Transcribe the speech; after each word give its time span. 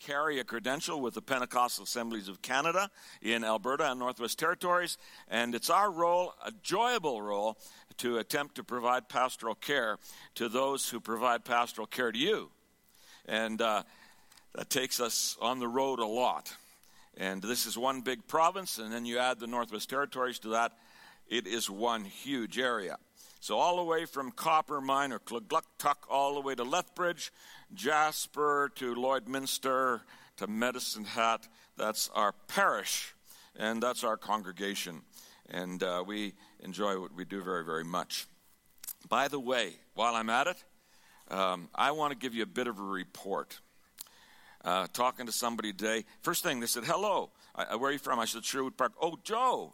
carry 0.00 0.40
a 0.40 0.44
credential 0.44 1.00
with 1.00 1.14
the 1.14 1.22
Pentecostal 1.22 1.84
Assemblies 1.84 2.28
of 2.28 2.40
Canada 2.40 2.90
in 3.20 3.44
Alberta 3.44 3.90
and 3.90 4.00
Northwest 4.00 4.38
Territories, 4.38 4.96
and 5.28 5.54
it's 5.54 5.68
our 5.68 5.90
role, 5.90 6.34
a 6.44 6.50
joyable 6.52 7.20
role, 7.20 7.58
to 7.98 8.18
attempt 8.18 8.54
to 8.54 8.64
provide 8.64 9.08
pastoral 9.08 9.54
care 9.54 9.98
to 10.34 10.48
those 10.48 10.88
who 10.88 11.00
provide 11.00 11.44
pastoral 11.44 11.86
care 11.86 12.10
to 12.10 12.18
you. 12.18 12.50
And 13.26 13.60
uh, 13.60 13.82
that 14.54 14.70
takes 14.70 15.00
us 15.00 15.36
on 15.40 15.58
the 15.58 15.68
road 15.68 15.98
a 15.98 16.06
lot. 16.06 16.54
And 17.16 17.42
this 17.42 17.66
is 17.66 17.76
one 17.76 18.00
big 18.00 18.26
province, 18.26 18.78
and 18.78 18.92
then 18.92 19.04
you 19.04 19.18
add 19.18 19.38
the 19.38 19.46
Northwest 19.46 19.90
Territories 19.90 20.38
to 20.40 20.48
that, 20.48 20.72
it 21.28 21.46
is 21.46 21.68
one 21.68 22.04
huge 22.04 22.58
area. 22.58 22.96
So, 23.42 23.56
all 23.56 23.78
the 23.78 23.84
way 23.84 24.04
from 24.04 24.32
Copper 24.32 24.82
Mine 24.82 25.12
or 25.12 25.18
Kugluktuk, 25.18 25.96
all 26.10 26.34
the 26.34 26.42
way 26.42 26.54
to 26.54 26.62
Lethbridge, 26.62 27.32
Jasper 27.72 28.70
to 28.74 28.94
Lloydminster 28.94 30.02
to 30.36 30.46
Medicine 30.46 31.04
Hat, 31.04 31.48
that's 31.78 32.10
our 32.14 32.32
parish, 32.48 33.14
and 33.56 33.82
that's 33.82 34.04
our 34.04 34.18
congregation. 34.18 35.00
And 35.48 35.82
uh, 35.82 36.04
we 36.06 36.34
enjoy 36.60 37.00
what 37.00 37.14
we 37.14 37.24
do 37.24 37.42
very, 37.42 37.64
very 37.64 37.82
much. 37.82 38.26
By 39.08 39.28
the 39.28 39.40
way, 39.40 39.72
while 39.94 40.14
I'm 40.14 40.28
at 40.28 40.46
it, 40.46 40.62
um, 41.30 41.70
I 41.74 41.92
want 41.92 42.12
to 42.12 42.18
give 42.18 42.34
you 42.34 42.42
a 42.42 42.46
bit 42.46 42.66
of 42.66 42.78
a 42.78 42.82
report. 42.82 43.58
Uh, 44.62 44.86
talking 44.92 45.24
to 45.24 45.32
somebody 45.32 45.72
today, 45.72 46.04
first 46.20 46.42
thing 46.42 46.60
they 46.60 46.66
said, 46.66 46.84
"Hello, 46.84 47.30
I, 47.54 47.76
where 47.76 47.88
are 47.88 47.92
you 47.92 47.98
from?" 47.98 48.18
I 48.18 48.26
said, 48.26 48.44
"Sherwood 48.44 48.76
Park." 48.76 48.92
Oh, 49.00 49.18
Joe, 49.24 49.72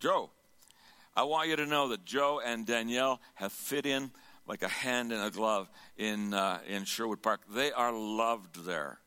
Joe, 0.00 0.30
I 1.14 1.24
want 1.24 1.50
you 1.50 1.56
to 1.56 1.66
know 1.66 1.88
that 1.88 2.06
Joe 2.06 2.40
and 2.42 2.66
Danielle 2.66 3.20
have 3.34 3.52
fit 3.52 3.84
in 3.84 4.10
like 4.46 4.62
a 4.62 4.68
hand 4.68 5.12
in 5.12 5.20
a 5.20 5.30
glove 5.30 5.68
in 5.98 6.32
uh, 6.32 6.60
in 6.66 6.84
Sherwood 6.84 7.22
Park. 7.22 7.42
They 7.54 7.70
are 7.70 7.92
loved 7.92 8.64
there, 8.64 8.98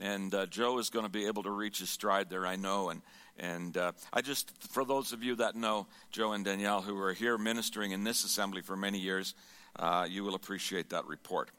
and 0.00 0.34
uh, 0.34 0.46
Joe 0.46 0.78
is 0.78 0.90
going 0.90 1.04
to 1.04 1.10
be 1.10 1.26
able 1.26 1.44
to 1.44 1.52
reach 1.52 1.78
his 1.78 1.90
stride 1.90 2.28
there. 2.28 2.44
I 2.44 2.56
know, 2.56 2.88
and 2.88 3.02
and 3.38 3.76
uh, 3.76 3.92
I 4.12 4.20
just 4.20 4.50
for 4.72 4.84
those 4.84 5.12
of 5.12 5.22
you 5.22 5.36
that 5.36 5.54
know 5.54 5.86
Joe 6.10 6.32
and 6.32 6.44
Danielle 6.44 6.82
who 6.82 6.98
are 7.00 7.12
here 7.12 7.38
ministering 7.38 7.92
in 7.92 8.02
this 8.02 8.24
assembly 8.24 8.60
for 8.60 8.76
many 8.76 8.98
years, 8.98 9.36
uh, 9.76 10.08
you 10.10 10.24
will 10.24 10.34
appreciate 10.34 10.90
that 10.90 11.06
report. 11.06 11.50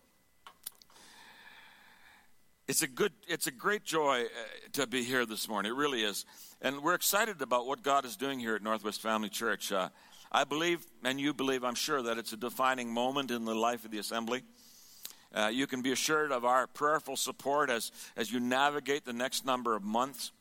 It's 2.67 2.81
a 2.81 2.87
good, 2.87 3.11
it's 3.27 3.45
a 3.45 3.51
great 3.51 3.83
joy 3.83 4.23
uh, 4.23 4.27
to 4.73 4.87
be 4.87 5.03
here 5.03 5.27
this 5.27 5.47
morning. 5.47 5.71
It 5.71 5.75
really 5.75 6.03
is. 6.03 6.25
And 6.63 6.81
we're 6.81 6.95
excited 6.95 7.43
about 7.43 7.67
what 7.67 7.83
God 7.83 8.05
is 8.05 8.15
doing 8.15 8.39
here 8.39 8.55
at 8.55 8.63
Northwest 8.63 9.03
Family 9.03 9.29
Church. 9.29 9.71
Uh, 9.71 9.89
I 10.31 10.45
believe, 10.45 10.83
and 11.03 11.19
you 11.19 11.31
believe, 11.31 11.63
I'm 11.63 11.75
sure, 11.75 12.01
that 12.01 12.17
it's 12.17 12.33
a 12.33 12.37
defining 12.37 12.91
moment 12.91 13.29
in 13.29 13.45
the 13.45 13.53
life 13.53 13.85
of 13.85 13.91
the 13.91 13.99
assembly. 13.99 14.41
Uh, 15.31 15.51
you 15.53 15.67
can 15.67 15.83
be 15.83 15.91
assured 15.91 16.31
of 16.31 16.43
our 16.43 16.65
prayerful 16.65 17.17
support 17.17 17.69
as, 17.69 17.91
as 18.17 18.31
you 18.31 18.39
navigate 18.39 19.05
the 19.05 19.13
next 19.13 19.45
number 19.45 19.75
of 19.75 19.83
months. 19.83 20.31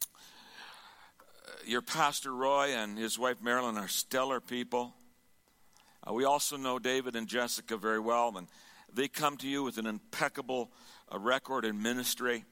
Uh, 0.00 0.06
your 1.66 1.82
pastor 1.82 2.32
Roy 2.34 2.70
and 2.74 2.96
his 2.96 3.18
wife 3.18 3.42
Marilyn 3.42 3.76
are 3.76 3.88
stellar 3.88 4.40
people. 4.40 4.94
Uh, 6.08 6.14
we 6.14 6.24
also 6.24 6.56
know 6.56 6.78
David 6.78 7.14
and 7.14 7.28
Jessica 7.28 7.76
very 7.76 8.00
well, 8.00 8.32
and 8.38 8.48
they 8.90 9.06
come 9.06 9.36
to 9.36 9.46
you 9.46 9.62
with 9.62 9.76
an 9.76 9.86
impeccable 9.86 10.70
uh, 11.12 11.18
record 11.18 11.64
in 11.64 11.82
ministry. 11.82 12.44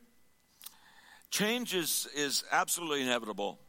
Change 1.31 1.75
is, 1.75 2.09
is 2.15 2.45
absolutely 2.51 3.03
inevitable, 3.03 3.61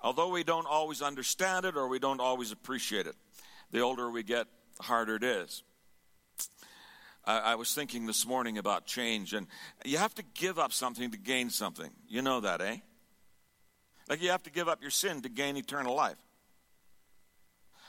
although 0.00 0.28
we 0.28 0.44
don't 0.44 0.66
always 0.66 1.02
understand 1.02 1.64
it 1.64 1.76
or 1.76 1.88
we 1.88 1.98
don't 1.98 2.20
always 2.20 2.52
appreciate 2.52 3.06
it. 3.06 3.16
The 3.70 3.80
older 3.80 4.10
we 4.10 4.22
get, 4.22 4.46
the 4.76 4.84
harder 4.84 5.16
it 5.16 5.24
is. 5.24 5.62
I, 7.24 7.38
I 7.38 7.54
was 7.56 7.74
thinking 7.74 8.06
this 8.06 8.26
morning 8.26 8.56
about 8.56 8.86
change, 8.86 9.34
and 9.34 9.46
you 9.84 9.98
have 9.98 10.14
to 10.14 10.22
give 10.34 10.58
up 10.58 10.72
something 10.72 11.10
to 11.10 11.18
gain 11.18 11.50
something. 11.50 11.90
You 12.08 12.22
know 12.22 12.40
that, 12.40 12.60
eh? 12.60 12.76
Like 14.08 14.22
you 14.22 14.30
have 14.30 14.42
to 14.44 14.50
give 14.50 14.68
up 14.68 14.80
your 14.80 14.90
sin 14.90 15.20
to 15.22 15.28
gain 15.28 15.56
eternal 15.56 15.94
life. 15.94 16.16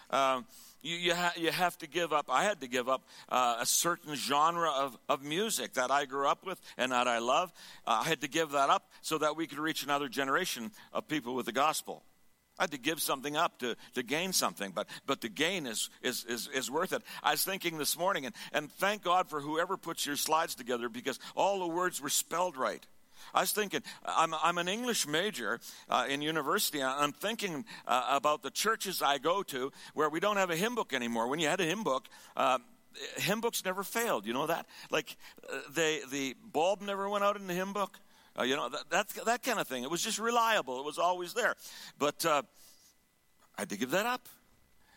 Um, 0.09 0.45
you, 0.81 0.95
you, 0.95 1.15
ha- 1.15 1.33
you, 1.35 1.51
have 1.51 1.77
to 1.79 1.87
give 1.87 2.13
up. 2.13 2.27
I 2.29 2.43
had 2.43 2.61
to 2.61 2.67
give 2.67 2.87
up 2.87 3.03
uh, 3.27 3.57
a 3.59 3.65
certain 3.65 4.15
genre 4.15 4.69
of, 4.69 4.97
of 5.07 5.23
music 5.23 5.73
that 5.73 5.91
I 5.91 6.05
grew 6.05 6.27
up 6.27 6.45
with 6.45 6.59
and 6.77 6.91
that 6.91 7.07
I 7.07 7.19
love. 7.19 7.51
Uh, 7.85 8.01
I 8.03 8.07
had 8.07 8.21
to 8.21 8.29
give 8.29 8.51
that 8.51 8.69
up 8.69 8.89
so 9.01 9.17
that 9.17 9.35
we 9.35 9.47
could 9.47 9.59
reach 9.59 9.83
another 9.83 10.07
generation 10.07 10.71
of 10.93 11.07
people 11.07 11.35
with 11.35 11.45
the 11.45 11.51
gospel. 11.51 12.03
I 12.57 12.63
had 12.63 12.71
to 12.71 12.77
give 12.77 13.01
something 13.01 13.37
up 13.37 13.59
to, 13.59 13.77
to 13.95 14.03
gain 14.03 14.33
something, 14.33 14.71
but, 14.71 14.87
but 15.05 15.21
the 15.21 15.29
gain 15.29 15.65
is, 15.65 15.89
is, 16.01 16.25
is, 16.25 16.49
is 16.53 16.69
worth 16.69 16.91
it. 16.91 17.01
I 17.23 17.31
was 17.31 17.43
thinking 17.43 17.77
this 17.77 17.97
morning, 17.97 18.25
and, 18.25 18.35
and 18.51 18.69
thank 18.73 19.01
God 19.01 19.29
for 19.29 19.39
whoever 19.39 19.77
puts 19.77 20.05
your 20.05 20.17
slides 20.17 20.55
together 20.55 20.89
because 20.89 21.19
all 21.37 21.59
the 21.59 21.73
words 21.73 22.01
were 22.01 22.09
spelled 22.09 22.57
right. 22.57 22.85
I 23.33 23.41
was 23.41 23.51
thinking, 23.51 23.81
I'm, 24.05 24.33
I'm 24.33 24.57
an 24.57 24.67
English 24.67 25.07
major 25.07 25.59
uh, 25.89 26.05
in 26.09 26.21
university. 26.21 26.81
I'm 26.81 27.11
thinking 27.11 27.65
uh, 27.87 28.07
about 28.09 28.43
the 28.43 28.51
churches 28.51 29.01
I 29.01 29.17
go 29.17 29.43
to 29.43 29.71
where 29.93 30.09
we 30.09 30.19
don't 30.19 30.37
have 30.37 30.49
a 30.49 30.55
hymn 30.55 30.75
book 30.75 30.93
anymore. 30.93 31.27
When 31.27 31.39
you 31.39 31.47
had 31.47 31.61
a 31.61 31.65
hymn 31.65 31.83
book, 31.83 32.07
uh, 32.35 32.59
hymn 33.17 33.41
books 33.41 33.63
never 33.63 33.83
failed. 33.83 34.25
You 34.25 34.33
know 34.33 34.47
that? 34.47 34.65
Like 34.91 35.15
uh, 35.51 35.59
they, 35.73 36.01
the 36.11 36.35
bulb 36.51 36.81
never 36.81 37.09
went 37.09 37.23
out 37.23 37.37
in 37.37 37.47
the 37.47 37.53
hymn 37.53 37.73
book. 37.73 37.99
Uh, 38.37 38.43
you 38.43 38.55
know, 38.55 38.69
that, 38.69 38.89
that, 38.89 39.25
that, 39.25 39.43
kind 39.43 39.59
of 39.59 39.67
thing. 39.67 39.83
It 39.83 39.91
was 39.91 40.01
just 40.01 40.19
reliable, 40.19 40.79
it 40.79 40.85
was 40.85 40.97
always 40.97 41.33
there. 41.33 41.55
But 41.97 42.25
uh, 42.25 42.43
I 43.57 43.61
had 43.61 43.69
to 43.69 43.77
give 43.77 43.91
that 43.91 44.05
up 44.05 44.27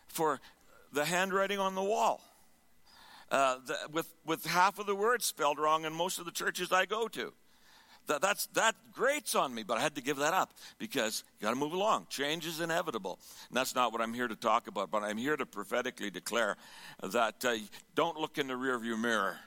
for 0.07 0.41
the 0.93 1.05
handwriting 1.05 1.59
on 1.59 1.75
the 1.75 1.83
wall. 1.83 2.23
Uh, 3.31 3.57
the, 3.67 3.77
with, 3.91 4.13
with 4.27 4.45
half 4.45 4.79
of 4.79 4.87
the 4.87 4.95
words 4.95 5.25
spelled 5.25 5.59
wrong 5.59 5.87
in 5.87 5.93
most 5.93 6.19
of 6.19 6.27
the 6.27 6.31
churches 6.31 6.71
I 6.71 6.85
go 6.85 7.09
to. 7.09 7.33
That, 8.07 8.21
that's, 8.21 8.47
that 8.47 8.75
grates 8.93 9.35
on 9.35 9.55
me, 9.55 9.63
but 9.63 9.79
I 9.79 9.81
had 9.81 9.95
to 9.95 10.03
give 10.03 10.17
that 10.19 10.35
up 10.35 10.53
because 10.79 11.25
you 11.39 11.45
got 11.45 11.51
to 11.51 11.57
move 11.57 11.73
along. 11.73 12.07
Change 12.11 12.47
is 12.47 12.61
inevitable. 12.61 13.19
And 13.49 13.57
that's 13.57 13.75
not 13.75 13.93
what 13.93 14.01
I'm 14.01 14.13
here 14.13 14.29
to 14.29 14.35
talk 14.35 14.67
about, 14.67 14.91
but 14.91 15.03
I'm 15.03 15.17
here 15.17 15.37
to 15.37 15.47
prophetically 15.47 16.11
declare 16.11 16.57
that 17.03 17.45
uh, 17.45 17.55
don't 17.95 18.19
look 18.19 18.39
in 18.39 18.49
the 18.49 18.55
rearview 18.55 18.99
mirror. 19.01 19.39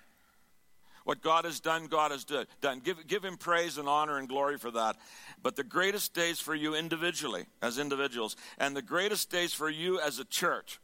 What 1.04 1.22
God 1.22 1.46
has 1.46 1.60
done, 1.60 1.86
God 1.86 2.12
has 2.12 2.26
done. 2.26 2.80
Give, 2.84 3.06
give 3.08 3.24
Him 3.24 3.38
praise 3.38 3.78
and 3.78 3.88
honor 3.88 4.18
and 4.18 4.28
glory 4.28 4.58
for 4.58 4.72
that. 4.72 4.96
But 5.44 5.56
the 5.56 5.64
greatest 5.64 6.16
days 6.16 6.40
for 6.40 6.56
you 6.56 6.74
individually, 6.74 7.46
as 7.62 7.78
individuals, 7.78 8.36
and 8.58 8.76
the 8.76 8.82
greatest 8.82 9.30
days 9.30 9.54
for 9.54 9.70
you 9.70 10.00
as 10.00 10.18
a 10.18 10.26
church 10.26 10.80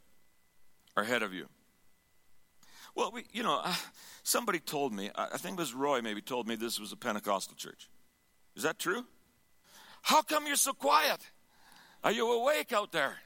are 0.96 1.02
ahead 1.02 1.24
of 1.24 1.32
you. 1.34 1.48
Well, 2.94 3.10
we, 3.12 3.24
you 3.32 3.42
know, 3.42 3.60
uh, 3.64 3.74
somebody 4.22 4.58
told 4.58 4.92
me, 4.92 5.10
I 5.14 5.38
think 5.38 5.58
it 5.58 5.60
was 5.60 5.72
Roy 5.74 6.02
maybe 6.02 6.20
told 6.20 6.46
me 6.46 6.56
this 6.56 6.78
was 6.78 6.92
a 6.92 6.96
Pentecostal 6.96 7.56
church. 7.56 7.88
Is 8.54 8.64
that 8.64 8.78
true? 8.78 9.06
How 10.02 10.22
come 10.22 10.46
you're 10.46 10.56
so 10.56 10.72
quiet? 10.72 11.20
Are 12.04 12.12
you 12.12 12.30
awake 12.30 12.72
out 12.72 12.92
there? 12.92 13.16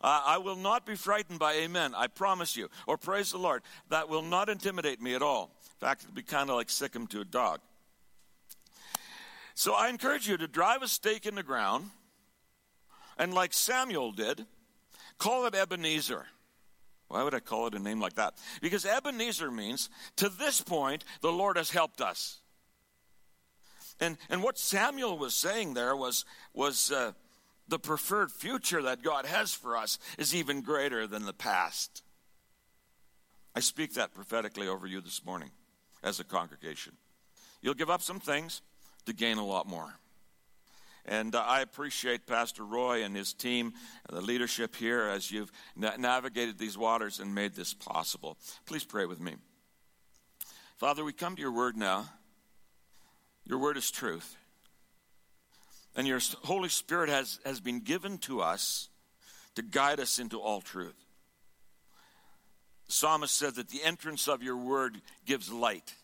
Uh, 0.00 0.22
I 0.24 0.38
will 0.38 0.56
not 0.56 0.84
be 0.84 0.94
frightened 0.94 1.38
by 1.38 1.54
amen, 1.54 1.94
I 1.96 2.06
promise 2.06 2.56
you. 2.56 2.68
Or 2.86 2.96
praise 2.98 3.32
the 3.32 3.38
Lord. 3.38 3.62
That 3.88 4.08
will 4.08 4.22
not 4.22 4.48
intimidate 4.48 5.00
me 5.00 5.14
at 5.14 5.22
all. 5.22 5.50
In 5.62 5.86
fact, 5.86 6.02
it'd 6.02 6.14
be 6.14 6.22
kind 6.22 6.50
of 6.50 6.56
like 6.56 6.70
sick 6.70 6.94
him 6.94 7.06
to 7.08 7.20
a 7.20 7.24
dog. 7.24 7.60
So 9.54 9.74
I 9.74 9.88
encourage 9.88 10.28
you 10.28 10.36
to 10.36 10.48
drive 10.48 10.82
a 10.82 10.88
stake 10.88 11.26
in 11.26 11.34
the 11.34 11.42
ground 11.42 11.90
and, 13.18 13.34
like 13.34 13.52
Samuel 13.52 14.12
did, 14.12 14.46
call 15.18 15.46
it 15.46 15.54
Ebenezer. 15.54 16.26
Why 17.12 17.22
would 17.22 17.34
I 17.34 17.40
call 17.40 17.66
it 17.66 17.74
a 17.74 17.78
name 17.78 18.00
like 18.00 18.14
that? 18.14 18.38
Because 18.62 18.86
Ebenezer 18.86 19.50
means, 19.50 19.90
to 20.16 20.30
this 20.30 20.62
point, 20.62 21.04
the 21.20 21.30
Lord 21.30 21.58
has 21.58 21.68
helped 21.68 22.00
us. 22.00 22.40
And, 24.00 24.16
and 24.30 24.42
what 24.42 24.56
Samuel 24.56 25.18
was 25.18 25.34
saying 25.34 25.74
there 25.74 25.94
was, 25.94 26.24
was 26.54 26.90
uh, 26.90 27.12
the 27.68 27.78
preferred 27.78 28.32
future 28.32 28.80
that 28.80 29.02
God 29.02 29.26
has 29.26 29.52
for 29.52 29.76
us 29.76 29.98
is 30.16 30.34
even 30.34 30.62
greater 30.62 31.06
than 31.06 31.26
the 31.26 31.34
past. 31.34 32.02
I 33.54 33.60
speak 33.60 33.92
that 33.92 34.14
prophetically 34.14 34.66
over 34.66 34.86
you 34.86 35.02
this 35.02 35.22
morning 35.22 35.50
as 36.02 36.18
a 36.18 36.24
congregation. 36.24 36.94
You'll 37.60 37.74
give 37.74 37.90
up 37.90 38.00
some 38.00 38.20
things 38.20 38.62
to 39.04 39.12
gain 39.12 39.36
a 39.36 39.44
lot 39.44 39.68
more. 39.68 39.98
And 41.04 41.34
uh, 41.34 41.40
I 41.40 41.62
appreciate 41.62 42.26
Pastor 42.26 42.64
Roy 42.64 43.02
and 43.02 43.16
his 43.16 43.32
team, 43.32 43.72
and 44.08 44.16
the 44.16 44.22
leadership 44.22 44.76
here, 44.76 45.08
as 45.08 45.30
you've 45.30 45.50
na- 45.74 45.96
navigated 45.98 46.58
these 46.58 46.78
waters 46.78 47.18
and 47.18 47.34
made 47.34 47.54
this 47.54 47.74
possible. 47.74 48.36
Please 48.66 48.84
pray 48.84 49.06
with 49.06 49.20
me. 49.20 49.34
Father, 50.78 51.04
we 51.04 51.12
come 51.12 51.34
to 51.34 51.42
your 51.42 51.52
word 51.52 51.76
now. 51.76 52.06
Your 53.44 53.58
word 53.58 53.76
is 53.76 53.90
truth. 53.90 54.36
And 55.96 56.06
your 56.06 56.20
Holy 56.44 56.68
Spirit 56.68 57.08
has, 57.08 57.40
has 57.44 57.60
been 57.60 57.80
given 57.80 58.18
to 58.18 58.40
us 58.40 58.88
to 59.56 59.62
guide 59.62 60.00
us 60.00 60.18
into 60.18 60.40
all 60.40 60.60
truth. 60.60 60.94
The 62.86 62.92
psalmist 62.92 63.36
said 63.36 63.56
that 63.56 63.68
the 63.68 63.82
entrance 63.82 64.28
of 64.28 64.42
your 64.42 64.56
word 64.56 65.00
gives 65.26 65.52
light, 65.52 65.94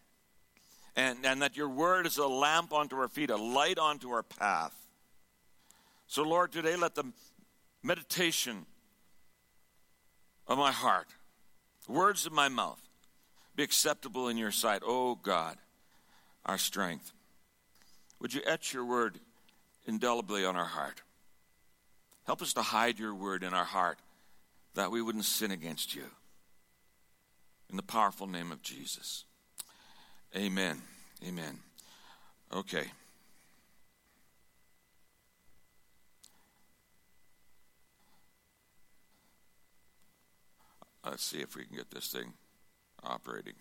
and, 0.97 1.25
and 1.25 1.43
that 1.43 1.57
your 1.57 1.69
word 1.69 2.07
is 2.07 2.19
a 2.19 2.27
lamp 2.27 2.73
unto 2.73 2.97
our 2.97 3.09
feet, 3.09 3.31
a 3.31 3.37
light 3.37 3.79
unto 3.79 4.11
our 4.11 4.23
path. 4.23 4.75
So, 6.09 6.23
Lord, 6.23 6.53
today 6.53 6.75
let 6.75 6.95
the 6.95 7.05
meditation 7.83 8.65
of 10.47 10.57
my 10.57 10.73
heart, 10.73 11.09
words 11.87 12.25
of 12.25 12.33
my 12.33 12.49
mouth, 12.49 12.81
be 13.55 13.63
acceptable 13.63 14.29
in 14.29 14.39
your 14.39 14.51
sight. 14.51 14.81
Oh 14.85 15.17
God, 15.17 15.59
our 16.47 16.57
strength. 16.57 17.13
Would 18.21 18.33
you 18.33 18.41
etch 18.47 18.73
your 18.73 18.87
word 18.87 19.19
indelibly 19.87 20.47
on 20.47 20.57
our 20.57 20.65
heart? 20.65 21.03
Help 22.25 22.41
us 22.41 22.55
to 22.55 22.63
hide 22.63 22.99
your 22.99 23.15
word 23.15 23.43
in 23.43 23.53
our 23.53 23.65
heart 23.65 23.99
that 24.75 24.91
we 24.91 25.03
wouldn't 25.03 25.27
sin 25.27 25.51
against 25.51 25.95
you. 25.95 26.05
In 27.69 27.77
the 27.77 27.83
powerful 27.83 28.27
name 28.27 28.51
of 28.51 28.63
Jesus. 28.63 29.25
Amen. 30.35 30.81
Amen. 31.27 31.59
Okay. 32.53 32.85
Let's 41.05 41.25
see 41.25 41.39
if 41.39 41.57
we 41.57 41.65
can 41.65 41.77
get 41.77 41.91
this 41.91 42.09
thing 42.09 42.33
operating. 43.03 43.55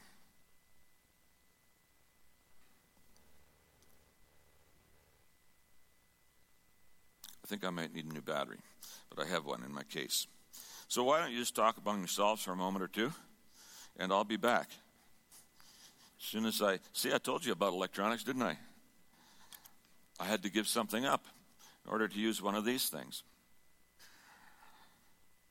I 7.44 7.48
think 7.48 7.63
I 7.63 7.69
might 7.69 7.94
need 7.94 8.06
a 8.06 8.13
new 8.13 8.22
battery, 8.22 8.57
but 9.10 9.25
I 9.25 9.30
have 9.30 9.45
one 9.45 9.63
in 9.63 9.74
my 9.74 9.84
case. 9.84 10.28
So 10.89 11.04
why 11.04 11.22
don't 11.22 11.31
you 11.31 11.39
just 11.39 11.56
talk 11.56 11.78
among 11.78 12.00
yourselves 12.00 12.44
for 12.44 12.51
a 12.51 12.57
moment 12.57 12.84
or 12.84 12.89
two, 12.89 13.13
and 13.98 14.12
I'll 14.12 14.25
be 14.25 14.36
back. 14.36 14.69
As 16.19 16.25
soon 16.25 16.45
as 16.45 16.62
I 16.62 16.80
see, 16.92 17.13
I 17.13 17.19
told 17.19 17.45
you 17.45 17.54
about 17.54 17.72
electronics, 17.72 18.24
didn't 18.24 18.42
I? 18.42 18.57
I 20.19 20.25
had 20.25 20.44
to 20.44 20.50
give 20.50 20.68
something 20.68 21.06
up 21.06 21.25
in 21.86 21.92
order 21.92 22.07
to 22.07 22.19
use 22.19 22.42
one 22.42 22.56
of 22.56 22.66
these 22.66 22.90
things. 22.90 23.24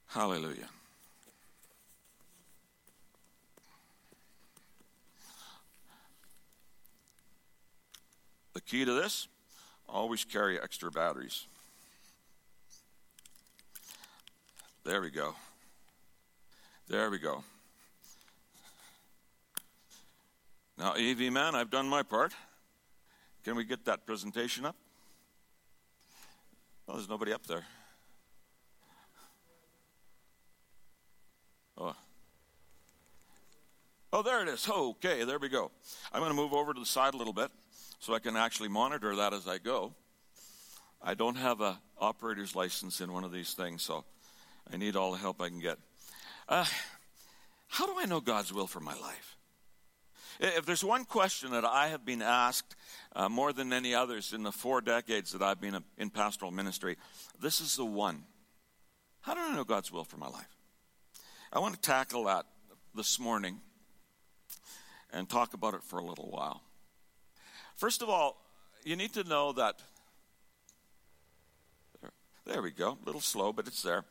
Hallelujah. 0.08 0.68
The 8.56 8.62
key 8.62 8.86
to 8.86 8.92
this 8.94 9.28
always 9.86 10.24
carry 10.24 10.58
extra 10.58 10.90
batteries. 10.90 11.46
There 14.82 15.02
we 15.02 15.10
go. 15.10 15.34
There 16.88 17.10
we 17.10 17.18
go. 17.18 17.44
Now, 20.78 20.94
AV 20.94 21.30
man, 21.30 21.54
I've 21.54 21.70
done 21.70 21.86
my 21.86 22.02
part. 22.02 22.32
Can 23.44 23.56
we 23.56 23.64
get 23.64 23.84
that 23.84 24.06
presentation 24.06 24.64
up? 24.64 24.76
Well, 26.86 26.96
there's 26.96 27.10
nobody 27.10 27.34
up 27.34 27.46
there. 27.46 27.66
Oh. 31.76 31.94
Oh, 34.14 34.22
there 34.22 34.40
it 34.40 34.48
is. 34.48 34.66
Okay, 34.66 35.25
there 35.25 35.38
we 35.38 35.50
go. 35.50 35.70
I'm 36.10 36.20
going 36.20 36.30
to 36.30 36.34
move 36.34 36.54
over 36.54 36.72
to 36.72 36.80
the 36.80 36.86
side 36.86 37.12
a 37.12 37.18
little 37.18 37.34
bit 37.34 37.50
so 37.98 38.14
I 38.14 38.18
can 38.18 38.36
actually 38.36 38.68
monitor 38.68 39.16
that 39.16 39.32
as 39.32 39.46
I 39.48 39.58
go. 39.58 39.94
I 41.02 41.14
don't 41.14 41.36
have 41.36 41.60
a 41.60 41.78
operator's 41.98 42.54
license 42.54 43.00
in 43.00 43.12
one 43.12 43.24
of 43.24 43.32
these 43.32 43.54
things, 43.54 43.82
so 43.82 44.04
I 44.72 44.76
need 44.76 44.96
all 44.96 45.12
the 45.12 45.18
help 45.18 45.40
I 45.40 45.48
can 45.48 45.60
get. 45.60 45.78
Uh, 46.48 46.64
how 47.68 47.86
do 47.86 47.94
I 47.98 48.06
know 48.06 48.20
God's 48.20 48.52
will 48.52 48.66
for 48.66 48.80
my 48.80 48.94
life? 48.94 49.36
If 50.38 50.66
there's 50.66 50.84
one 50.84 51.04
question 51.04 51.52
that 51.52 51.64
I 51.64 51.88
have 51.88 52.04
been 52.04 52.22
asked 52.22 52.76
uh, 53.14 53.28
more 53.28 53.52
than 53.52 53.72
any 53.72 53.94
others 53.94 54.32
in 54.32 54.42
the 54.42 54.52
four 54.52 54.80
decades 54.80 55.32
that 55.32 55.42
I've 55.42 55.60
been 55.60 55.82
in 55.96 56.10
pastoral 56.10 56.50
ministry, 56.50 56.96
this 57.40 57.60
is 57.60 57.76
the 57.76 57.86
one. 57.86 58.24
How 59.22 59.34
do 59.34 59.40
I 59.40 59.54
know 59.54 59.64
God's 59.64 59.90
will 59.90 60.04
for 60.04 60.18
my 60.18 60.28
life? 60.28 60.56
I 61.52 61.58
want 61.58 61.74
to 61.74 61.80
tackle 61.80 62.24
that 62.24 62.44
this 62.94 63.18
morning 63.18 63.60
and 65.12 65.28
talk 65.28 65.54
about 65.54 65.74
it 65.74 65.82
for 65.82 65.98
a 65.98 66.04
little 66.04 66.30
while. 66.30 66.62
First 67.76 68.02
of 68.02 68.09
all, 68.09 68.37
you 68.85 68.97
need 68.97 69.12
to 69.14 69.25
know 69.25 69.52
that. 69.52 69.80
There 72.45 72.62
we 72.62 72.71
go, 72.71 72.97
a 73.02 73.06
little 73.06 73.21
slow, 73.21 73.52
but 73.52 73.66
it's 73.66 73.83
there 73.83 74.04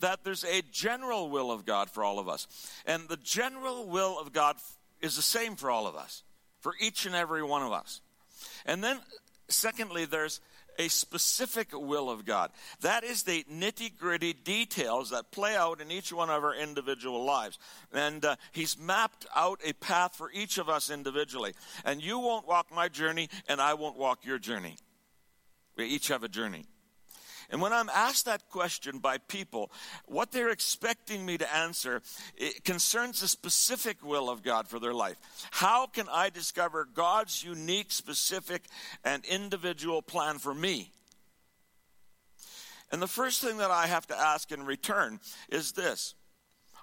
that 0.00 0.24
there's 0.24 0.44
a 0.44 0.62
general 0.72 1.30
will 1.30 1.50
of 1.50 1.64
God 1.64 1.90
for 1.90 2.04
all 2.04 2.18
of 2.18 2.28
us. 2.28 2.46
And 2.86 3.08
the 3.08 3.16
general 3.16 3.86
will 3.86 4.18
of 4.18 4.32
God 4.32 4.56
is 5.00 5.16
the 5.16 5.22
same 5.22 5.56
for 5.56 5.70
all 5.70 5.86
of 5.86 5.96
us, 5.96 6.22
for 6.60 6.74
each 6.80 7.06
and 7.06 7.14
every 7.14 7.42
one 7.42 7.62
of 7.62 7.72
us. 7.72 8.00
And 8.64 8.82
then, 8.82 8.98
secondly, 9.48 10.04
there's 10.04 10.40
a 10.78 10.88
specific 10.88 11.68
will 11.72 12.10
of 12.10 12.24
God. 12.24 12.50
That 12.80 13.04
is 13.04 13.22
the 13.22 13.44
nitty 13.52 13.96
gritty 13.96 14.32
details 14.32 15.10
that 15.10 15.30
play 15.30 15.56
out 15.56 15.80
in 15.80 15.90
each 15.90 16.12
one 16.12 16.30
of 16.30 16.44
our 16.44 16.54
individual 16.54 17.24
lives. 17.24 17.58
And 17.92 18.24
uh, 18.24 18.36
He's 18.52 18.78
mapped 18.78 19.26
out 19.34 19.60
a 19.64 19.72
path 19.74 20.14
for 20.14 20.30
each 20.32 20.58
of 20.58 20.68
us 20.68 20.90
individually. 20.90 21.54
And 21.84 22.02
you 22.02 22.18
won't 22.18 22.46
walk 22.46 22.66
my 22.74 22.88
journey, 22.88 23.28
and 23.48 23.60
I 23.60 23.74
won't 23.74 23.98
walk 23.98 24.24
your 24.24 24.38
journey. 24.38 24.76
We 25.76 25.86
each 25.86 26.08
have 26.08 26.22
a 26.22 26.28
journey. 26.28 26.64
And 27.50 27.60
when 27.60 27.72
I'm 27.72 27.88
asked 27.90 28.24
that 28.24 28.48
question 28.50 28.98
by 28.98 29.18
people, 29.18 29.70
what 30.06 30.32
they're 30.32 30.50
expecting 30.50 31.24
me 31.24 31.38
to 31.38 31.54
answer 31.54 32.02
concerns 32.64 33.20
the 33.20 33.28
specific 33.28 34.04
will 34.04 34.28
of 34.28 34.42
God 34.42 34.68
for 34.68 34.78
their 34.78 34.94
life. 34.94 35.16
How 35.50 35.86
can 35.86 36.06
I 36.10 36.30
discover 36.30 36.88
God's 36.92 37.44
unique, 37.44 37.92
specific, 37.92 38.64
and 39.04 39.24
individual 39.24 40.02
plan 40.02 40.38
for 40.38 40.54
me? 40.54 40.92
And 42.92 43.02
the 43.02 43.08
first 43.08 43.42
thing 43.42 43.58
that 43.58 43.70
I 43.70 43.86
have 43.86 44.06
to 44.08 44.18
ask 44.18 44.52
in 44.52 44.64
return 44.64 45.20
is 45.48 45.72
this 45.72 46.14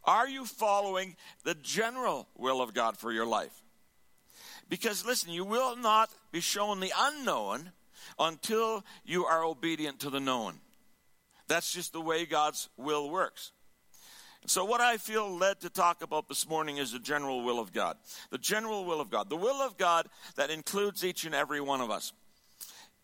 Are 0.03 0.27
you 0.27 0.45
following 0.45 1.15
the 1.43 1.55
general 1.55 2.27
will 2.37 2.61
of 2.61 2.73
God 2.73 2.97
for 2.97 3.11
your 3.11 3.25
life? 3.25 3.63
Because 4.69 5.05
listen, 5.05 5.31
you 5.31 5.45
will 5.45 5.75
not 5.75 6.09
be 6.31 6.39
shown 6.39 6.79
the 6.79 6.93
unknown 6.97 7.71
until 8.19 8.83
you 9.03 9.25
are 9.25 9.43
obedient 9.43 9.99
to 10.01 10.09
the 10.09 10.19
known. 10.19 10.59
That's 11.47 11.71
just 11.71 11.93
the 11.93 12.01
way 12.01 12.25
God's 12.25 12.69
will 12.77 13.09
works. 13.09 13.51
So, 14.45 14.65
what 14.65 14.81
I 14.81 14.97
feel 14.97 15.37
led 15.37 15.61
to 15.61 15.69
talk 15.69 16.01
about 16.03 16.27
this 16.27 16.47
morning 16.47 16.77
is 16.77 16.91
the 16.91 16.99
general 16.99 17.43
will 17.43 17.59
of 17.59 17.71
God. 17.71 17.95
The 18.29 18.37
general 18.37 18.83
will 18.83 18.99
of 18.99 19.09
God. 19.09 19.29
The 19.29 19.37
will 19.37 19.61
of 19.61 19.77
God 19.77 20.07
that 20.35 20.49
includes 20.49 21.05
each 21.05 21.23
and 21.25 21.33
every 21.33 21.61
one 21.61 21.79
of 21.79 21.89
us. 21.89 22.11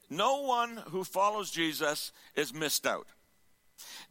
No 0.09 0.41
one 0.41 0.81
who 0.89 1.03
follows 1.03 1.49
Jesus 1.49 2.11
is 2.35 2.53
missed 2.53 2.85
out. 2.85 3.07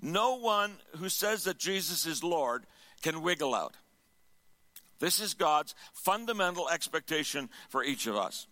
No 0.01 0.37
one 0.37 0.73
who 0.97 1.09
says 1.09 1.45
that 1.45 1.59
Jesus 1.59 2.07
is 2.07 2.25
Lord 2.25 2.65
can 3.03 3.21
wiggle 3.23 3.55
out. 3.55 3.75
This 4.99 5.21
is 5.21 5.35
God's 5.35 5.75
fundamental 5.93 6.69
expectation 6.69 7.51
for 7.69 7.85
each 7.85 8.07
of 8.07 8.17
us. 8.17 8.47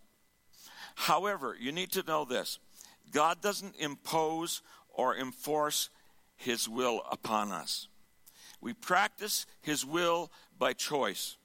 However, 0.97 1.55
you 1.61 1.73
need 1.73 1.93
to 1.93 2.03
know 2.03 2.25
this 2.25 2.59
God 3.12 3.41
doesn't 3.41 3.76
impose 3.76 4.62
or 4.88 5.15
enforce 5.15 5.91
his 6.37 6.69
will 6.69 7.03
upon 7.11 7.53
us. 7.53 7.87
We 8.61 8.73
practice 8.73 9.47
his 9.61 9.85
will 9.85 10.33
by 10.59 10.73
choice. 10.73 11.37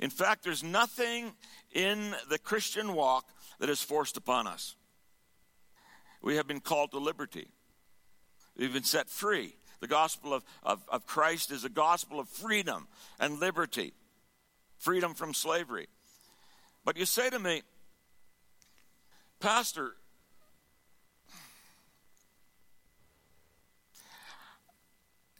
In 0.00 0.10
fact, 0.10 0.42
there's 0.42 0.64
nothing 0.64 1.32
in 1.72 2.14
the 2.28 2.38
Christian 2.38 2.94
walk 2.94 3.26
that 3.60 3.68
is 3.68 3.82
forced 3.82 4.16
upon 4.16 4.46
us. 4.46 4.74
We 6.22 6.36
have 6.36 6.48
been 6.48 6.60
called 6.60 6.90
to 6.92 6.98
liberty, 6.98 7.48
we've 8.56 8.72
been 8.72 8.82
set 8.82 9.08
free. 9.08 9.54
The 9.80 9.86
gospel 9.86 10.34
of, 10.34 10.42
of, 10.64 10.82
of 10.88 11.06
Christ 11.06 11.52
is 11.52 11.64
a 11.64 11.68
gospel 11.68 12.18
of 12.18 12.28
freedom 12.28 12.88
and 13.20 13.38
liberty, 13.38 13.92
freedom 14.76 15.14
from 15.14 15.34
slavery. 15.34 15.86
But 16.84 16.96
you 16.96 17.04
say 17.04 17.30
to 17.30 17.38
me, 17.38 17.62
Pastor, 19.40 19.94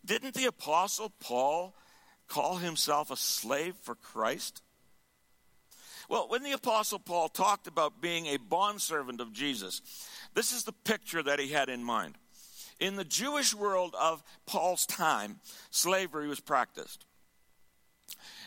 didn't 0.04 0.34
the 0.34 0.46
Apostle 0.46 1.12
Paul 1.20 1.74
call 2.28 2.58
himself 2.58 3.10
a 3.10 3.16
slave 3.16 3.74
for 3.82 3.96
Christ? 3.96 4.62
Well, 6.08 6.28
when 6.28 6.42
the 6.42 6.52
Apostle 6.52 7.00
Paul 7.00 7.28
talked 7.28 7.66
about 7.66 8.00
being 8.00 8.26
a 8.26 8.38
bondservant 8.38 9.20
of 9.20 9.32
Jesus, 9.32 9.82
this 10.34 10.52
is 10.52 10.64
the 10.64 10.72
picture 10.72 11.22
that 11.22 11.40
he 11.40 11.48
had 11.48 11.68
in 11.68 11.82
mind. 11.82 12.16
In 12.80 12.96
the 12.96 13.04
Jewish 13.04 13.54
world 13.54 13.94
of 14.00 14.22
Paul's 14.46 14.86
time, 14.86 15.40
slavery 15.70 16.28
was 16.28 16.40
practiced. 16.40 17.04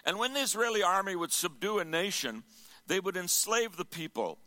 And 0.05 0.17
when 0.17 0.34
the 0.34 0.39
Israeli 0.39 0.81
army 0.81 1.15
would 1.15 1.34
subdue 1.34 1.79
a 1.79 1.86
nation, 1.86 2.43
they 2.88 3.00
would 3.00 3.17
enslave 3.17 3.75
the 3.75 3.86
people 3.86 4.39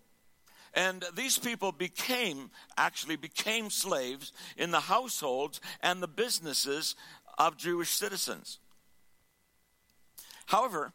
and 0.74 1.04
these 1.14 1.38
people 1.38 1.70
became, 1.72 2.50
actually 2.76 3.16
became 3.16 3.70
slaves 3.70 4.32
in 4.56 4.72
the 4.72 4.80
households 4.80 5.60
and 5.80 6.02
the 6.02 6.08
businesses 6.08 6.96
of 7.38 7.56
Jewish 7.56 7.90
citizens. 7.90 8.58
However, 10.46 10.92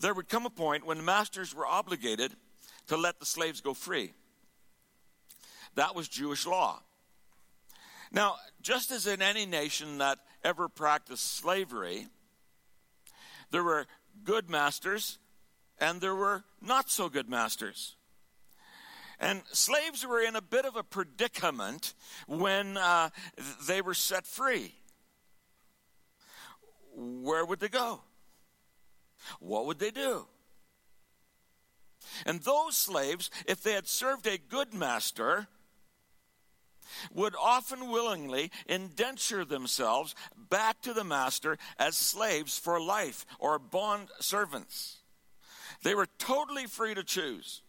there 0.00 0.14
would 0.14 0.28
come 0.28 0.46
a 0.46 0.50
point 0.50 0.86
when 0.86 0.98
the 0.98 1.02
masters 1.02 1.54
were 1.54 1.66
obligated 1.66 2.32
to 2.88 2.96
let 2.96 3.18
the 3.18 3.26
slaves 3.26 3.60
go 3.60 3.72
free. 3.72 4.12
That 5.74 5.94
was 5.94 6.08
Jewish 6.08 6.46
law. 6.46 6.82
Now, 8.10 8.36
just 8.60 8.90
as 8.90 9.06
in 9.06 9.22
any 9.22 9.46
nation 9.46 9.98
that 9.98 10.18
ever 10.44 10.68
practiced 10.68 11.36
slavery, 11.36 12.08
there 13.50 13.62
were 13.62 13.86
good 14.22 14.50
masters 14.50 15.18
and 15.78 16.00
there 16.00 16.14
were 16.14 16.44
not 16.60 16.90
so 16.90 17.08
good 17.08 17.30
masters. 17.30 17.96
And 19.20 19.42
slaves 19.52 20.06
were 20.06 20.20
in 20.20 20.36
a 20.36 20.42
bit 20.42 20.64
of 20.64 20.76
a 20.76 20.82
predicament 20.82 21.94
when 22.26 22.76
uh, 22.76 23.10
they 23.66 23.80
were 23.80 23.94
set 23.94 24.26
free. 24.26 24.74
Where 26.94 27.44
would 27.44 27.60
they 27.60 27.68
go? 27.68 28.02
What 29.38 29.66
would 29.66 29.78
they 29.78 29.90
do? 29.90 30.26
And 32.26 32.40
those 32.40 32.76
slaves, 32.76 33.30
if 33.46 33.62
they 33.62 33.72
had 33.72 33.88
served 33.88 34.26
a 34.26 34.38
good 34.38 34.74
master, 34.74 35.46
would 37.12 37.34
often 37.40 37.90
willingly 37.90 38.50
indenture 38.66 39.44
themselves 39.44 40.14
back 40.36 40.82
to 40.82 40.92
the 40.92 41.04
master 41.04 41.58
as 41.78 41.96
slaves 41.96 42.58
for 42.58 42.80
life 42.80 43.24
or 43.38 43.58
bond 43.58 44.08
servants. 44.20 44.98
They 45.82 45.94
were 45.94 46.08
totally 46.18 46.66
free 46.66 46.94
to 46.94 47.02
choose. 47.02 47.62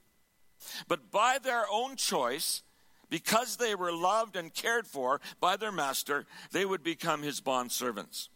But 0.87 1.11
by 1.11 1.37
their 1.41 1.65
own 1.71 1.95
choice, 1.95 2.63
because 3.09 3.57
they 3.57 3.75
were 3.75 3.91
loved 3.91 4.35
and 4.35 4.53
cared 4.53 4.87
for 4.87 5.21
by 5.39 5.57
their 5.57 5.71
master, 5.71 6.25
they 6.51 6.65
would 6.65 6.83
become 6.83 7.21
his 7.21 7.41
bond 7.41 7.71
servants. 7.71 8.29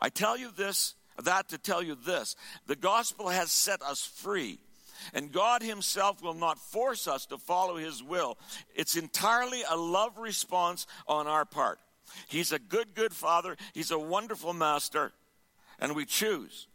I 0.00 0.08
tell 0.08 0.36
you 0.36 0.50
this, 0.56 0.94
that 1.22 1.48
to 1.50 1.58
tell 1.58 1.82
you 1.82 1.94
this 1.94 2.36
the 2.66 2.76
gospel 2.76 3.28
has 3.28 3.52
set 3.52 3.82
us 3.82 4.04
free. 4.04 4.58
And 5.12 5.30
God 5.30 5.62
Himself 5.62 6.22
will 6.22 6.34
not 6.34 6.58
force 6.58 7.06
us 7.06 7.26
to 7.26 7.38
follow 7.38 7.76
His 7.76 8.02
will. 8.02 8.38
It's 8.74 8.96
entirely 8.96 9.62
a 9.68 9.76
love 9.76 10.18
response 10.18 10.86
on 11.06 11.26
our 11.26 11.44
part. 11.44 11.78
He's 12.28 12.50
a 12.50 12.58
good, 12.58 12.94
good 12.94 13.12
Father. 13.12 13.56
He's 13.74 13.90
a 13.90 13.98
wonderful 13.98 14.52
Master. 14.52 15.12
And 15.78 15.94
we 15.94 16.06
choose. 16.06 16.66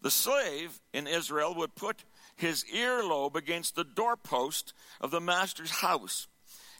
The 0.00 0.10
slave 0.10 0.80
in 0.92 1.06
Israel 1.06 1.54
would 1.54 1.74
put 1.74 2.04
his 2.36 2.64
earlobe 2.74 3.36
against 3.36 3.74
the 3.74 3.84
doorpost 3.84 4.72
of 5.00 5.10
the 5.10 5.20
master's 5.20 5.70
house. 5.70 6.26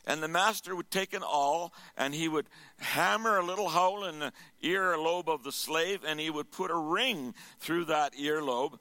And 0.04 0.22
the 0.22 0.28
master 0.28 0.74
would 0.74 0.90
take 0.90 1.14
an 1.14 1.22
awl 1.22 1.72
and 1.96 2.12
he 2.12 2.26
would 2.26 2.48
hammer 2.78 3.38
a 3.38 3.44
little 3.44 3.68
hole 3.68 4.04
in 4.04 4.18
the 4.18 4.32
earlobe 4.64 5.28
of 5.28 5.44
the 5.44 5.52
slave 5.52 6.00
and 6.04 6.18
he 6.18 6.28
would 6.28 6.50
put 6.50 6.72
a 6.72 6.76
ring 6.76 7.34
through 7.60 7.84
that 7.84 8.14
earlobe. 8.14 8.78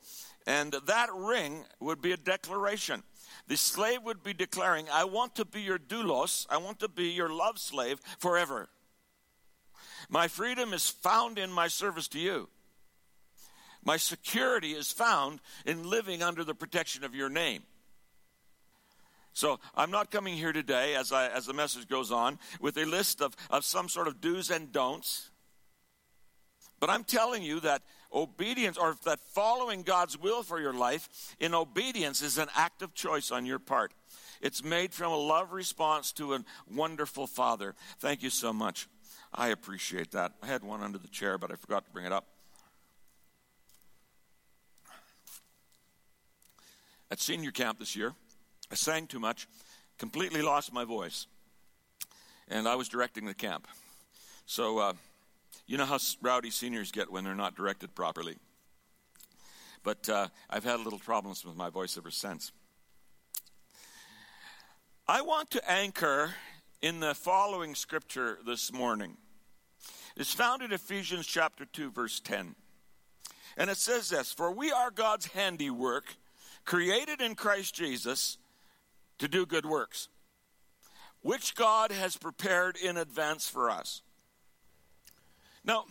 And 0.48 0.76
that 0.88 1.10
ring 1.14 1.66
would 1.80 2.02
be 2.02 2.12
a 2.12 2.18
declaration. 2.18 3.04
The 3.48 3.58
slave 3.58 4.02
would 4.04 4.24
be 4.24 4.34
declaring, 4.34 4.88
I 4.92 5.04
want 5.04 5.36
to 5.36 5.46
be 5.46 5.62
your 5.62 5.78
doulos, 5.78 6.48
I 6.50 6.58
want 6.58 6.80
to 6.80 6.88
be 6.88 7.10
your 7.10 7.30
love 7.30 7.60
slave 7.60 8.00
forever. 8.18 8.70
My 10.10 10.28
freedom 10.28 10.74
is 10.74 10.90
found 10.90 11.38
in 11.38 11.52
my 11.52 11.68
service 11.68 12.08
to 12.10 12.20
you. 12.20 12.50
My 13.84 13.98
security 13.98 14.72
is 14.72 14.92
found 14.92 15.40
in 15.66 15.90
living 15.90 16.22
under 16.22 16.44
the 16.44 16.54
protection 16.54 17.04
of 17.04 17.16
your 17.16 17.30
name. 17.30 17.64
So 19.34 19.60
I'm 19.76 19.92
not 19.92 20.12
coming 20.12 20.36
here 20.36 20.52
today, 20.52 20.96
as, 20.96 21.12
I, 21.12 21.28
as 21.28 21.46
the 21.46 21.54
message 21.54 21.88
goes 21.88 22.12
on, 22.12 22.38
with 22.60 22.78
a 22.78 22.86
list 22.86 23.22
of, 23.22 23.36
of 23.50 23.64
some 23.64 23.88
sort 23.88 24.08
of 24.08 24.20
do's 24.20 24.52
and 24.52 24.72
don'ts. 24.72 25.30
But 26.80 26.90
I'm 26.90 27.04
telling 27.04 27.42
you 27.44 27.60
that 27.62 27.84
obedience, 28.14 28.78
or 28.78 28.98
that 29.06 29.20
following 29.20 29.84
God's 29.84 30.18
will 30.18 30.44
for 30.44 30.60
your 30.60 30.74
life 30.74 31.36
in 31.40 31.54
obedience, 31.54 32.22
is 32.22 32.38
an 32.38 32.50
act 32.56 32.82
of 32.82 32.94
choice 32.94 33.32
on 33.32 33.46
your 33.46 33.60
part. 33.60 33.94
It's 34.42 34.64
made 34.64 34.94
from 34.94 35.12
a 35.12 35.18
love 35.18 35.54
response 35.54 36.12
to 36.14 36.34
a 36.34 36.44
wonderful 36.70 37.28
Father. 37.28 37.76
Thank 38.00 38.24
you 38.24 38.30
so 38.30 38.52
much. 38.52 38.88
I 39.34 39.50
appreciate 39.50 40.12
that. 40.12 40.34
I 40.44 40.48
had 40.48 40.64
one 40.64 40.82
under 40.82 40.98
the 40.98 41.08
chair, 41.08 41.38
but 41.38 41.52
I 41.52 41.56
forgot 41.56 41.86
to 41.86 41.92
bring 41.92 42.06
it 42.06 42.12
up. 42.12 42.28
At 47.12 47.20
senior 47.20 47.52
camp 47.52 47.78
this 47.78 47.94
year, 47.94 48.14
I 48.72 48.76
sang 48.76 49.06
too 49.06 49.20
much, 49.20 49.46
completely 49.98 50.42
lost 50.42 50.72
my 50.72 50.86
voice, 50.86 51.28
and 52.48 52.70
I 52.70 52.76
was 52.76 52.88
directing 52.88 53.26
the 53.26 53.34
camp. 53.34 53.68
So, 54.46 54.78
uh, 54.78 54.94
you 55.68 55.78
know 55.78 55.86
how 55.86 56.00
rowdy 56.22 56.52
seniors 56.52 56.90
get 56.90 57.12
when 57.12 57.26
they're 57.26 57.36
not 57.36 57.54
directed 57.54 57.94
properly. 57.96 58.38
But 59.84 60.08
uh, 60.08 60.30
I've 60.50 60.64
had 60.64 60.80
little 60.80 61.00
problems 61.00 61.44
with 61.44 61.58
my 61.58 61.70
voice 61.70 61.98
ever 61.98 62.12
since. 62.12 62.54
I 65.06 65.22
want 65.22 65.52
to 65.52 65.70
anchor 65.70 66.32
in 66.82 67.02
the 67.02 67.14
following 67.14 67.76
scripture 67.76 68.40
this 68.46 68.72
morning. 68.72 69.18
It's 70.16 70.34
found 70.34 70.62
in 70.62 70.72
Ephesians 70.72 71.28
chapter 71.28 71.66
2, 71.66 71.92
verse 71.92 72.22
10. 72.22 72.56
And 73.58 73.70
it 73.70 73.78
says 73.78 74.10
this 74.10 74.32
For 74.32 74.50
we 74.52 74.72
are 74.72 74.92
God's 74.92 75.26
handiwork 75.28 76.16
created 76.66 77.22
in 77.22 77.36
Christ 77.36 77.76
Jesus 77.76 78.38
to 79.20 79.28
do 79.28 79.46
good 79.46 79.66
works, 79.66 80.10
which 81.22 81.56
God 81.56 81.92
has 81.92 82.18
prepared 82.18 82.78
in 82.78 82.98
advance 82.98 83.48
for 83.48 83.70
us. 83.70 84.02
Now, 85.64 85.86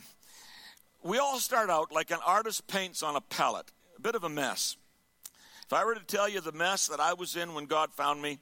we 1.03 1.19
all 1.19 1.39
start 1.39 1.71
out 1.71 1.93
like 1.93 2.11
an 2.11 2.19
artist 2.27 2.67
paints 2.67 3.03
on 3.03 3.17
a 3.17 3.21
palette, 3.21 3.71
a 3.97 4.01
bit 4.01 4.15
of 4.15 4.25
a 4.25 4.29
mess. 4.29 4.77
If 5.65 5.73
I 5.73 5.85
were 5.85 5.95
to 5.95 6.05
tell 6.05 6.29
you 6.29 6.41
the 6.41 6.53
mess 6.53 6.89
that 6.89 7.01
I 7.01 7.15
was 7.15 7.37
in 7.37 7.55
when 7.55 7.67
God 7.67 7.93
found 7.93 8.21
me, 8.21 8.39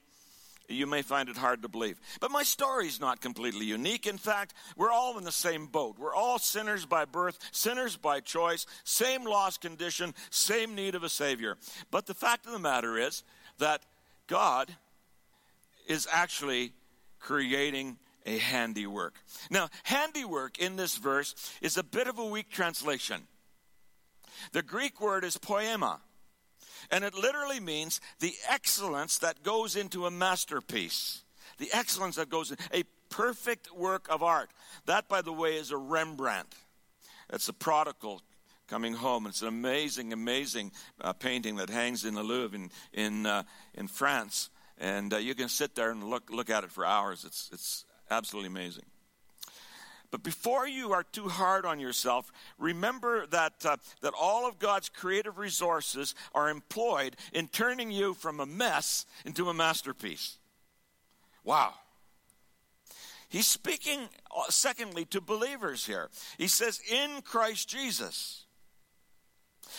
you 0.69 0.87
may 0.87 1.01
find 1.01 1.29
it 1.29 1.37
hard 1.37 1.61
to 1.63 1.67
believe. 1.67 1.99
But 2.19 2.31
my 2.31 2.43
story 2.43 2.87
is 2.87 2.99
not 2.99 3.21
completely 3.21 3.65
unique. 3.65 4.07
In 4.07 4.17
fact, 4.17 4.53
we're 4.77 4.91
all 4.91 5.17
in 5.17 5.23
the 5.23 5.31
same 5.31 5.65
boat. 5.65 5.97
We're 5.97 6.15
all 6.15 6.39
sinners 6.39 6.85
by 6.85 7.05
birth, 7.05 7.39
sinners 7.51 7.97
by 7.97 8.19
choice, 8.19 8.65
same 8.83 9.23
lost 9.23 9.61
condition, 9.61 10.13
same 10.29 10.75
need 10.75 10.95
of 10.95 11.03
a 11.03 11.09
Savior. 11.09 11.57
But 11.91 12.05
the 12.05 12.13
fact 12.13 12.45
of 12.45 12.51
the 12.51 12.59
matter 12.59 12.97
is 12.97 13.23
that 13.57 13.81
God 14.27 14.73
is 15.87 16.07
actually 16.11 16.73
creating 17.19 17.97
a 18.25 18.37
handiwork. 18.37 19.15
Now, 19.49 19.69
handiwork 19.83 20.59
in 20.59 20.75
this 20.75 20.97
verse 20.97 21.35
is 21.61 21.77
a 21.77 21.83
bit 21.83 22.07
of 22.07 22.19
a 22.19 22.25
weak 22.25 22.49
translation. 22.49 23.27
The 24.51 24.61
Greek 24.61 25.01
word 25.01 25.23
is 25.23 25.37
poiema. 25.37 25.99
And 26.91 27.03
it 27.03 27.13
literally 27.13 27.59
means 27.59 28.01
the 28.19 28.33
excellence 28.47 29.17
that 29.19 29.43
goes 29.43 29.75
into 29.75 30.05
a 30.05 30.11
masterpiece. 30.11 31.23
The 31.57 31.69
excellence 31.73 32.15
that 32.15 32.29
goes 32.29 32.51
in 32.51 32.57
a 32.73 32.83
perfect 33.09 33.73
work 33.75 34.07
of 34.09 34.23
art. 34.23 34.49
That, 34.85 35.07
by 35.07 35.21
the 35.21 35.33
way, 35.33 35.57
is 35.57 35.71
a 35.71 35.77
Rembrandt. 35.77 36.53
It's 37.31 37.49
a 37.49 37.53
prodigal 37.53 38.21
coming 38.67 38.93
home. 38.93 39.27
It's 39.27 39.41
an 39.41 39.47
amazing, 39.47 40.13
amazing 40.13 40.71
uh, 41.01 41.13
painting 41.13 41.57
that 41.57 41.69
hangs 41.69 42.05
in 42.05 42.13
the 42.13 42.23
Louvre 42.23 42.57
in, 42.57 42.69
in, 42.93 43.25
uh, 43.25 43.43
in 43.73 43.87
France. 43.87 44.49
And 44.77 45.13
uh, 45.13 45.17
you 45.17 45.35
can 45.35 45.49
sit 45.49 45.75
there 45.75 45.91
and 45.91 46.03
look, 46.03 46.29
look 46.29 46.49
at 46.49 46.63
it 46.63 46.71
for 46.71 46.85
hours. 46.85 47.25
It's, 47.25 47.49
it's 47.51 47.85
absolutely 48.09 48.47
amazing. 48.47 48.85
But 50.11 50.23
before 50.23 50.67
you 50.67 50.91
are 50.91 51.03
too 51.03 51.27
hard 51.27 51.65
on 51.65 51.79
yourself, 51.79 52.31
remember 52.57 53.27
that, 53.27 53.63
uh, 53.63 53.77
that 54.01 54.13
all 54.19 54.47
of 54.47 54.57
God's 54.57 54.89
creative 54.89 55.37
resources 55.37 56.15
are 56.33 56.49
employed 56.49 57.15
in 57.31 57.47
turning 57.47 57.91
you 57.91 58.15
from 58.15 58.39
a 58.39 58.45
mess 58.45 59.05
into 59.23 59.49
a 59.49 59.53
masterpiece. 59.53 60.37
Wow. 61.43 61.73
He's 63.29 63.45
speaking, 63.45 63.99
uh, 64.35 64.49
secondly, 64.49 65.05
to 65.05 65.21
believers 65.21 65.85
here. 65.85 66.09
He 66.39 66.47
says, 66.47 66.81
in 66.91 67.21
Christ 67.21 67.69
Jesus. 67.69 68.45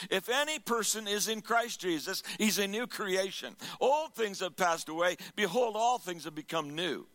If 0.09 0.29
any 0.29 0.61
person 0.61 1.09
is 1.09 1.27
in 1.27 1.41
Christ 1.41 1.81
Jesus, 1.81 2.23
he's 2.39 2.59
a 2.59 2.69
new 2.69 2.87
creation. 2.87 3.57
Old 3.81 4.15
things 4.15 4.39
have 4.39 4.57
passed 4.57 4.89
away. 4.89 5.17
Behold, 5.35 5.75
all 5.77 5.99
things 5.99 6.25
have 6.25 6.35
become 6.37 6.77
new. 6.77 7.09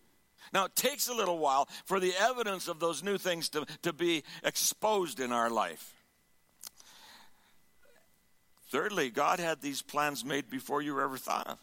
Now, 0.53 0.65
it 0.65 0.75
takes 0.75 1.07
a 1.07 1.13
little 1.13 1.39
while 1.39 1.67
for 1.85 1.99
the 1.99 2.13
evidence 2.19 2.67
of 2.67 2.79
those 2.79 3.03
new 3.03 3.17
things 3.17 3.49
to, 3.49 3.65
to 3.81 3.93
be 3.93 4.23
exposed 4.43 5.19
in 5.19 5.31
our 5.31 5.49
life. 5.49 5.93
Thirdly, 8.69 9.09
God 9.09 9.39
had 9.39 9.61
these 9.61 9.81
plans 9.81 10.25
made 10.25 10.49
before 10.49 10.81
you 10.81 10.95
were 10.95 11.03
ever 11.03 11.17
thought 11.17 11.47
of. 11.47 11.59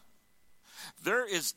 There 1.03 1.25
is 1.25 1.53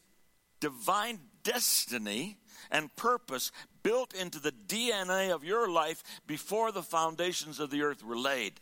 divine 0.61 1.21
destiny 1.43 2.39
and 2.71 2.95
purpose 2.97 3.53
built 3.83 4.15
into 4.15 4.41
the 4.41 4.53
DNA 4.53 5.33
of 5.33 5.45
your 5.45 5.71
life 5.71 6.03
before 6.27 6.73
the 6.73 6.83
foundations 6.83 7.61
of 7.61 7.71
the 7.71 7.83
earth 7.83 8.05
were 8.05 8.19
laid. 8.19 8.61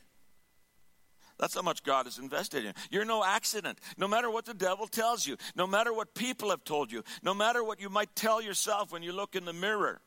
That's 1.39 1.55
how 1.55 1.63
much 1.63 1.83
God 1.83 2.07
has 2.07 2.19
invested 2.19 2.61
in. 2.61 2.67
You. 2.67 2.73
You're 2.91 3.05
no 3.05 3.25
accident. 3.25 3.79
No 3.97 4.07
matter 4.07 4.31
what 4.31 4.45
the 4.45 4.55
devil 4.55 4.87
tells 4.87 5.27
you, 5.27 5.37
no 5.57 5.67
matter 5.67 5.93
what 5.93 6.15
people 6.15 6.51
have 6.51 6.65
told 6.65 6.93
you, 6.93 7.03
no 7.23 7.35
matter 7.35 7.65
what 7.65 7.81
you 7.81 7.89
might 7.89 8.15
tell 8.15 8.41
yourself 8.41 8.93
when 8.93 9.03
you 9.03 9.13
look 9.13 9.35
in 9.35 9.45
the 9.45 9.53
mirror 9.53 10.01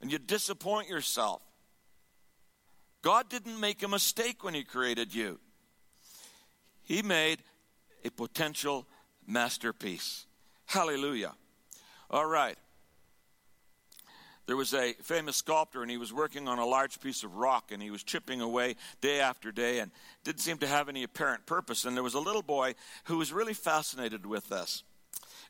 and 0.00 0.12
you 0.12 0.18
disappoint 0.18 0.88
yourself. 0.88 1.42
God 3.02 3.28
didn't 3.28 3.58
make 3.58 3.82
a 3.82 3.88
mistake 3.88 4.44
when 4.44 4.54
He 4.54 4.64
created 4.64 5.14
you, 5.14 5.38
He 6.82 7.02
made 7.02 7.40
a 8.04 8.10
potential 8.10 8.86
masterpiece. 9.26 10.26
Hallelujah. 10.66 11.34
All 12.10 12.26
right. 12.26 12.56
There 14.46 14.56
was 14.56 14.72
a 14.74 14.92
famous 15.02 15.36
sculptor, 15.36 15.82
and 15.82 15.90
he 15.90 15.96
was 15.96 16.12
working 16.12 16.46
on 16.46 16.58
a 16.58 16.64
large 16.64 17.00
piece 17.00 17.24
of 17.24 17.34
rock, 17.34 17.72
and 17.72 17.82
he 17.82 17.90
was 17.90 18.04
chipping 18.04 18.40
away 18.40 18.76
day 19.00 19.20
after 19.20 19.50
day, 19.50 19.80
and 19.80 19.90
didn't 20.22 20.40
seem 20.40 20.58
to 20.58 20.68
have 20.68 20.88
any 20.88 21.02
apparent 21.02 21.46
purpose. 21.46 21.84
And 21.84 21.96
there 21.96 22.04
was 22.04 22.14
a 22.14 22.20
little 22.20 22.42
boy 22.42 22.74
who 23.04 23.18
was 23.18 23.32
really 23.32 23.54
fascinated 23.54 24.24
with 24.24 24.48
this. 24.48 24.84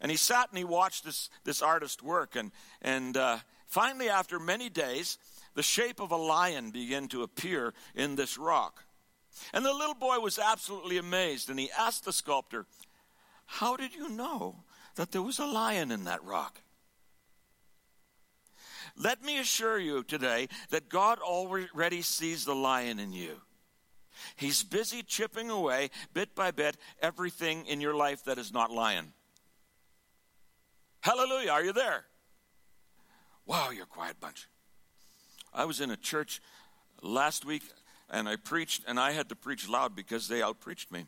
And 0.00 0.10
he 0.10 0.16
sat 0.16 0.48
and 0.48 0.58
he 0.58 0.64
watched 0.64 1.04
this, 1.04 1.30
this 1.44 1.62
artist 1.62 2.02
work, 2.02 2.36
and, 2.36 2.52
and 2.80 3.16
uh, 3.16 3.38
finally, 3.66 4.08
after 4.08 4.38
many 4.38 4.70
days, 4.70 5.18
the 5.54 5.62
shape 5.62 6.00
of 6.00 6.10
a 6.10 6.16
lion 6.16 6.70
began 6.70 7.08
to 7.08 7.22
appear 7.22 7.74
in 7.94 8.16
this 8.16 8.38
rock. 8.38 8.84
And 9.52 9.64
the 9.64 9.72
little 9.72 9.94
boy 9.94 10.18
was 10.20 10.38
absolutely 10.38 10.96
amazed, 10.96 11.50
and 11.50 11.58
he 11.58 11.70
asked 11.78 12.06
the 12.06 12.12
sculptor, 12.12 12.66
How 13.44 13.76
did 13.76 13.94
you 13.94 14.08
know 14.08 14.64
that 14.94 15.12
there 15.12 15.22
was 15.22 15.38
a 15.38 15.46
lion 15.46 15.90
in 15.90 16.04
that 16.04 16.24
rock? 16.24 16.62
Let 18.98 19.22
me 19.22 19.38
assure 19.38 19.78
you 19.78 20.02
today 20.02 20.48
that 20.70 20.88
God 20.88 21.18
already 21.18 22.02
sees 22.02 22.44
the 22.44 22.54
lion 22.54 22.98
in 22.98 23.12
you. 23.12 23.40
He's 24.36 24.62
busy 24.62 25.02
chipping 25.02 25.50
away, 25.50 25.90
bit 26.14 26.34
by 26.34 26.50
bit, 26.50 26.76
everything 27.02 27.66
in 27.66 27.80
your 27.80 27.94
life 27.94 28.24
that 28.24 28.38
is 28.38 28.52
not 28.52 28.70
lion. 28.70 29.12
Hallelujah. 31.00 31.50
Are 31.50 31.62
you 31.62 31.72
there? 31.72 32.04
Wow, 33.44 33.70
you're 33.70 33.84
a 33.84 33.86
quiet 33.86 34.18
bunch. 34.18 34.48
I 35.52 35.66
was 35.66 35.80
in 35.80 35.90
a 35.90 35.96
church 35.96 36.40
last 37.02 37.44
week 37.44 37.62
and 38.10 38.28
I 38.28 38.36
preached, 38.36 38.82
and 38.86 38.98
I 39.00 39.12
had 39.12 39.28
to 39.28 39.36
preach 39.36 39.68
loud 39.68 39.96
because 39.96 40.28
they 40.28 40.40
outpreached 40.40 40.92
me. 40.92 41.06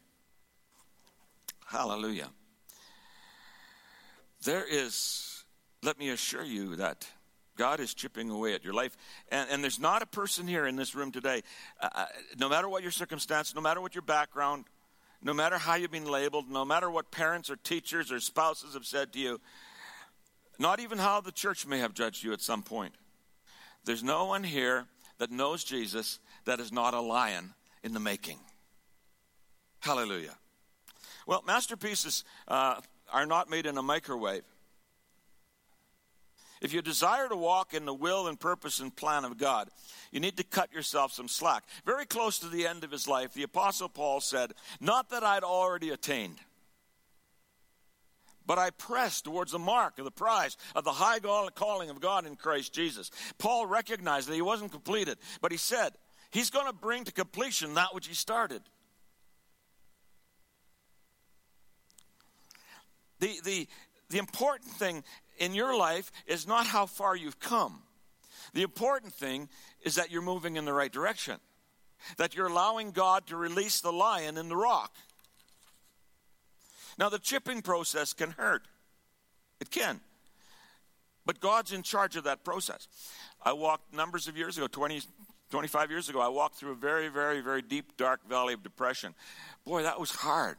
Hallelujah. 1.67 2.29
There 4.45 4.65
is, 4.69 5.45
let 5.83 5.99
me 5.99 6.11
assure 6.11 6.45
you 6.45 6.77
that 6.77 7.07
God 7.59 7.81
is 7.81 7.93
chipping 7.93 8.31
away 8.31 8.55
at 8.55 8.65
your 8.65 8.73
life. 8.73 8.97
And, 9.31 9.51
and 9.51 9.63
there's 9.63 9.79
not 9.79 10.01
a 10.01 10.07
person 10.07 10.47
here 10.47 10.67
in 10.67 10.77
this 10.77 10.95
room 10.95 11.13
today, 11.13 11.43
uh, 11.81 11.89
uh, 11.95 12.07
no 12.39 12.49
matter 12.49 12.69
what 12.69 12.83
your 12.83 12.93
circumstance, 12.93 13.55
no 13.55 13.61
matter 13.61 13.83
what 13.83 13.95
your 13.95 14.03
background, 14.03 14.65
no 15.23 15.35
matter 15.35 15.59
how 15.59 15.75
you've 15.75 15.91
been 15.91 16.07
labeled, 16.07 16.49
no 16.49 16.65
matter 16.65 16.91
what 16.91 17.11
parents 17.11 17.51
or 17.51 17.57
teachers 17.57 18.11
or 18.11 18.21
spouses 18.21 18.75
have 18.75 18.87
said 18.87 19.13
to 19.13 19.19
you, 19.19 19.41
not 20.59 20.81
even 20.81 20.97
how 20.97 21.21
the 21.21 21.33
church 21.33 21.67
may 21.67 21.81
have 21.81 21.93
judged 21.93 22.23
you 22.23 22.33
at 22.33 22.41
some 22.41 22.63
point. 22.63 22.95
There's 23.85 24.03
no 24.03 24.27
one 24.27 24.45
here 24.45 24.87
that 25.19 25.31
knows 25.31 25.65
Jesus 25.65 26.21
that 26.45 26.61
is 26.61 26.73
not 26.73 26.95
a 26.95 27.01
lion 27.01 27.55
in 27.83 27.93
the 27.93 28.01
making. 28.01 28.39
Hallelujah. 29.81 30.37
Well, 31.27 31.43
masterpieces 31.47 32.25
uh, 32.47 32.81
are 33.13 33.27
not 33.27 33.51
made 33.51 33.67
in 33.67 33.77
a 33.77 33.83
microwave. 33.83 34.45
If 36.61 36.73
you 36.73 36.83
desire 36.83 37.29
to 37.29 37.37
walk 37.37 37.75
in 37.75 37.85
the 37.85 37.95
will 37.95 38.27
and 38.27 38.39
purpose 38.39 38.81
and 38.81 38.95
plan 38.95 39.25
of 39.25 39.39
God, 39.39 39.69
you 40.11 40.21
need 40.21 40.37
to 40.39 40.45
cut 40.45 40.73
yourself 40.73 41.13
some 41.13 41.29
slack. 41.29 41.65
Very 41.85 42.07
close 42.07 42.39
to 42.41 42.49
the 42.49 42.67
end 42.67 42.85
of 42.85 42.91
his 42.91 43.07
life, 43.07 43.33
the 43.33 43.43
Apostle 43.43 43.89
Paul 43.89 44.21
said, 44.21 44.53
Not 44.81 45.11
that 45.11 45.23
I'd 45.23 45.45
already 45.45 45.91
attained, 45.91 46.41
but 48.47 48.59
I 48.59 48.71
press 48.71 49.21
towards 49.21 49.53
the 49.53 49.59
mark 49.59 49.99
of 49.99 50.05
the 50.05 50.11
prize 50.11 50.57
of 50.75 50.85
the 50.85 50.93
high 50.93 51.21
calling 51.21 51.91
of 51.91 52.01
God 52.01 52.27
in 52.27 52.35
Christ 52.35 52.73
Jesus. 52.73 53.11
Paul 53.37 53.67
recognized 53.67 54.29
that 54.29 54.35
he 54.35 54.43
wasn't 54.43 54.73
completed, 54.73 55.19
but 55.41 55.53
he 55.53 55.59
said, 55.59 55.93
He's 56.31 56.51
going 56.51 56.67
to 56.67 56.75
bring 56.75 57.05
to 57.05 57.13
completion 57.13 57.75
that 57.75 57.95
which 57.95 58.07
he 58.07 58.15
started. 58.15 58.63
The, 63.21 63.41
the, 63.45 63.69
the 64.11 64.19
important 64.19 64.71
thing 64.73 65.03
in 65.39 65.55
your 65.55 65.77
life 65.77 66.13
is 66.27 66.47
not 66.47 66.67
how 66.67 66.87
far 66.87 67.17
you've 67.17 67.41
come. 67.41 67.83
The 68.55 68.63
important 68.63 69.13
thing 69.13 69.49
is 69.83 69.95
that 69.97 70.11
you're 70.11 70.23
moving 70.23 70.57
in 70.57 70.65
the 70.65 70.73
right 70.73 70.93
direction, 70.93 71.37
that 72.17 72.35
you're 72.35 72.47
allowing 72.47 72.91
God 72.91 73.27
to 73.29 73.37
release 73.37 73.81
the 73.81 73.93
lion 73.93 74.37
in 74.37 74.49
the 74.49 74.57
rock. 74.57 74.95
Now, 76.99 77.09
the 77.09 77.19
chipping 77.19 77.63
process 77.63 78.13
can 78.13 78.33
hurt. 78.33 78.63
It 79.61 79.71
can. 79.71 80.01
But 81.25 81.41
God's 81.41 81.73
in 81.73 81.83
charge 81.83 82.17
of 82.17 82.25
that 82.25 82.43
process. 82.43 82.89
I 83.43 83.53
walked 83.53 83.95
numbers 83.95 84.29
of 84.29 84.37
years 84.37 84.57
ago, 84.57 84.67
20, 84.67 85.03
25 85.51 85.91
years 85.91 86.09
ago, 86.09 86.21
I 86.21 86.29
walked 86.29 86.57
through 86.57 86.73
a 86.73 86.77
very, 86.77 87.09
very, 87.09 87.41
very 87.41 87.63
deep, 87.63 87.97
dark 87.97 88.27
valley 88.29 88.55
of 88.55 88.63
depression. 88.63 89.15
Boy, 89.65 89.83
that 89.83 90.01
was 90.01 90.11
hard. 90.11 90.57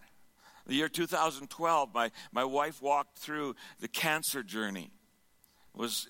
The 0.70 0.76
year 0.76 0.88
2012, 0.88 1.90
my, 1.96 2.12
my 2.32 2.44
wife 2.44 2.80
walked 2.80 3.18
through 3.18 3.56
the 3.80 3.88
cancer 3.88 4.44
journey. 4.44 4.92
Was 5.74 6.08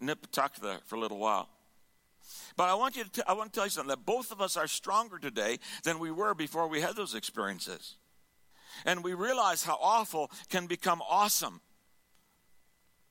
nip 0.00 0.26
tuck 0.32 0.56
there 0.56 0.80
for 0.84 0.96
a 0.96 0.98
little 0.98 1.18
while. 1.18 1.48
But 2.56 2.70
I 2.70 2.74
want 2.74 2.96
you 2.96 3.04
to 3.04 3.10
t- 3.10 3.22
I 3.24 3.34
want 3.34 3.52
to 3.52 3.56
tell 3.56 3.66
you 3.66 3.70
something 3.70 3.90
that 3.90 4.04
both 4.04 4.32
of 4.32 4.40
us 4.40 4.56
are 4.56 4.66
stronger 4.66 5.20
today 5.20 5.60
than 5.84 6.00
we 6.00 6.10
were 6.10 6.34
before 6.34 6.66
we 6.66 6.80
had 6.80 6.96
those 6.96 7.14
experiences. 7.14 7.98
And 8.84 9.04
we 9.04 9.14
realize 9.14 9.62
how 9.62 9.78
awful 9.80 10.32
can 10.48 10.66
become 10.66 11.00
awesome 11.08 11.60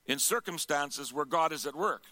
in 0.05 0.19
circumstances 0.19 1.13
where 1.13 1.23
God 1.23 1.53
is 1.53 1.65
at 1.65 1.75
work 1.75 2.03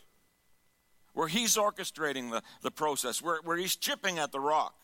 where 1.14 1.28
He's 1.28 1.58
orchestrating 1.58 2.32
the, 2.32 2.42
the 2.62 2.72
process, 2.72 3.22
where, 3.22 3.40
where 3.44 3.58
He's 3.58 3.76
chipping 3.76 4.18
at 4.18 4.32
the 4.32 4.40
rock. 4.40 4.76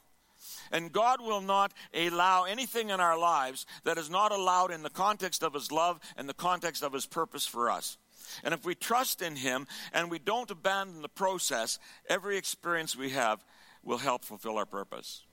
And 0.71 0.91
God 0.91 1.21
will 1.21 1.41
not 1.41 1.73
allow 1.93 2.43
anything 2.43 2.89
in 2.89 2.99
our 2.99 3.17
lives 3.17 3.65
that 3.83 3.97
is 3.97 4.09
not 4.09 4.31
allowed 4.31 4.71
in 4.71 4.83
the 4.83 4.89
context 4.89 5.43
of 5.43 5.53
His 5.53 5.71
love 5.71 5.99
and 6.17 6.27
the 6.27 6.33
context 6.33 6.83
of 6.83 6.93
His 6.93 7.05
purpose 7.05 7.45
for 7.45 7.69
us. 7.69 7.97
And 8.43 8.53
if 8.53 8.65
we 8.65 8.75
trust 8.75 9.21
in 9.21 9.35
Him 9.35 9.67
and 9.93 10.09
we 10.09 10.19
don't 10.19 10.49
abandon 10.49 11.01
the 11.01 11.09
process, 11.09 11.79
every 12.09 12.37
experience 12.37 12.95
we 12.95 13.11
have 13.11 13.43
will 13.83 13.99
help 13.99 14.25
fulfill 14.25 14.57
our 14.57 14.65
purpose. 14.65 15.23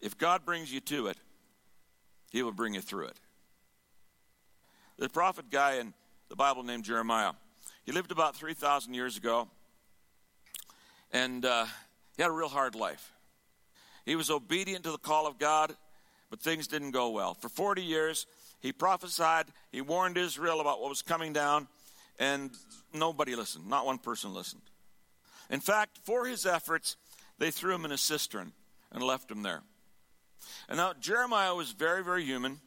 If 0.00 0.18
God 0.18 0.44
brings 0.44 0.72
you 0.72 0.80
to 0.80 1.08
it, 1.08 1.16
He 2.30 2.42
will 2.42 2.52
bring 2.52 2.74
you 2.74 2.80
through 2.80 3.06
it. 3.06 3.20
The 4.98 5.08
prophet 5.08 5.50
guy 5.50 5.74
in 5.74 5.94
the 6.28 6.36
Bible 6.36 6.62
named 6.62 6.84
Jeremiah 6.84 7.32
he 7.84 7.90
lived 7.90 8.12
about 8.12 8.36
3,000 8.36 8.94
years 8.94 9.16
ago, 9.16 9.48
and 11.10 11.44
uh, 11.44 11.66
he 12.16 12.22
had 12.22 12.30
a 12.30 12.34
real 12.34 12.48
hard 12.48 12.74
life. 12.74 13.12
He 14.04 14.16
was 14.16 14.30
obedient 14.30 14.84
to 14.84 14.90
the 14.90 14.98
call 14.98 15.26
of 15.26 15.38
God, 15.38 15.74
but 16.30 16.40
things 16.40 16.66
didn't 16.66 16.90
go 16.90 17.10
well. 17.10 17.34
For 17.34 17.48
40 17.48 17.82
years, 17.82 18.26
he 18.60 18.72
prophesied, 18.72 19.46
he 19.70 19.80
warned 19.80 20.16
Israel 20.16 20.60
about 20.60 20.80
what 20.80 20.88
was 20.88 21.02
coming 21.02 21.32
down, 21.32 21.68
and 22.18 22.50
nobody 22.92 23.34
listened. 23.36 23.68
Not 23.68 23.86
one 23.86 23.98
person 23.98 24.34
listened. 24.34 24.62
In 25.50 25.60
fact, 25.60 25.98
for 26.04 26.26
his 26.26 26.46
efforts, 26.46 26.96
they 27.38 27.50
threw 27.50 27.74
him 27.74 27.84
in 27.84 27.92
a 27.92 27.98
cistern 27.98 28.52
and 28.90 29.02
left 29.02 29.30
him 29.30 29.42
there. 29.42 29.62
And 30.68 30.78
now, 30.78 30.92
Jeremiah 30.98 31.54
was 31.54 31.72
very, 31.72 32.02
very 32.02 32.24
human, 32.24 32.60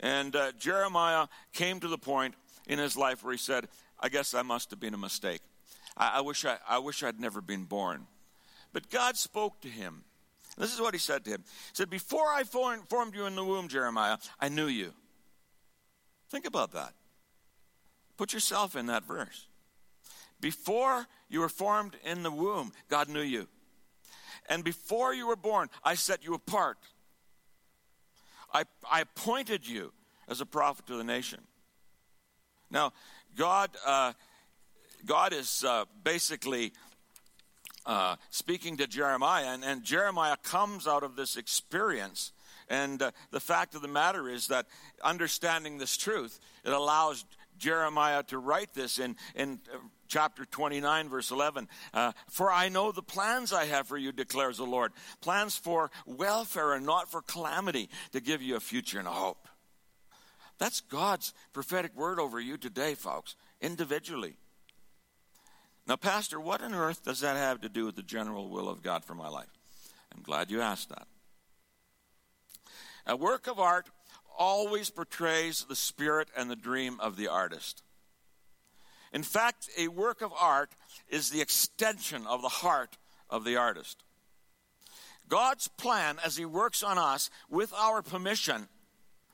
and 0.00 0.34
uh, 0.34 0.52
Jeremiah 0.58 1.26
came 1.52 1.80
to 1.80 1.88
the 1.88 1.98
point 1.98 2.34
in 2.66 2.78
his 2.78 2.96
life 2.96 3.24
where 3.24 3.32
he 3.32 3.38
said, 3.38 3.68
I 4.00 4.08
guess 4.08 4.34
I 4.34 4.42
must 4.42 4.70
have 4.70 4.80
been 4.80 4.94
a 4.94 4.98
mistake. 4.98 5.40
I, 5.96 6.18
I 6.18 6.20
wish, 6.20 6.44
I, 6.44 6.58
I 6.68 6.78
wish 6.78 7.02
I'd 7.02 7.20
never 7.20 7.40
been 7.40 7.64
born. 7.64 8.06
But 8.72 8.90
God 8.90 9.16
spoke 9.16 9.60
to 9.62 9.68
him. 9.68 10.04
This 10.56 10.74
is 10.74 10.80
what 10.80 10.94
he 10.94 10.98
said 10.98 11.24
to 11.24 11.30
him. 11.30 11.44
He 11.46 11.74
said, 11.74 11.90
Before 11.90 12.26
I 12.26 12.42
formed 12.42 13.14
you 13.14 13.26
in 13.26 13.36
the 13.36 13.44
womb, 13.44 13.68
Jeremiah, 13.68 14.18
I 14.40 14.48
knew 14.48 14.66
you. 14.66 14.92
Think 16.30 16.46
about 16.46 16.72
that. 16.72 16.94
Put 18.16 18.32
yourself 18.32 18.76
in 18.76 18.86
that 18.86 19.04
verse. 19.04 19.46
Before 20.40 21.06
you 21.28 21.40
were 21.40 21.48
formed 21.48 21.96
in 22.04 22.22
the 22.22 22.30
womb, 22.30 22.72
God 22.88 23.08
knew 23.08 23.22
you. 23.22 23.48
And 24.48 24.64
before 24.64 25.14
you 25.14 25.26
were 25.26 25.36
born, 25.36 25.68
I 25.84 25.94
set 25.94 26.24
you 26.24 26.34
apart. 26.34 26.78
I, 28.52 28.64
I 28.90 29.02
appointed 29.02 29.68
you 29.68 29.92
as 30.28 30.40
a 30.40 30.46
prophet 30.46 30.86
to 30.86 30.96
the 30.96 31.04
nation. 31.04 31.40
Now, 32.70 32.92
God, 33.36 33.70
uh, 33.86 34.12
God 35.04 35.32
is 35.32 35.64
uh, 35.64 35.84
basically 36.02 36.72
uh, 37.88 38.16
speaking 38.28 38.76
to 38.76 38.86
Jeremiah, 38.86 39.46
and, 39.46 39.64
and, 39.64 39.82
Jeremiah 39.82 40.36
comes 40.36 40.86
out 40.86 41.02
of 41.02 41.16
this 41.16 41.38
experience. 41.38 42.32
And 42.68 43.00
uh, 43.00 43.12
the 43.30 43.40
fact 43.40 43.74
of 43.74 43.80
the 43.80 43.88
matter 43.88 44.28
is 44.28 44.48
that 44.48 44.66
understanding 45.02 45.78
this 45.78 45.96
truth, 45.96 46.38
it 46.66 46.72
allows 46.72 47.24
Jeremiah 47.56 48.22
to 48.24 48.38
write 48.38 48.74
this 48.74 48.98
in, 48.98 49.16
in 49.34 49.60
uh, 49.72 49.78
chapter 50.06 50.44
29, 50.44 51.08
verse 51.08 51.30
11. 51.30 51.66
Uh, 51.94 52.12
for 52.28 52.52
I 52.52 52.68
know 52.68 52.92
the 52.92 53.02
plans 53.02 53.54
I 53.54 53.64
have 53.64 53.88
for 53.88 53.96
you, 53.96 54.12
declares 54.12 54.58
the 54.58 54.64
Lord 54.64 54.92
plans 55.22 55.56
for 55.56 55.90
welfare 56.04 56.74
and 56.74 56.84
not 56.84 57.10
for 57.10 57.22
calamity, 57.22 57.88
to 58.12 58.20
give 58.20 58.42
you 58.42 58.56
a 58.56 58.60
future 58.60 58.98
and 58.98 59.08
a 59.08 59.12
hope. 59.12 59.48
That's 60.58 60.82
God's 60.82 61.32
prophetic 61.54 61.96
word 61.96 62.20
over 62.20 62.38
you 62.38 62.58
today, 62.58 62.94
folks, 62.94 63.34
individually. 63.62 64.36
Now, 65.88 65.96
Pastor, 65.96 66.38
what 66.38 66.60
on 66.60 66.74
earth 66.74 67.02
does 67.02 67.20
that 67.20 67.36
have 67.36 67.62
to 67.62 67.70
do 67.70 67.86
with 67.86 67.96
the 67.96 68.02
general 68.02 68.50
will 68.50 68.68
of 68.68 68.82
God 68.82 69.06
for 69.06 69.14
my 69.14 69.28
life? 69.28 69.48
I'm 70.14 70.22
glad 70.22 70.50
you 70.50 70.60
asked 70.60 70.90
that. 70.90 71.08
A 73.06 73.16
work 73.16 73.46
of 73.46 73.58
art 73.58 73.86
always 74.38 74.90
portrays 74.90 75.64
the 75.64 75.74
spirit 75.74 76.28
and 76.36 76.50
the 76.50 76.56
dream 76.56 77.00
of 77.00 77.16
the 77.16 77.26
artist. 77.26 77.82
In 79.14 79.22
fact, 79.22 79.70
a 79.78 79.88
work 79.88 80.20
of 80.20 80.30
art 80.38 80.72
is 81.08 81.30
the 81.30 81.40
extension 81.40 82.26
of 82.26 82.42
the 82.42 82.48
heart 82.48 82.98
of 83.30 83.44
the 83.44 83.56
artist. 83.56 84.04
God's 85.26 85.68
plan, 85.68 86.18
as 86.22 86.36
He 86.36 86.44
works 86.44 86.82
on 86.82 86.98
us 86.98 87.30
with 87.48 87.72
our 87.72 88.02
permission, 88.02 88.68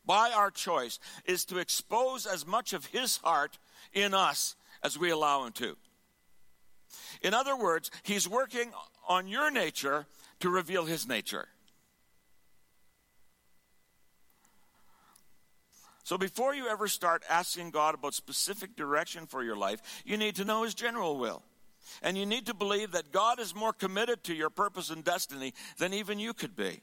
by 0.06 0.30
our 0.30 0.52
choice, 0.52 1.00
is 1.24 1.44
to 1.46 1.58
expose 1.58 2.26
as 2.26 2.46
much 2.46 2.72
of 2.72 2.86
His 2.86 3.16
heart 3.16 3.58
in 3.92 4.14
us 4.14 4.54
as 4.84 4.96
we 4.96 5.10
allow 5.10 5.44
Him 5.44 5.52
to. 5.54 5.76
In 7.22 7.34
other 7.34 7.56
words, 7.56 7.90
He's 8.02 8.28
working 8.28 8.72
on 9.08 9.28
your 9.28 9.50
nature 9.50 10.06
to 10.40 10.50
reveal 10.50 10.84
His 10.84 11.06
nature. 11.06 11.48
So 16.04 16.18
before 16.18 16.54
you 16.54 16.68
ever 16.68 16.86
start 16.86 17.22
asking 17.30 17.70
God 17.70 17.94
about 17.94 18.12
specific 18.12 18.76
direction 18.76 19.26
for 19.26 19.42
your 19.42 19.56
life, 19.56 20.02
you 20.04 20.18
need 20.18 20.36
to 20.36 20.44
know 20.44 20.62
His 20.62 20.74
general 20.74 21.16
will. 21.18 21.42
And 22.02 22.16
you 22.16 22.26
need 22.26 22.46
to 22.46 22.54
believe 22.54 22.92
that 22.92 23.12
God 23.12 23.40
is 23.40 23.54
more 23.54 23.72
committed 23.72 24.24
to 24.24 24.34
your 24.34 24.50
purpose 24.50 24.90
and 24.90 25.04
destiny 25.04 25.54
than 25.78 25.94
even 25.94 26.18
you 26.18 26.34
could 26.34 26.56
be. 26.56 26.80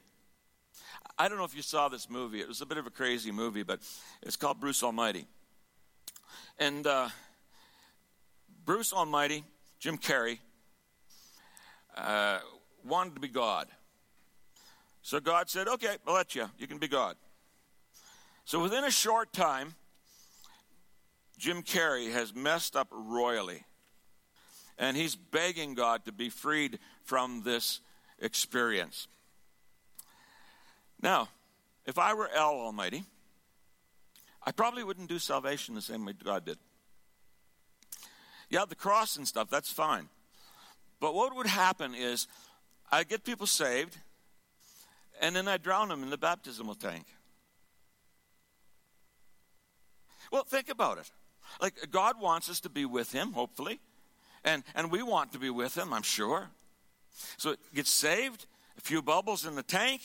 I 1.18 1.28
don't 1.28 1.38
know 1.38 1.44
if 1.44 1.54
you 1.54 1.62
saw 1.62 1.88
this 1.88 2.08
movie. 2.08 2.40
It 2.40 2.48
was 2.48 2.60
a 2.60 2.66
bit 2.66 2.78
of 2.78 2.86
a 2.86 2.90
crazy 2.90 3.30
movie, 3.30 3.62
but 3.62 3.80
it's 4.22 4.36
called 4.36 4.60
Bruce 4.60 4.82
Almighty. 4.82 5.26
And 6.58 6.86
uh, 6.86 7.08
Bruce 8.64 8.92
Almighty, 8.92 9.44
Jim 9.82 9.98
Carrey, 9.98 10.38
uh, 11.96 12.38
wanted 12.84 13.16
to 13.16 13.20
be 13.20 13.26
God. 13.26 13.66
So 15.02 15.18
God 15.18 15.50
said, 15.50 15.66
Okay, 15.66 15.96
I'll 16.06 16.14
let 16.14 16.36
you. 16.36 16.48
You 16.56 16.68
can 16.68 16.78
be 16.78 16.86
God. 16.86 17.16
So 18.44 18.62
within 18.62 18.84
a 18.84 18.92
short 18.92 19.32
time, 19.32 19.74
Jim 21.36 21.64
Carrey 21.64 22.12
has 22.12 22.32
messed 22.32 22.76
up 22.76 22.86
royally. 22.92 23.64
And 24.78 24.96
he's 24.96 25.16
begging 25.16 25.74
God 25.74 26.04
to 26.04 26.12
be 26.12 26.28
freed 26.28 26.78
from 27.02 27.42
this 27.44 27.80
experience. 28.20 29.08
Now, 31.02 31.28
if 31.86 31.98
I 31.98 32.14
were 32.14 32.30
El 32.32 32.54
Almighty, 32.54 33.02
I 34.46 34.52
probably 34.52 34.84
wouldn't 34.84 35.08
do 35.08 35.18
salvation 35.18 35.74
the 35.74 35.82
same 35.82 36.04
way 36.04 36.12
God 36.12 36.44
did. 36.44 36.58
Yeah, 38.52 38.64
the 38.68 38.76
cross 38.76 39.16
and 39.16 39.26
stuff, 39.26 39.50
that's 39.50 39.72
fine. 39.72 40.08
But 41.00 41.14
what 41.14 41.34
would 41.34 41.48
happen 41.48 41.94
is 41.94 42.28
I'd 42.92 43.08
get 43.08 43.24
people 43.24 43.48
saved, 43.48 43.96
and 45.20 45.34
then 45.34 45.48
I'd 45.48 45.62
drown 45.62 45.88
them 45.88 46.04
in 46.04 46.10
the 46.10 46.18
baptismal 46.18 46.76
tank. 46.76 47.06
Well, 50.30 50.44
think 50.44 50.68
about 50.68 50.98
it. 50.98 51.10
Like, 51.60 51.90
God 51.90 52.20
wants 52.20 52.48
us 52.48 52.60
to 52.60 52.70
be 52.70 52.84
with 52.84 53.10
Him, 53.10 53.32
hopefully. 53.32 53.80
And, 54.44 54.64
and 54.74 54.90
we 54.90 55.02
want 55.02 55.32
to 55.32 55.38
be 55.38 55.50
with 55.50 55.76
him, 55.76 55.92
I'm 55.92 56.02
sure. 56.02 56.48
So 57.36 57.56
get 57.74 57.86
saved, 57.86 58.46
a 58.76 58.80
few 58.80 59.02
bubbles 59.02 59.46
in 59.46 59.54
the 59.54 59.62
tank, 59.62 60.02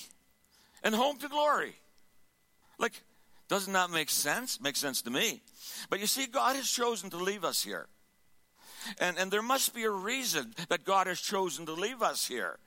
and 0.83 0.93
home 0.93 1.17
to 1.19 1.27
glory. 1.27 1.73
Like, 2.77 3.03
doesn't 3.47 3.73
that 3.73 3.89
make 3.89 4.09
sense? 4.09 4.61
Makes 4.61 4.79
sense 4.79 5.01
to 5.03 5.09
me. 5.09 5.41
But 5.89 5.99
you 5.99 6.07
see, 6.07 6.27
God 6.27 6.55
has 6.55 6.69
chosen 6.69 7.09
to 7.11 7.17
leave 7.17 7.43
us 7.43 7.63
here. 7.63 7.87
And, 8.99 9.17
and 9.17 9.31
there 9.31 9.41
must 9.41 9.73
be 9.73 9.83
a 9.83 9.91
reason 9.91 10.53
that 10.69 10.83
God 10.83 11.07
has 11.07 11.19
chosen 11.19 11.65
to 11.65 11.73
leave 11.73 12.01
us 12.01 12.27
here. 12.27 12.59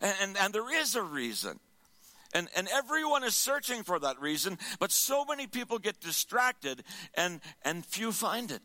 And, 0.00 0.14
and, 0.20 0.36
and 0.38 0.54
there 0.54 0.80
is 0.80 0.94
a 0.94 1.02
reason. 1.02 1.60
And, 2.32 2.48
and 2.56 2.68
everyone 2.72 3.22
is 3.22 3.36
searching 3.36 3.84
for 3.84 3.98
that 4.00 4.20
reason, 4.20 4.58
but 4.80 4.90
so 4.90 5.24
many 5.24 5.46
people 5.46 5.78
get 5.78 6.00
distracted 6.00 6.82
and, 7.14 7.40
and 7.64 7.86
few 7.86 8.10
find 8.10 8.50
it. 8.50 8.62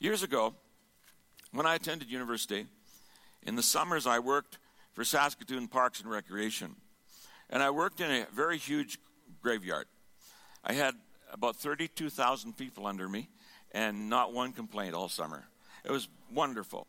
Years 0.00 0.24
ago, 0.24 0.54
when 1.52 1.66
I 1.66 1.76
attended 1.76 2.10
university, 2.10 2.66
in 3.44 3.56
the 3.56 3.62
summers 3.62 4.06
I 4.06 4.18
worked 4.18 4.58
for 4.92 5.04
Saskatoon 5.04 5.68
Parks 5.68 6.00
and 6.00 6.10
Recreation. 6.10 6.76
And 7.50 7.62
I 7.62 7.70
worked 7.70 8.00
in 8.00 8.10
a 8.10 8.26
very 8.32 8.58
huge 8.58 8.98
graveyard. 9.40 9.86
I 10.64 10.74
had 10.74 10.94
about 11.32 11.56
32,000 11.56 12.56
people 12.56 12.86
under 12.86 13.08
me, 13.08 13.28
and 13.72 14.08
not 14.08 14.32
one 14.32 14.52
complaint 14.52 14.94
all 14.94 15.08
summer. 15.08 15.44
It 15.84 15.90
was 15.90 16.08
wonderful. 16.32 16.86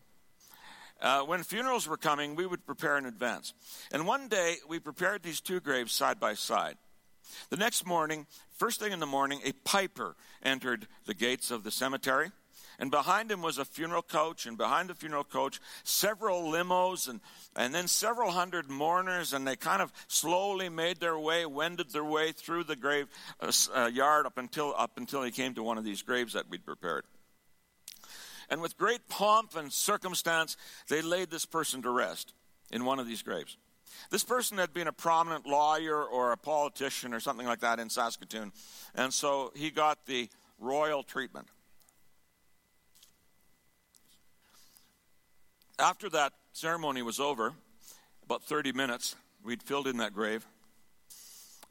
Uh, 1.01 1.21
when 1.21 1.43
funerals 1.43 1.88
were 1.88 1.97
coming, 1.97 2.36
we 2.36 2.45
would 2.45 2.65
prepare 2.65 2.97
in 2.97 3.06
advance. 3.06 3.53
And 3.91 4.08
one 4.08 4.27
day, 4.27 4.56
we 4.67 4.79
prepared 4.79 5.23
these 5.23 5.41
two 5.41 5.60
graves 5.60 5.91
side 5.91 6.19
by 6.19 6.34
side. 6.34 6.77
The 7.49 7.58
next 7.58 7.86
morning, 7.86 8.27
first 8.51 8.79
thing 8.79 8.91
in 8.91 8.99
the 8.99 9.06
morning, 9.06 9.41
a 9.43 9.51
piper 9.51 10.15
entered 10.41 10.88
the 11.06 11.13
gates 11.13 11.51
of 11.51 11.63
the 11.63 11.71
cemetery. 11.71 12.32
And 12.79 12.91
behind 12.91 13.31
him 13.31 13.41
was 13.41 13.57
a 13.57 13.65
funeral 13.65 14.01
coach, 14.01 14.45
and 14.45 14.57
behind 14.57 14.89
the 14.89 14.95
funeral 14.95 15.23
coach, 15.23 15.59
several 15.83 16.43
limos, 16.51 17.07
and, 17.07 17.21
and 17.55 17.73
then 17.73 17.88
several 17.88 18.31
hundred 18.31 18.69
mourners. 18.69 19.33
And 19.33 19.47
they 19.47 19.55
kind 19.55 19.81
of 19.81 19.91
slowly 20.07 20.69
made 20.69 20.99
their 20.99 21.17
way, 21.17 21.45
wended 21.45 21.91
their 21.91 22.03
way 22.03 22.31
through 22.31 22.63
the 22.63 22.75
grave 22.75 23.07
uh, 23.39 23.51
uh, 23.75 23.86
yard 23.88 24.25
up 24.25 24.38
until, 24.38 24.73
up 24.77 24.97
until 24.97 25.23
he 25.23 25.31
came 25.31 25.53
to 25.53 25.63
one 25.63 25.77
of 25.77 25.83
these 25.83 26.01
graves 26.01 26.33
that 26.33 26.49
we'd 26.49 26.65
prepared. 26.65 27.05
And 28.49 28.62
with 28.62 28.77
great 28.77 29.07
pomp 29.07 29.55
and 29.55 29.71
circumstance, 29.71 30.57
they 30.88 31.01
laid 31.01 31.31
this 31.31 31.45
person 31.45 31.81
to 31.83 31.89
rest 31.89 32.33
in 32.71 32.86
one 32.86 32.99
of 32.99 33.07
these 33.07 33.21
graves. 33.21 33.57
This 34.09 34.23
person 34.23 34.57
had 34.57 34.73
been 34.73 34.88
a 34.88 34.93
prominent 34.93 35.45
lawyer 35.45 36.03
or 36.03 36.31
a 36.31 36.38
politician 36.38 37.13
or 37.13 37.19
something 37.19 37.47
like 37.47 37.59
that 37.62 37.79
in 37.79 37.89
Saskatoon, 37.89 38.51
and 38.95 39.13
so 39.13 39.51
he 39.55 39.69
got 39.71 40.05
the 40.05 40.29
royal 40.59 41.03
treatment. 41.03 41.47
After 45.83 46.09
that 46.11 46.31
ceremony 46.53 47.01
was 47.01 47.19
over, 47.19 47.51
about 48.23 48.41
30 48.41 48.71
minutes, 48.71 49.17
we'd 49.43 49.61
filled 49.61 49.85
in 49.85 49.97
that 49.97 50.13
grave. 50.13 50.47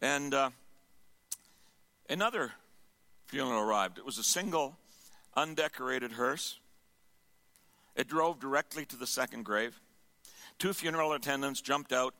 And 0.03 0.35
uh, 0.35 0.51
another 2.11 2.53
funeral 3.25 3.62
arrived. 3.62 3.96
It 3.96 4.05
was 4.05 4.18
a 4.18 4.22
single, 4.22 4.77
undecorated 5.35 6.12
hearse. 6.12 6.59
It 7.96 8.07
drove 8.07 8.38
directly 8.38 8.85
to 8.85 8.96
the 8.96 9.07
second 9.07 9.46
grave. 9.46 9.81
Two 10.59 10.75
funeral 10.75 11.14
attendants 11.14 11.62
jumped 11.62 11.90
out, 11.90 12.14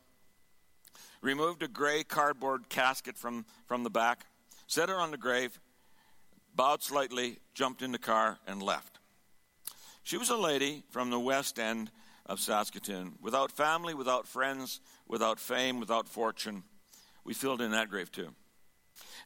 removed 1.20 1.62
a 1.62 1.68
gray 1.68 2.05
cardboard 2.05 2.70
casket 2.70 3.18
from, 3.18 3.44
from 3.66 3.85
the 3.85 3.90
back, 3.90 4.24
set 4.66 4.88
it 4.88 4.96
on 4.96 5.11
the 5.11 5.18
grave, 5.18 5.61
bowed 6.57 6.83
slightly, 6.83 7.40
jumped 7.52 7.83
in 7.83 7.92
the 7.92 7.98
car, 7.98 8.38
and 8.46 8.62
left. 8.62 8.98
She 10.03 10.17
was 10.17 10.31
a 10.31 10.37
lady 10.37 10.83
from 10.91 11.11
the 11.11 11.21
west 11.21 11.59
end 11.59 11.91
of 12.27 12.41
Saskatoon, 12.41 13.15
without 13.21 13.53
family, 13.53 13.95
without 13.95 14.27
friends, 14.27 14.81
without 15.07 15.38
fame, 15.38 15.81
without 15.81 16.09
fortune. 16.09 16.65
We 17.25 17.35
filled 17.35 17.61
in 17.61 17.73
that 17.73 17.91
grave 17.91 18.11
too. 18.11 18.35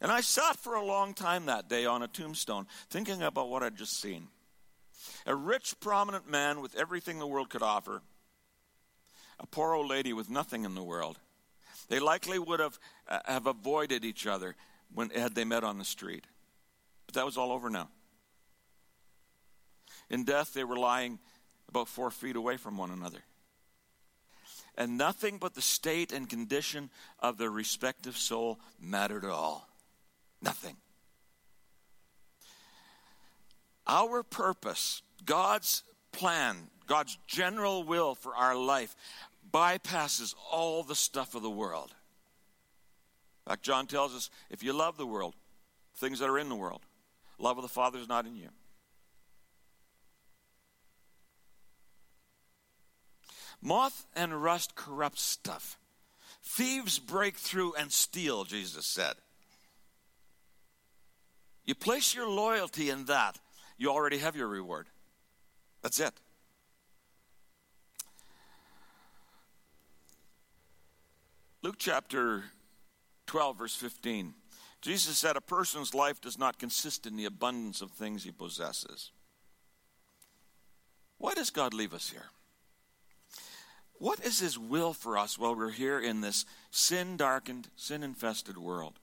And 0.01 0.12
I 0.12 0.21
sat 0.21 0.57
for 0.57 0.75
a 0.75 0.85
long 0.85 1.15
time 1.15 1.47
that 1.47 1.69
day 1.69 1.87
on 1.87 2.03
a 2.03 2.09
tombstone, 2.09 2.67
thinking 2.91 3.23
about 3.23 3.49
what 3.49 3.62
I'd 3.62 3.77
just 3.77 4.01
seen. 4.01 4.29
A 5.27 5.35
rich, 5.35 5.75
prominent 5.81 6.29
man 6.29 6.61
with 6.61 6.77
everything 6.77 7.19
the 7.19 7.27
world 7.27 7.51
could 7.51 7.62
offer, 7.62 8.03
a 9.39 9.47
poor 9.47 9.75
old 9.75 9.89
lady 9.89 10.12
with 10.12 10.31
nothing 10.31 10.65
in 10.65 10.75
the 10.75 10.83
world. 10.83 11.19
They 11.89 12.01
likely 12.01 12.39
would 12.39 12.61
have, 12.61 12.79
uh, 13.09 13.21
have 13.27 13.47
avoided 13.47 14.05
each 14.05 14.27
other 14.27 14.57
when, 14.93 15.11
had 15.11 15.35
they 15.35 15.45
met 15.45 15.65
on 15.65 15.79
the 15.79 15.85
street. 15.85 16.27
But 17.07 17.15
that 17.15 17.25
was 17.25 17.37
all 17.37 17.53
over 17.53 17.71
now. 17.71 17.89
In 20.11 20.25
death, 20.25 20.55
they 20.55 20.64
were 20.64 20.77
lying 20.77 21.19
about 21.69 21.88
four 21.88 22.11
feet 22.11 22.37
away 22.37 22.57
from 22.57 22.77
one 22.77 22.90
another. 22.90 23.19
And 24.79 24.99
nothing 24.99 25.38
but 25.38 25.55
the 25.55 25.62
state 25.62 26.12
and 26.12 26.29
condition 26.29 26.90
of 27.21 27.38
their 27.38 27.51
respective 27.51 28.16
soul 28.16 28.59
mattered 28.81 29.25
at 29.25 29.31
all. 29.31 29.69
Nothing. 30.42 30.77
Our 33.87 34.23
purpose, 34.23 35.03
God's 35.25 35.83
plan, 36.12 36.57
God's 36.87 37.16
general 37.27 37.85
will 37.85 38.14
for 38.14 38.35
our 38.35 38.57
life, 38.57 38.95
bypasses 39.53 40.35
all 40.51 40.83
the 40.83 40.95
stuff 40.95 41.35
of 41.35 41.42
the 41.42 41.51
world. 41.51 41.95
Like 43.47 43.62
John 43.62 43.87
tells 43.87 44.14
us, 44.14 44.29
if 44.51 44.62
you 44.62 44.73
love 44.73 44.97
the 44.97 45.07
world, 45.07 45.35
things 45.97 46.19
that 46.19 46.29
are 46.29 46.38
in 46.38 46.49
the 46.49 46.57
world, 46.57 46.83
love 47.38 47.57
of 47.57 47.62
the 47.62 47.69
Father 47.69 47.99
is 47.99 48.09
not 48.09 48.27
in 48.27 48.37
you. 48.37 48.49
Moth 53.61 54.07
and 54.14 54.42
rust 54.42 54.75
corrupt 54.75 55.19
stuff. 55.19 55.79
Thieves 56.42 56.99
break 56.99 57.37
through 57.37 57.75
and 57.75 57.90
steal, 57.90 58.45
Jesus 58.45 58.87
said. 58.87 59.14
You 61.64 61.75
place 61.75 62.14
your 62.14 62.29
loyalty 62.29 62.90
in 62.90 63.07
that, 63.07 63.38
you 63.77 63.90
already 63.90 64.19
have 64.19 64.37
your 64.37 64.47
reward. 64.47 64.87
That's 65.83 65.99
it. 66.01 66.14
Luke 71.62 71.77
chapter 71.79 72.45
12, 73.27 73.59
verse 73.59 73.75
15. 73.75 74.35
Jesus 74.81 75.19
said, 75.19 75.37
A 75.37 75.40
person's 75.40 75.95
life 75.95 76.21
does 76.21 76.38
not 76.38 76.61
consist 76.61 77.07
in 77.07 77.16
the 77.16 77.25
abundance 77.25 77.81
of 77.81 77.90
things 77.90 78.23
he 78.23 78.31
possesses. 78.31 79.11
Why 81.19 81.35
does 81.35 81.51
God 81.51 81.75
leave 81.75 81.92
us 81.92 82.11
here? 82.11 82.27
What 83.99 84.21
is 84.21 84.41
his 84.41 84.59
will 84.59 84.93
for 84.93 85.17
us 85.17 85.39
while 85.39 85.55
we're 85.55 85.71
here 85.71 85.99
in 85.99 86.21
this 86.21 86.45
sin 86.71 87.17
darkened, 87.17 87.69
sin 87.77 88.03
infested 88.03 88.59
world? 88.59 88.99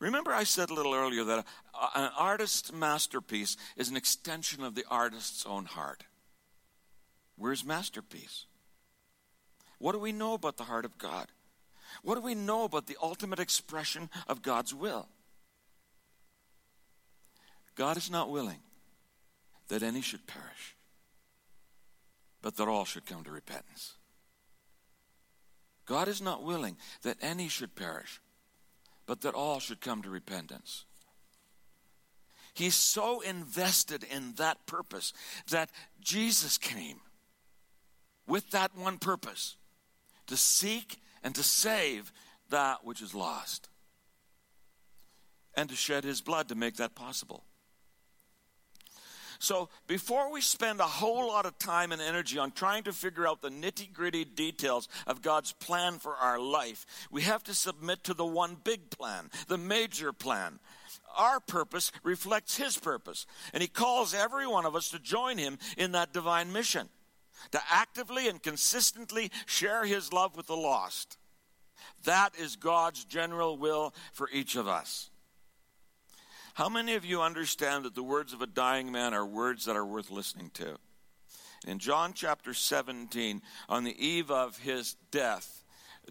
Remember, 0.00 0.32
I 0.32 0.44
said 0.44 0.70
a 0.70 0.74
little 0.74 0.94
earlier 0.94 1.24
that 1.24 1.46
an 1.94 2.10
artist's 2.16 2.72
masterpiece 2.72 3.56
is 3.76 3.88
an 3.88 3.96
extension 3.96 4.62
of 4.62 4.74
the 4.74 4.84
artist's 4.90 5.44
own 5.44 5.64
heart. 5.64 6.04
Where's 7.36 7.64
masterpiece? 7.64 8.46
What 9.78 9.92
do 9.92 9.98
we 9.98 10.12
know 10.12 10.34
about 10.34 10.56
the 10.56 10.64
heart 10.64 10.84
of 10.84 10.98
God? 10.98 11.28
What 12.02 12.16
do 12.16 12.20
we 12.20 12.34
know 12.34 12.64
about 12.64 12.86
the 12.86 12.96
ultimate 13.02 13.38
expression 13.38 14.10
of 14.28 14.42
God's 14.42 14.74
will? 14.74 15.08
God 17.74 17.96
is 17.96 18.10
not 18.10 18.30
willing 18.30 18.58
that 19.68 19.82
any 19.82 20.00
should 20.00 20.26
perish, 20.26 20.74
but 22.48 22.56
that 22.56 22.66
all 22.66 22.86
should 22.86 23.04
come 23.04 23.22
to 23.22 23.30
repentance. 23.30 23.92
God 25.84 26.08
is 26.08 26.22
not 26.22 26.42
willing 26.42 26.78
that 27.02 27.18
any 27.20 27.46
should 27.46 27.76
perish, 27.76 28.22
but 29.04 29.20
that 29.20 29.34
all 29.34 29.60
should 29.60 29.82
come 29.82 30.00
to 30.00 30.08
repentance. 30.08 30.86
He's 32.54 32.74
so 32.74 33.20
invested 33.20 34.02
in 34.02 34.32
that 34.38 34.64
purpose 34.64 35.12
that 35.50 35.68
Jesus 36.00 36.56
came 36.56 37.00
with 38.26 38.48
that 38.52 38.74
one 38.74 38.96
purpose 38.96 39.58
to 40.26 40.38
seek 40.38 41.02
and 41.22 41.34
to 41.34 41.42
save 41.42 42.10
that 42.48 42.82
which 42.82 43.02
is 43.02 43.14
lost, 43.14 43.68
and 45.54 45.68
to 45.68 45.76
shed 45.76 46.02
his 46.02 46.22
blood 46.22 46.48
to 46.48 46.54
make 46.54 46.76
that 46.76 46.94
possible. 46.94 47.44
So, 49.40 49.68
before 49.86 50.32
we 50.32 50.40
spend 50.40 50.80
a 50.80 50.84
whole 50.84 51.28
lot 51.28 51.46
of 51.46 51.58
time 51.58 51.92
and 51.92 52.02
energy 52.02 52.38
on 52.38 52.50
trying 52.50 52.82
to 52.84 52.92
figure 52.92 53.26
out 53.26 53.40
the 53.40 53.50
nitty 53.50 53.92
gritty 53.92 54.24
details 54.24 54.88
of 55.06 55.22
God's 55.22 55.52
plan 55.52 56.00
for 56.00 56.14
our 56.16 56.40
life, 56.40 56.86
we 57.10 57.22
have 57.22 57.44
to 57.44 57.54
submit 57.54 58.02
to 58.04 58.14
the 58.14 58.26
one 58.26 58.56
big 58.62 58.90
plan, 58.90 59.30
the 59.46 59.58
major 59.58 60.12
plan. 60.12 60.58
Our 61.16 61.38
purpose 61.38 61.92
reflects 62.02 62.56
His 62.56 62.76
purpose, 62.76 63.26
and 63.52 63.62
He 63.62 63.68
calls 63.68 64.12
every 64.12 64.46
one 64.46 64.66
of 64.66 64.74
us 64.74 64.90
to 64.90 64.98
join 64.98 65.38
Him 65.38 65.58
in 65.76 65.92
that 65.92 66.12
divine 66.12 66.52
mission, 66.52 66.88
to 67.52 67.60
actively 67.70 68.28
and 68.28 68.42
consistently 68.42 69.30
share 69.46 69.84
His 69.84 70.12
love 70.12 70.36
with 70.36 70.48
the 70.48 70.56
lost. 70.56 71.16
That 72.04 72.32
is 72.36 72.56
God's 72.56 73.04
general 73.04 73.56
will 73.56 73.94
for 74.12 74.28
each 74.32 74.56
of 74.56 74.66
us. 74.66 75.10
How 76.58 76.68
many 76.68 76.96
of 76.96 77.04
you 77.04 77.22
understand 77.22 77.84
that 77.84 77.94
the 77.94 78.02
words 78.02 78.32
of 78.32 78.42
a 78.42 78.46
dying 78.48 78.90
man 78.90 79.14
are 79.14 79.24
words 79.24 79.66
that 79.66 79.76
are 79.76 79.86
worth 79.86 80.10
listening 80.10 80.50
to? 80.54 80.74
In 81.64 81.78
John 81.78 82.14
chapter 82.14 82.52
17, 82.52 83.42
on 83.68 83.84
the 83.84 83.94
eve 84.04 84.32
of 84.32 84.58
his 84.58 84.96
death, 85.12 85.62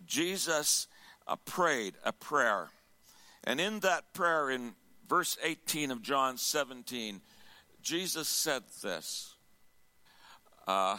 Jesus 0.05 0.87
uh, 1.27 1.35
prayed 1.35 1.95
a 2.05 2.13
prayer. 2.13 2.69
And 3.43 3.59
in 3.59 3.81
that 3.81 4.13
prayer, 4.13 4.49
in 4.49 4.75
verse 5.09 5.37
18 5.43 5.91
of 5.91 6.01
John 6.01 6.37
17, 6.37 7.19
Jesus 7.81 8.29
said 8.29 8.63
this. 8.81 9.35
Uh, 10.65 10.97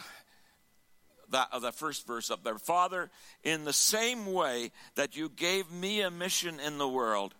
that, 1.31 1.47
uh, 1.51 1.57
the 1.57 1.71
first 1.71 2.05
verse 2.05 2.29
up 2.29 2.43
there. 2.43 2.59
Father, 2.59 3.09
in 3.43 3.65
the 3.65 3.73
same 3.73 4.31
way 4.31 4.71
that 4.93 5.17
you 5.17 5.27
gave 5.27 5.71
me 5.71 6.01
a 6.01 6.11
mission 6.11 6.59
in 6.59 6.77
the 6.77 6.87
world, 6.87 7.33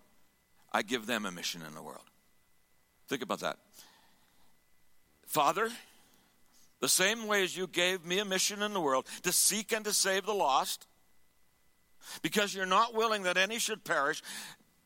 I 0.72 0.82
give 0.82 1.06
them 1.06 1.26
a 1.26 1.30
mission 1.30 1.62
in 1.66 1.74
the 1.74 1.82
world. 1.82 2.04
Think 3.08 3.22
about 3.22 3.40
that. 3.40 3.58
Father, 5.26 5.68
the 6.80 6.88
same 6.88 7.26
way 7.26 7.44
as 7.44 7.56
you 7.56 7.66
gave 7.66 8.04
me 8.04 8.18
a 8.18 8.24
mission 8.24 8.62
in 8.62 8.72
the 8.72 8.80
world 8.80 9.06
to 9.22 9.32
seek 9.32 9.72
and 9.72 9.84
to 9.84 9.92
save 9.92 10.26
the 10.26 10.34
lost, 10.34 10.86
because 12.22 12.54
you're 12.54 12.66
not 12.66 12.94
willing 12.94 13.24
that 13.24 13.36
any 13.36 13.58
should 13.58 13.84
perish, 13.84 14.22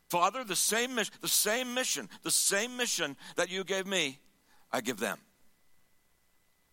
Father, 0.08 0.44
the 0.44 0.56
same 0.56 0.94
mission, 0.94 1.14
the 1.20 1.28
same 1.28 1.74
mission, 1.74 2.08
the 2.22 2.30
same 2.30 2.76
mission 2.76 3.16
that 3.36 3.50
you 3.50 3.64
gave 3.64 3.86
me, 3.86 4.18
I 4.72 4.80
give 4.80 4.98
them. 4.98 5.18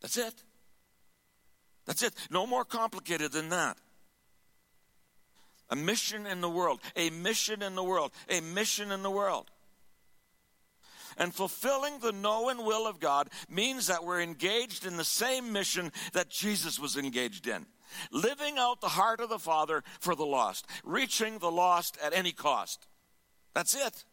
That's 0.01 0.17
it. 0.17 0.33
That's 1.85 2.03
it. 2.03 2.13
No 2.29 2.45
more 2.45 2.65
complicated 2.65 3.31
than 3.31 3.49
that. 3.49 3.77
A 5.71 5.75
mission 5.75 6.27
in 6.27 6.41
the 6.41 6.49
world, 6.49 6.81
a 6.95 7.09
mission 7.09 7.63
in 7.63 7.75
the 7.75 7.83
world, 7.83 8.11
a 8.29 8.41
mission 8.41 8.91
in 8.91 9.01
the 9.01 9.09
world. 9.09 9.49
And 11.17 11.33
fulfilling 11.33 11.99
the 11.99 12.11
know 12.11 12.49
and 12.49 12.59
will 12.59 12.87
of 12.87 12.99
God 12.99 13.29
means 13.49 13.87
that 13.87 14.03
we're 14.03 14.21
engaged 14.21 14.85
in 14.85 14.97
the 14.97 15.03
same 15.03 15.51
mission 15.51 15.91
that 16.13 16.29
Jesus 16.29 16.79
was 16.79 16.97
engaged 16.97 17.47
in 17.47 17.65
living 18.11 18.57
out 18.57 18.81
the 18.81 18.89
heart 18.89 19.19
of 19.19 19.29
the 19.29 19.39
Father 19.39 19.83
for 19.99 20.15
the 20.15 20.25
lost, 20.25 20.65
reaching 20.83 21.39
the 21.39 21.51
lost 21.51 21.97
at 22.03 22.13
any 22.13 22.31
cost. 22.31 22.87
That's 23.53 23.75
it. 23.75 24.05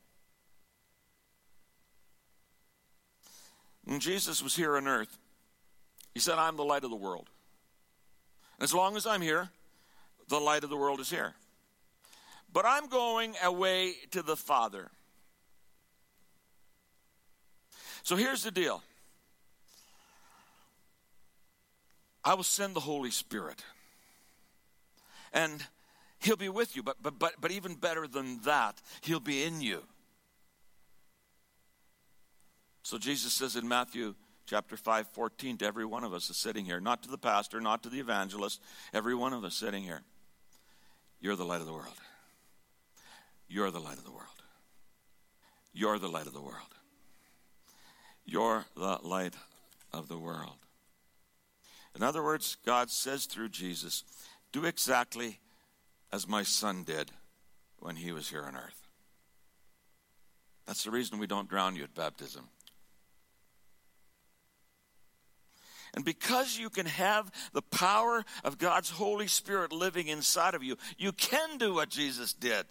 When 3.84 4.00
Jesus 4.00 4.42
was 4.42 4.54
here 4.54 4.76
on 4.76 4.86
earth, 4.86 5.18
he 6.12 6.20
said, 6.20 6.34
I'm 6.34 6.56
the 6.56 6.64
light 6.64 6.84
of 6.84 6.90
the 6.90 6.96
world. 6.96 7.30
As 8.60 8.74
long 8.74 8.96
as 8.96 9.06
I'm 9.06 9.22
here, 9.22 9.50
the 10.28 10.40
light 10.40 10.64
of 10.64 10.70
the 10.70 10.76
world 10.76 11.00
is 11.00 11.10
here. 11.10 11.34
But 12.52 12.64
I'm 12.66 12.88
going 12.88 13.34
away 13.42 13.94
to 14.12 14.22
the 14.22 14.37
Father. 14.37 14.90
So 18.02 18.16
here's 18.16 18.42
the 18.42 18.50
deal 18.50 18.82
I 22.24 22.34
will 22.34 22.42
send 22.42 22.74
the 22.74 22.80
Holy 22.80 23.11
Spirit. 23.11 23.64
And 25.32 25.62
he'll 26.20 26.37
be 26.37 26.48
with 26.48 26.74
you, 26.74 26.82
but, 26.82 26.96
but, 27.02 27.18
but, 27.18 27.34
but 27.40 27.50
even 27.50 27.74
better 27.74 28.06
than 28.06 28.40
that, 28.42 28.80
he'll 29.02 29.20
be 29.20 29.44
in 29.44 29.61
you. 29.61 29.82
So 32.82 32.96
Jesus 32.96 33.34
says 33.34 33.56
in 33.56 33.68
Matthew 33.68 34.14
chapter 34.46 34.76
5, 34.76 35.08
14 35.08 35.58
to 35.58 35.66
every 35.66 35.84
one 35.84 36.04
of 36.04 36.14
us 36.14 36.30
is 36.30 36.38
sitting 36.38 36.64
here, 36.64 36.80
not 36.80 37.02
to 37.02 37.11
the 37.11 37.18
pastor, 37.18 37.61
not 37.61 37.82
to 37.82 37.90
the 37.90 38.00
evangelist, 38.00 38.62
every 38.94 39.14
one 39.14 39.34
of 39.34 39.44
us 39.44 39.54
sitting 39.54 39.82
here. 39.82 40.00
You're 41.20 41.37
the 41.37 41.44
light 41.44 41.61
of 41.61 41.66
the 41.66 41.72
world. 41.72 41.94
You're 43.48 43.70
the 43.70 43.80
light 43.80 43.98
of 43.98 44.04
the 44.04 44.11
world. 44.11 44.26
You're 45.72 45.98
the 45.98 46.08
light 46.08 46.26
of 46.26 46.34
the 46.34 46.40
world. 46.40 46.74
You're 48.24 48.66
the 48.76 48.98
light 49.02 49.34
of 49.92 50.08
the 50.08 50.18
world. 50.18 50.58
In 51.96 52.02
other 52.02 52.22
words, 52.22 52.56
God 52.66 52.90
says 52.90 53.24
through 53.24 53.48
Jesus, 53.48 54.04
do 54.52 54.64
exactly 54.64 55.40
as 56.12 56.28
my 56.28 56.42
son 56.42 56.84
did 56.84 57.11
when 57.78 57.96
he 57.96 58.12
was 58.12 58.28
here 58.28 58.44
on 58.44 58.56
earth. 58.56 58.88
That's 60.66 60.84
the 60.84 60.90
reason 60.90 61.18
we 61.18 61.26
don't 61.26 61.48
drown 61.48 61.76
you 61.76 61.84
at 61.84 61.94
baptism. 61.94 62.48
And 65.94 66.04
because 66.04 66.58
you 66.58 66.68
can 66.68 66.87
have 66.87 67.32
the 67.52 67.62
power 67.62 68.24
of 68.44 68.58
God's 68.58 68.90
Holy 68.90 69.26
Spirit 69.26 69.72
living 69.72 70.08
inside 70.08 70.54
of 70.54 70.62
you, 70.62 70.76
you 70.98 71.12
can 71.12 71.56
do 71.56 71.74
what 71.74 71.88
Jesus 71.88 72.34
did. 72.34 72.66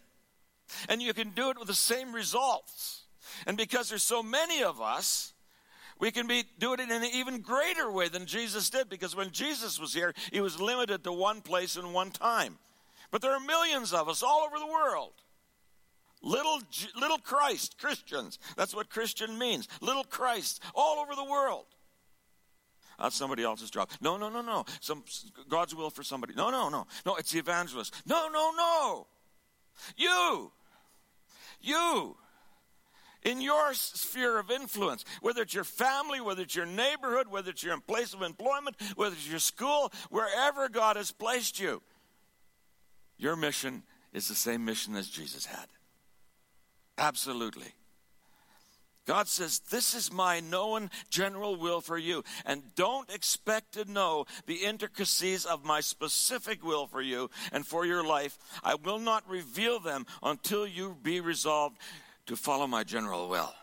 And 0.90 1.02
you 1.02 1.14
can 1.14 1.30
do 1.32 1.50
it 1.50 1.58
with 1.58 1.68
the 1.68 1.74
same 1.74 2.14
results. 2.14 3.04
And 3.46 3.58
because 3.58 3.90
there's 3.90 4.04
so 4.04 4.24
many 4.24 4.64
of 4.64 4.82
us, 4.82 5.34
we 6.00 6.12
can 6.12 6.28
be 6.28 6.44
do 6.60 6.74
it 6.74 6.80
in 6.80 6.92
an 6.92 7.04
even 7.04 7.42
greater 7.42 7.92
way 7.92 8.08
than 8.08 8.26
Jesus 8.26 8.70
did 8.70 8.90
because 8.90 9.16
when 9.16 9.32
Jesus 9.32 9.80
was 9.80 9.94
here, 9.94 10.14
he 10.32 10.42
was 10.42 10.60
limited 10.60 11.04
to 11.04 11.12
one 11.12 11.42
place 11.42 11.76
and 11.76 11.94
one 11.94 12.12
time. 12.12 12.58
But 13.12 13.22
there 13.22 13.32
are 13.32 13.40
millions 13.40 13.94
of 13.94 14.10
us 14.10 14.22
all 14.22 14.42
over 14.42 14.60
the 14.60 14.68
world. 14.68 15.14
Little 16.22 16.62
little 17.00 17.18
Christ 17.20 17.78
Christians. 17.80 18.40
That's 18.56 18.76
what 18.76 18.90
Christian 18.90 19.38
means. 19.38 19.68
Little 19.82 20.04
Christ 20.04 20.62
all 20.76 21.00
over 21.00 21.16
the 21.16 21.24
world. 21.24 21.66
That's 23.00 23.16
somebody 23.16 23.44
else's 23.44 23.70
job. 23.70 23.90
No, 24.02 24.18
no, 24.18 24.30
no, 24.30 24.42
no. 24.42 24.66
Some 24.82 25.04
God's 25.48 25.76
will 25.76 25.92
for 25.92 26.04
somebody. 26.04 26.34
No, 26.36 26.50
no, 26.50 26.70
no. 26.70 26.88
No, 27.06 27.16
it's 27.16 27.32
the 27.32 27.40
evangelist. 27.40 27.94
No, 28.08 28.28
no, 28.28 28.52
no. 28.58 29.08
You. 29.96 30.52
You. 31.62 32.18
In 33.24 33.42
your 33.42 33.74
sphere 33.74 34.40
of 34.40 34.52
influence, 34.52 35.04
whether 35.22 35.42
it's 35.42 35.54
your 35.54 35.63
family, 35.63 36.22
whether 36.22 36.44
it's 36.44 36.56
your 36.56 36.66
neighborhood, 36.66 37.28
whether 37.28 37.50
it's 37.50 37.63
your 37.63 37.80
place 37.80 38.13
of 38.13 38.22
employment, 38.22 38.76
whether 38.96 39.16
it's 39.16 39.30
your 39.30 39.40
school, 39.40 39.92
wherever 40.10 40.70
God 40.70 40.96
has 40.96 41.12
placed 41.12 41.60
you, 41.60 41.82
your 43.18 43.36
mission 43.36 43.84
is 44.13 44.28
the 44.28 44.36
same 44.36 44.63
mission 44.63 44.96
as 44.96 45.10
Jesus 45.10 45.46
had. 45.46 45.68
Absolutely. 46.98 47.74
God 49.08 49.28
says, 49.30 49.60
This 49.60 49.96
is 49.96 50.12
my 50.12 50.41
known 50.41 50.91
general 51.10 51.56
will 51.56 51.82
for 51.82 51.98
you. 51.98 52.24
And 52.46 52.62
don't 52.76 53.10
expect 53.10 53.74
to 53.74 53.89
know 53.91 54.26
the 54.46 54.65
intricacies 54.65 55.46
of 55.46 55.65
my 55.65 55.80
specific 55.80 56.63
will 56.63 56.86
for 56.86 57.02
you 57.02 57.32
and 57.52 57.65
for 57.65 57.86
your 57.86 58.04
life. 58.04 58.38
I 58.63 58.76
will 58.76 59.00
not 59.00 59.28
reveal 59.28 59.80
them 59.80 60.06
until 60.22 60.67
you 60.67 60.98
be 61.02 61.22
resolved 61.22 61.78
to 62.28 62.36
follow 62.36 62.67
my 62.67 62.84
general 62.84 63.30
will. 63.30 63.54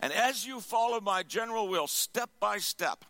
And 0.00 0.12
as 0.12 0.46
you 0.46 0.60
follow 0.60 1.00
my 1.00 1.24
general 1.24 1.68
will 1.68 1.88
step 1.88 2.30
by 2.38 2.58
step, 2.58 3.04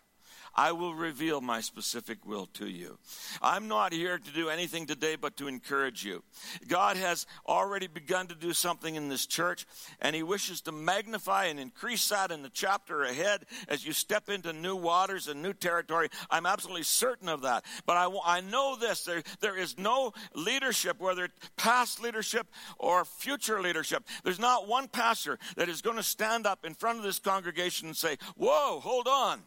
I 0.56 0.72
will 0.72 0.94
reveal 0.94 1.40
my 1.40 1.60
specific 1.60 2.24
will 2.24 2.46
to 2.54 2.66
you. 2.66 2.98
I'm 3.42 3.68
not 3.68 3.92
here 3.92 4.18
to 4.18 4.32
do 4.32 4.48
anything 4.48 4.86
today 4.86 5.16
but 5.16 5.36
to 5.36 5.48
encourage 5.48 6.04
you. 6.04 6.22
God 6.66 6.96
has 6.96 7.26
already 7.46 7.86
begun 7.86 8.26
to 8.28 8.34
do 8.34 8.52
something 8.52 8.94
in 8.94 9.08
this 9.08 9.26
church, 9.26 9.66
and 10.00 10.16
He 10.16 10.22
wishes 10.22 10.62
to 10.62 10.72
magnify 10.72 11.46
and 11.46 11.60
increase 11.60 12.08
that 12.08 12.30
in 12.30 12.42
the 12.42 12.48
chapter 12.48 13.02
ahead 13.02 13.44
as 13.68 13.84
you 13.84 13.92
step 13.92 14.28
into 14.28 14.52
new 14.52 14.76
waters 14.76 15.28
and 15.28 15.42
new 15.42 15.52
territory. 15.52 16.08
I'm 16.30 16.46
absolutely 16.46 16.84
certain 16.84 17.28
of 17.28 17.42
that. 17.42 17.64
But 17.84 17.96
I, 17.96 18.08
I 18.24 18.40
know 18.40 18.76
this 18.76 19.04
there, 19.04 19.22
there 19.40 19.58
is 19.58 19.78
no 19.78 20.12
leadership, 20.34 21.00
whether 21.00 21.28
past 21.56 22.02
leadership 22.02 22.46
or 22.78 23.04
future 23.04 23.60
leadership. 23.60 24.04
There's 24.24 24.38
not 24.38 24.68
one 24.68 24.88
pastor 24.88 25.38
that 25.56 25.68
is 25.68 25.82
going 25.82 25.96
to 25.96 26.02
stand 26.02 26.46
up 26.46 26.64
in 26.64 26.74
front 26.74 26.98
of 26.98 27.04
this 27.04 27.18
congregation 27.18 27.88
and 27.88 27.96
say, 27.96 28.16
Whoa, 28.36 28.80
hold 28.80 29.08
on. 29.08 29.42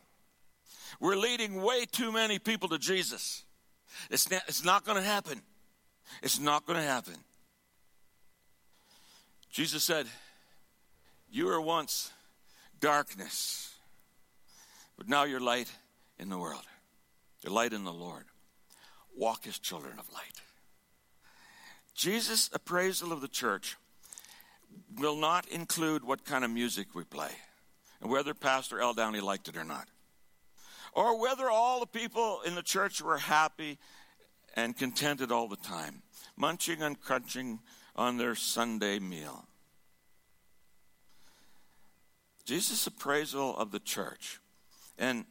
We're 1.00 1.16
leading 1.16 1.62
way 1.62 1.86
too 1.86 2.12
many 2.12 2.40
people 2.40 2.70
to 2.70 2.80
Jesus. 2.80 3.44
It's 4.10 4.30
not, 4.30 4.42
it's 4.48 4.64
not 4.64 4.86
going 4.86 4.98
to 4.98 5.04
happen. 5.04 5.42
It's 6.24 6.40
not 6.40 6.66
going 6.66 6.80
to 6.80 6.86
happen. 6.86 7.16
Jesus 9.52 9.84
said, 9.84 10.06
You 11.32 11.46
were 11.46 11.62
once 11.62 12.12
darkness, 12.80 13.74
but 14.98 15.08
now 15.08 15.24
you're 15.24 15.40
light 15.40 15.72
in 16.18 16.30
the 16.30 16.38
world. 16.38 16.64
You're 17.42 17.54
light 17.54 17.74
in 17.74 17.84
the 17.84 17.94
Lord. 17.94 18.26
Walk 19.16 19.48
as 19.48 19.60
children 19.60 20.00
of 20.00 20.12
light. 20.14 20.42
Jesus' 21.96 22.50
appraisal 22.54 23.12
of 23.12 23.22
the 23.22 23.28
church 23.28 23.76
will 24.98 25.18
not 25.18 25.48
include 25.50 26.04
what 26.04 26.24
kind 26.24 26.46
of 26.46 26.52
music 26.52 26.88
we 26.94 27.04
play 27.04 27.32
and 28.02 28.10
whether 28.10 28.34
Pastor 28.34 28.80
L. 28.80 28.94
Downey 28.94 29.20
liked 29.20 29.48
it 29.48 29.58
or 29.58 29.64
not 29.64 29.88
or 31.00 31.18
whether 31.18 31.50
all 31.50 31.80
the 31.80 31.88
people 31.88 32.42
in 32.46 32.56
the 32.56 32.62
church 32.62 33.02
were 33.02 33.18
happy 33.18 33.78
and 34.58 34.76
contented 34.76 35.32
all 35.32 35.48
the 35.48 35.56
time, 35.56 36.02
munching 36.36 36.82
and 36.82 37.00
crunching 37.00 37.58
on 37.96 38.18
their 38.18 38.36
Sunday 38.36 39.00
meal. 39.00 39.48
Jesus' 42.44 42.86
appraisal 42.86 43.56
of 43.56 43.72
the 43.72 43.80
church, 43.80 44.42
and 44.98 45.24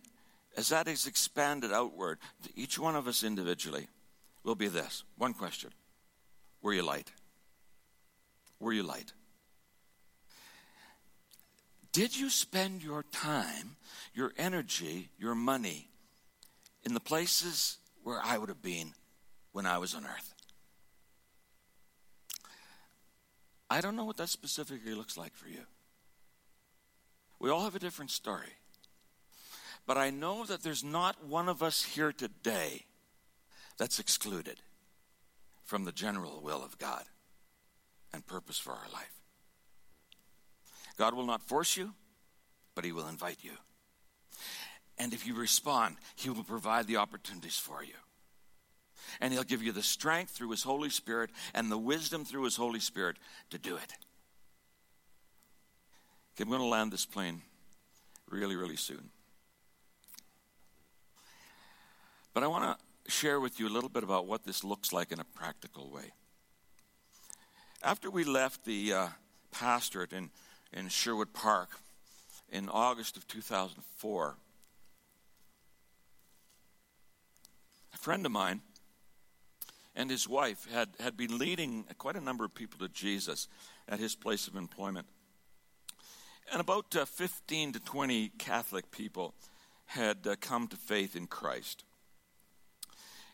as 0.57 0.70
that 0.70 0.88
is 0.88 1.07
expanded 1.07 1.70
outward 1.70 2.18
to 2.44 2.50
each 2.59 2.78
one 2.78 2.96
of 2.96 3.07
us 3.07 3.22
individually, 3.22 3.88
will 4.44 4.54
be 4.54 4.68
this 4.68 5.04
one 5.18 5.35
question 5.35 5.68
Were 6.62 6.72
you 6.72 6.83
light? 6.83 7.12
Were 8.59 8.72
you 8.72 8.85
light? 8.85 9.12
Did 11.98 12.16
you 12.16 12.30
spend 12.30 12.84
your 12.84 13.02
time, 13.02 13.74
your 14.14 14.32
energy, 14.38 15.08
your 15.18 15.34
money 15.34 15.88
in 16.84 16.94
the 16.94 17.00
places 17.00 17.78
where 18.04 18.20
I 18.22 18.38
would 18.38 18.50
have 18.50 18.62
been 18.62 18.92
when 19.50 19.66
I 19.66 19.78
was 19.78 19.96
on 19.96 20.04
earth? 20.04 20.32
I 23.68 23.80
don't 23.80 23.96
know 23.96 24.04
what 24.04 24.16
that 24.18 24.28
specifically 24.28 24.94
looks 24.94 25.16
like 25.16 25.34
for 25.34 25.48
you. 25.48 25.62
We 27.40 27.50
all 27.50 27.64
have 27.64 27.74
a 27.74 27.80
different 27.80 28.12
story. 28.12 28.54
But 29.84 29.98
I 29.98 30.11
know 30.11 30.44
that 30.44 30.62
there's 30.62 30.84
not 30.84 31.24
one 31.26 31.48
of 31.48 31.64
us 31.64 31.82
here 31.82 32.12
today 32.12 32.84
that's 33.76 33.98
excluded 33.98 34.62
from 35.64 35.84
the 35.84 35.90
general 35.90 36.42
will 36.44 36.62
of 36.62 36.78
God 36.78 37.02
and 38.14 38.24
purpose 38.24 38.56
for 38.56 38.70
our 38.70 38.88
life. 38.92 39.17
God 40.98 41.14
will 41.14 41.24
not 41.24 41.42
force 41.42 41.76
you, 41.76 41.94
but 42.74 42.84
He 42.84 42.92
will 42.92 43.08
invite 43.08 43.38
you. 43.42 43.52
And 44.98 45.14
if 45.14 45.27
you 45.27 45.35
respond, 45.35 45.96
He 46.16 46.29
will 46.29 46.44
provide 46.44 46.87
the 46.87 46.96
opportunities 46.96 47.56
for 47.56 47.85
you. 47.85 47.94
And 49.20 49.33
He'll 49.33 49.44
give 49.44 49.62
you 49.62 49.73
the 49.73 49.83
strength 49.83 50.33
through 50.33 50.50
His 50.50 50.64
Holy 50.64 50.90
Spirit 50.90 51.31
and 51.54 51.70
the 51.70 51.79
wisdom 51.79 52.25
through 52.25 52.42
His 52.42 52.56
Holy 52.56 52.81
Spirit 52.81 53.16
to 53.50 53.58
do 53.58 53.77
it. 53.77 53.92
Okay, 56.35 56.42
I'm 56.42 56.48
going 56.48 56.60
to 56.60 56.66
land 56.66 56.92
this 56.92 57.06
plane 57.06 57.42
really, 58.29 58.56
really 58.56 58.77
soon. 58.77 59.10
But 62.35 62.42
I 62.42 62.48
want 62.48 62.79
to 62.79 63.10
share 63.10 63.40
with 63.40 63.58
you 63.58 63.68
a 63.68 63.70
little 63.70 63.88
bit 63.88 64.02
about 64.02 64.27
what 64.27 64.44
this 64.44 64.62
looks 64.62 64.92
like 64.92 65.12
in 65.12 65.20
a 65.20 65.25
practical 65.25 65.90
way. 65.90 66.12
After 67.83 68.10
we 68.10 68.25
left 68.25 68.64
the 68.64 68.92
uh, 68.92 69.08
pastorate 69.50 70.12
in 70.12 70.31
in 70.73 70.88
Sherwood 70.88 71.33
Park 71.33 71.71
in 72.50 72.69
August 72.69 73.16
of 73.16 73.27
2004. 73.29 74.37
A 77.92 77.96
friend 77.96 78.25
of 78.25 78.33
mine 78.33 78.60
and 79.94 80.10
his 80.10 80.29
wife 80.29 80.66
had, 80.73 80.90
had 81.00 81.16
been 81.16 81.38
leading 81.38 81.85
quite 81.98 82.16
a 82.16 82.21
number 82.21 82.44
of 82.44 82.54
people 82.54 82.79
to 82.79 82.88
Jesus 82.88 83.48
at 83.88 83.98
his 83.98 84.14
place 84.14 84.46
of 84.46 84.56
employment. 84.56 85.06
And 86.52 86.60
about 86.60 86.94
uh, 86.96 87.04
15 87.04 87.73
to 87.73 87.81
20 87.81 88.31
Catholic 88.38 88.90
people 88.90 89.35
had 89.87 90.27
uh, 90.27 90.37
come 90.40 90.69
to 90.69 90.77
faith 90.77 91.16
in 91.16 91.27
Christ. 91.27 91.85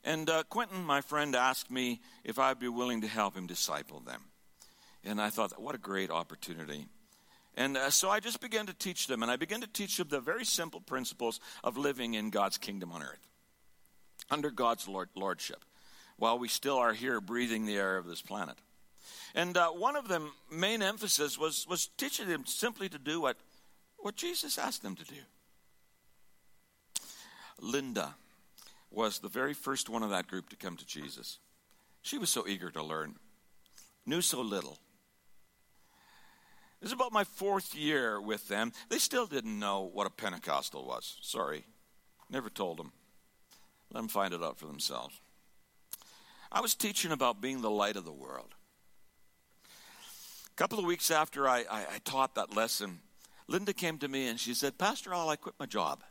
And 0.03 0.29
uh, 0.29 0.43
Quentin, 0.45 0.83
my 0.85 1.01
friend, 1.01 1.35
asked 1.35 1.71
me 1.71 2.01
if 2.25 2.39
I'd 2.39 2.59
be 2.59 2.69
willing 2.69 3.01
to 3.03 3.09
help 3.09 3.37
him 3.37 3.47
disciple 3.47 4.01
them. 4.01 4.23
And 5.05 5.21
I 5.21 5.31
thought, 5.31 5.61
what 5.61 5.75
a 5.75 5.79
great 5.79 6.11
opportunity. 6.11 6.87
And 7.57 7.77
uh, 7.77 7.91
so 7.91 8.11
I 8.11 8.21
just 8.21 8.41
began 8.41 8.67
to 8.67 8.75
teach 8.75 9.07
them, 9.07 9.23
and 9.23 9.31
I 9.31 9.37
began 9.37 9.61
to 9.61 9.67
teach 9.67 9.97
them 9.97 10.09
the 10.09 10.21
very 10.21 10.45
simple 10.45 10.81
principles 10.81 11.39
of 11.63 11.77
living 11.77 12.15
in 12.15 12.31
God's 12.31 12.59
kingdom 12.59 12.91
on 12.91 13.03
earth, 13.03 13.29
under 14.31 14.51
God's 14.51 14.89
Lord, 14.89 15.09
lordship, 15.15 15.65
while 16.17 16.39
we 16.39 16.49
still 16.49 16.77
are 16.77 16.93
here 16.93 17.21
breathing 17.21 17.65
the 17.65 17.77
air 17.77 17.97
of 17.97 18.07
this 18.07 18.23
planet. 18.23 18.57
And 19.35 19.57
uh, 19.57 19.69
one 19.69 19.97
of 19.97 20.09
them 20.09 20.33
main 20.51 20.83
emphasis 20.83 21.39
was, 21.39 21.67
was 21.69 21.89
teaching 21.97 22.29
them 22.29 22.45
simply 22.47 22.89
to 22.89 22.99
do 22.99 23.21
what, 23.21 23.37
what 23.99 24.17
Jesus 24.17 24.59
asked 24.59 24.83
them 24.83 24.97
to 24.97 25.05
do. 25.05 25.21
Linda 27.61 28.15
was 28.91 29.19
the 29.19 29.29
very 29.29 29.55
first 29.55 29.89
one 29.89 30.03
of 30.03 30.11
that 30.11 30.29
group 30.29 30.49
to 30.51 30.57
come 30.57 30.77
to 30.77 30.87
Jesus. 30.87 31.39
She 32.03 32.19
was 32.19 32.31
so 32.31 32.47
eager 32.47 32.71
to 32.71 32.83
learn, 32.83 33.15
knew 34.07 34.21
so 34.21 34.41
little. 34.41 34.79
This 36.85 36.91
is 36.91 36.97
about 36.97 37.15
my 37.15 37.25
fourth 37.25 37.75
year 37.75 38.21
with 38.21 38.47
them. 38.49 38.71
They 38.91 38.99
still 38.99 39.25
didn't 39.25 39.59
know 39.59 39.89
what 39.91 40.07
a 40.07 40.11
Pentecostal 40.11 40.85
was. 40.85 41.17
Sorry. 41.23 41.65
Never 42.29 42.51
told 42.51 42.77
them. 42.77 42.93
Let 43.91 44.01
them 44.01 44.09
find 44.09 44.35
it 44.35 44.43
out 44.43 44.59
for 44.59 44.67
themselves. 44.67 45.19
I 46.53 46.61
was 46.61 46.75
teaching 46.75 47.11
about 47.11 47.41
being 47.41 47.63
the 47.63 47.71
light 47.71 47.97
of 47.97 48.05
the 48.05 48.13
world. 48.13 48.55
A 49.65 50.55
couple 50.57 50.79
of 50.79 50.85
weeks 50.85 51.11
after 51.11 51.49
I, 51.49 51.65
I, 51.71 51.87
I 51.95 51.99
taught 52.05 52.35
that 52.35 52.55
lesson, 52.55 52.99
Linda 53.49 53.73
came 53.73 53.97
to 53.97 54.09
me 54.09 54.29
and 54.29 54.39
she 54.39 54.53
said, 54.53 54.77
Pastor 54.77 55.15
Al, 55.15 55.31
I 55.31 55.37
quit 55.37 55.55
my 55.59 55.65
job. 55.65 56.05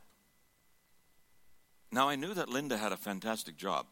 Now, 1.92 2.08
I 2.08 2.16
knew 2.16 2.34
that 2.34 2.48
Linda 2.48 2.78
had 2.78 2.90
a 2.90 2.96
fantastic 2.96 3.56
job. 3.56 3.86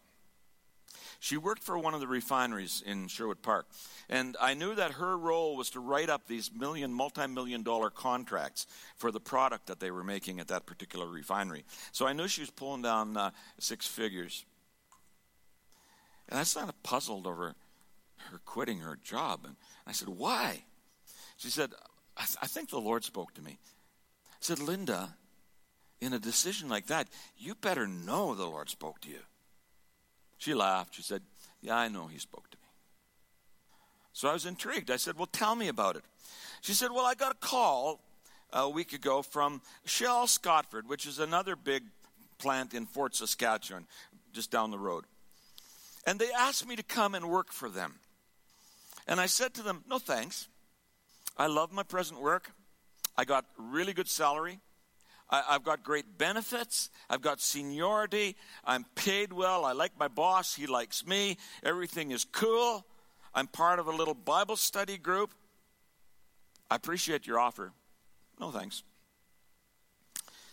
She 1.23 1.37
worked 1.37 1.63
for 1.63 1.79
one 1.79 1.95
of 1.95 2.01
the 2.01 2.09
refineries 2.09 2.83
in 2.85 3.07
Sherwood 3.07 3.43
Park. 3.43 3.69
And 4.09 4.37
I 4.41 4.55
knew 4.55 4.75
that 4.75 4.91
her 4.95 5.17
role 5.17 5.57
was 5.57 5.71
to 5.71 5.79
write 5.79 6.11
up 6.11 6.27
these 6.27 6.51
million, 6.53 6.93
multi 6.93 7.29
million 7.29 7.63
dollar 7.63 7.91
contracts 7.91 8.67
for 8.97 9.13
the 9.13 9.21
product 9.21 9.69
that 9.69 9.79
they 9.79 9.93
were 9.93 10.03
making 10.03 10.41
at 10.41 10.49
that 10.49 10.67
particular 10.67 11.07
refinery. 11.07 11.65
So 11.93 12.09
I 12.09 12.13
knew 12.13 12.27
she 12.27 12.41
was 12.41 12.51
pulling 12.51 12.83
down 12.83 13.17
uh, 13.17 13.31
six 13.61 13.87
figures. 13.87 14.45
And 16.29 16.41
I 16.41 16.43
kind 16.43 16.69
of 16.69 16.83
puzzled 16.83 17.29
over 17.29 17.55
her 18.31 18.41
quitting 18.45 18.81
her 18.81 18.99
job. 19.05 19.43
And 19.45 19.55
I 19.87 19.93
said, 19.93 20.09
Why? 20.09 20.65
She 21.37 21.51
said, 21.51 21.71
I, 22.17 22.25
th- 22.25 22.39
I 22.43 22.49
think 22.49 22.71
the 22.71 22.81
Lord 22.81 23.05
spoke 23.05 23.33
to 23.35 23.43
me. 23.43 23.61
I 23.61 24.41
said, 24.41 24.59
Linda, 24.59 25.15
in 26.01 26.15
a 26.15 26.19
decision 26.19 26.69
like 26.69 26.89
that, 26.89 27.07
you 27.39 27.55
better 27.55 27.87
know 27.87 28.35
the 28.35 28.45
Lord 28.45 28.71
spoke 28.71 29.01
to 29.03 29.09
you. 29.09 29.21
She 30.43 30.55
laughed. 30.55 30.97
She 30.97 31.03
said, 31.03 31.23
Yeah, 31.61 31.77
I 31.77 31.87
know 31.87 32.09
he 32.09 32.19
spoke 32.19 32.51
to 32.51 32.57
me. 32.57 32.67
So 34.13 34.29
I 34.29 34.33
was 34.33 34.45
intrigued. 34.45 34.91
I 34.91 34.97
said, 34.97 35.17
Well, 35.17 35.29
tell 35.31 35.55
me 35.55 35.69
about 35.69 35.95
it. 35.95 36.03
She 36.63 36.73
said, 36.73 36.91
Well, 36.91 37.07
I 37.07 37.15
got 37.15 37.31
a 37.31 37.39
call 37.39 38.01
uh, 38.53 38.63
a 38.63 38.69
week 38.69 38.93
ago 38.93 39.23
from 39.23 39.61
Shell 39.85 40.27
Scotford, 40.27 40.89
which 40.89 41.07
is 41.07 41.21
another 41.21 41.55
big 41.55 41.85
plant 42.39 42.75
in 42.75 42.87
Fort 42.87 43.15
Saskatchewan, 43.15 43.87
just 44.33 44.51
down 44.51 44.73
the 44.73 44.81
road. 44.81 45.05
And 46.09 46.19
they 46.19 46.33
asked 46.33 46.67
me 46.67 46.75
to 46.75 46.83
come 46.83 47.15
and 47.15 47.31
work 47.31 47.53
for 47.53 47.69
them. 47.69 47.95
And 49.07 49.21
I 49.21 49.27
said 49.27 49.55
to 49.55 49.63
them, 49.63 49.85
No 49.89 50.01
thanks. 50.01 50.49
I 51.37 51.47
love 51.47 51.73
my 51.73 51.85
present 51.85 52.21
work. 52.21 52.51
I 53.17 53.25
got 53.25 53.45
really 53.57 53.93
good 53.93 54.09
salary. 54.09 54.59
I, 55.33 55.55
have 55.55 55.65
got 55.65 55.83
great 55.83 56.19
benefits. 56.19 56.91
I've 57.09 57.23
got 57.23 57.41
seniority. 57.41 58.37
I'm 58.65 58.85
paid 58.95 59.33
well. 59.33 59.65
I 59.65 59.73
like 59.73 59.99
my 59.99 60.09
boss. 60.09 60.55
He 60.55 60.67
likes 60.67 61.07
me. 61.07 61.39
Everything 61.65 62.11
is 62.11 62.27
cool. 62.27 62.85
I'm 63.35 63.47
part 63.47 63.79
of 63.79 63.87
a 63.87 63.91
little 63.91 64.15
Bible 64.15 64.57
study 64.57 64.99
group. 64.99 65.33
I 66.71 66.77
appreciate 66.77 67.27
your 67.27 67.39
offer. 67.41 67.73
No 68.39 68.51
thanks. 68.51 68.83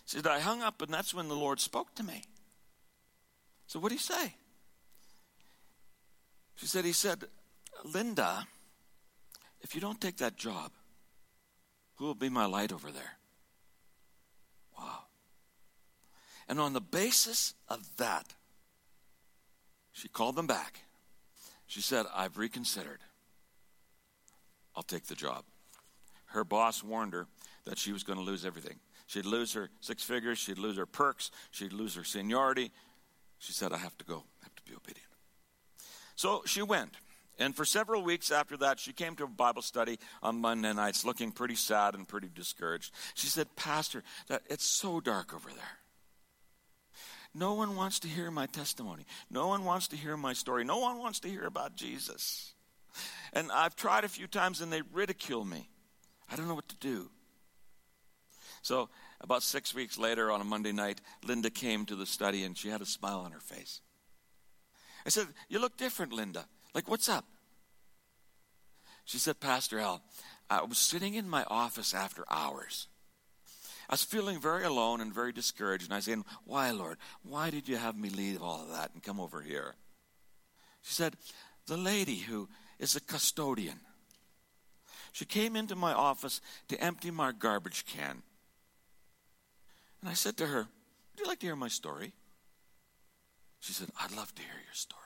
She 0.06 0.16
said 0.16 0.28
I 0.28 0.40
hung 0.40 0.62
up, 0.62 0.82
and 0.82 0.94
that's 0.94 1.14
when 1.14 1.28
the 1.28 1.36
Lord 1.36 1.60
spoke 1.60 1.94
to 1.96 2.04
me. 2.04 2.24
So 3.68 3.80
what 3.80 3.90
did 3.90 4.00
he 4.00 4.02
say? 4.02 4.34
She 6.56 6.66
said, 6.66 6.86
He 6.86 6.94
said, 6.94 7.26
Linda, 7.84 8.48
if 9.62 9.76
you 9.76 9.82
don't 9.82 10.00
take 10.00 10.18
that 10.18 10.38
job, 10.38 10.72
who 11.96 12.06
will 12.06 12.16
be 12.16 12.30
my 12.30 12.46
light 12.46 12.72
over 12.72 12.92
there? 12.92 13.18
Wow. 14.80 15.00
And 16.50 16.60
on 16.60 16.74
the 16.74 16.82
basis 16.82 17.54
of 17.70 17.96
that, 17.98 18.34
she 19.92 20.08
called 20.08 20.36
them 20.36 20.48
back. 20.48 20.82
She 21.68 21.82
said, 21.82 22.08
I've 22.14 22.40
reconsidered. 22.40 23.00
I'll 24.76 24.84
take 24.84 25.06
the 25.06 25.16
job. 25.16 25.44
Her 26.26 26.44
boss 26.44 26.84
warned 26.84 27.14
her 27.14 27.28
that 27.66 27.78
she 27.78 27.94
was 27.94 28.04
going 28.04 28.18
to 28.18 28.26
lose 28.26 28.46
everything. 28.46 28.80
She'd 29.06 29.26
lose 29.26 29.54
her 29.54 29.70
six 29.80 30.04
figures, 30.04 30.40
she'd 30.40 30.58
lose 30.58 30.78
her 30.78 30.86
perks, 30.86 31.32
she'd 31.52 31.74
lose 31.74 31.96
her 31.96 32.04
seniority. 32.04 32.72
She 33.38 33.54
said, 33.54 33.72
I 33.72 33.78
have 33.78 33.98
to 34.00 34.06
go, 34.06 34.24
I 34.42 34.46
have 34.46 34.56
to 34.56 34.64
be 34.64 34.76
obedient. 34.76 35.08
So 36.16 36.42
she 36.46 36.62
went. 36.62 36.96
And 37.38 37.56
for 37.56 37.64
several 37.64 38.04
weeks 38.04 38.32
after 38.32 38.58
that, 38.58 38.80
she 38.80 38.92
came 38.92 39.16
to 39.16 39.24
a 39.24 39.28
Bible 39.28 39.62
study 39.62 40.00
on 40.22 40.42
Monday 40.42 40.74
nights 40.74 41.06
looking 41.06 41.32
pretty 41.32 41.56
sad 41.56 41.96
and 41.96 42.08
pretty 42.08 42.30
discouraged. 42.34 42.94
She 43.14 43.28
said, 43.28 43.56
Pastor, 43.56 44.04
that 44.28 44.42
it's 44.50 44.66
so 44.66 45.00
dark 45.00 45.34
over 45.34 45.50
there. 45.50 45.79
No 47.40 47.54
one 47.54 47.78
wants 47.78 48.02
to 48.02 48.10
hear 48.10 48.30
my 48.30 48.48
testimony. 48.48 49.06
No 49.32 49.48
one 49.48 49.64
wants 49.64 49.88
to 49.88 49.96
hear 49.96 50.18
my 50.18 50.34
story. 50.34 50.66
No 50.66 50.80
one 50.80 50.98
wants 50.98 51.22
to 51.22 51.30
hear 51.30 51.46
about 51.46 51.74
Jesus. 51.74 52.54
And 53.32 53.50
I've 53.50 53.78
tried 53.78 54.04
a 54.04 54.10
few 54.10 54.28
times 54.28 54.60
and 54.60 54.74
they 54.74 54.82
ridicule 54.92 55.46
me. 55.46 55.70
I 56.30 56.36
don't 56.36 56.50
know 56.50 56.54
what 56.54 56.68
to 56.68 56.76
do. 56.76 57.10
So, 58.62 58.90
about 59.22 59.42
six 59.42 59.74
weeks 59.74 59.98
later 59.98 60.30
on 60.30 60.42
a 60.42 60.44
Monday 60.44 60.74
night, 60.74 61.00
Linda 61.24 61.50
came 61.50 61.86
to 61.86 61.96
the 61.96 62.06
study 62.06 62.44
and 62.44 62.58
she 62.58 62.68
had 62.68 62.82
a 62.82 62.86
smile 62.86 63.20
on 63.20 63.32
her 63.32 63.40
face. 63.40 63.80
I 65.06 65.10
said, 65.10 65.28
You 65.48 65.60
look 65.60 65.78
different, 65.78 66.12
Linda. 66.12 66.46
Like, 66.74 66.90
what's 66.90 67.08
up? 67.08 67.24
She 69.06 69.18
said, 69.18 69.40
Pastor 69.40 69.80
Al, 69.80 70.02
I 70.50 70.64
was 70.64 70.78
sitting 70.78 71.14
in 71.14 71.30
my 71.30 71.46
office 71.48 71.94
after 71.94 72.26
hours. 72.30 72.89
I 73.90 73.94
was 73.94 74.04
feeling 74.04 74.40
very 74.40 74.66
alone 74.66 75.02
and 75.02 75.12
very 75.12 75.32
discouraged, 75.32 75.86
and 75.86 75.94
I 75.94 76.00
saying, 76.00 76.24
Why, 76.46 76.70
Lord? 76.70 76.98
Why 77.24 77.50
did 77.50 77.68
you 77.68 77.78
have 77.78 77.98
me 77.98 78.10
leave 78.10 78.42
all 78.42 78.62
of 78.62 78.70
that 78.70 78.92
and 78.94 79.02
come 79.02 79.20
over 79.20 79.42
here? 79.42 79.74
She 80.84 80.94
said, 80.94 81.16
The 81.66 81.76
lady 81.76 82.18
who 82.18 82.48
is 82.78 82.96
a 82.96 83.02
custodian. 83.02 83.80
She 85.12 85.26
came 85.26 85.56
into 85.56 85.76
my 85.76 85.92
office 85.92 86.40
to 86.68 86.80
empty 86.80 87.10
my 87.10 87.32
garbage 87.32 87.84
can. 87.88 88.22
And 90.02 90.10
I 90.10 90.14
said 90.14 90.38
to 90.38 90.46
her, 90.46 90.68
Would 90.68 91.20
you 91.20 91.26
like 91.26 91.40
to 91.40 91.48
hear 91.48 91.56
my 91.56 91.68
story? 91.68 92.14
She 93.60 93.74
said, 93.74 93.90
I'd 94.00 94.16
love 94.16 94.34
to 94.36 94.42
hear 94.44 94.54
your 94.54 94.74
story. 94.74 95.00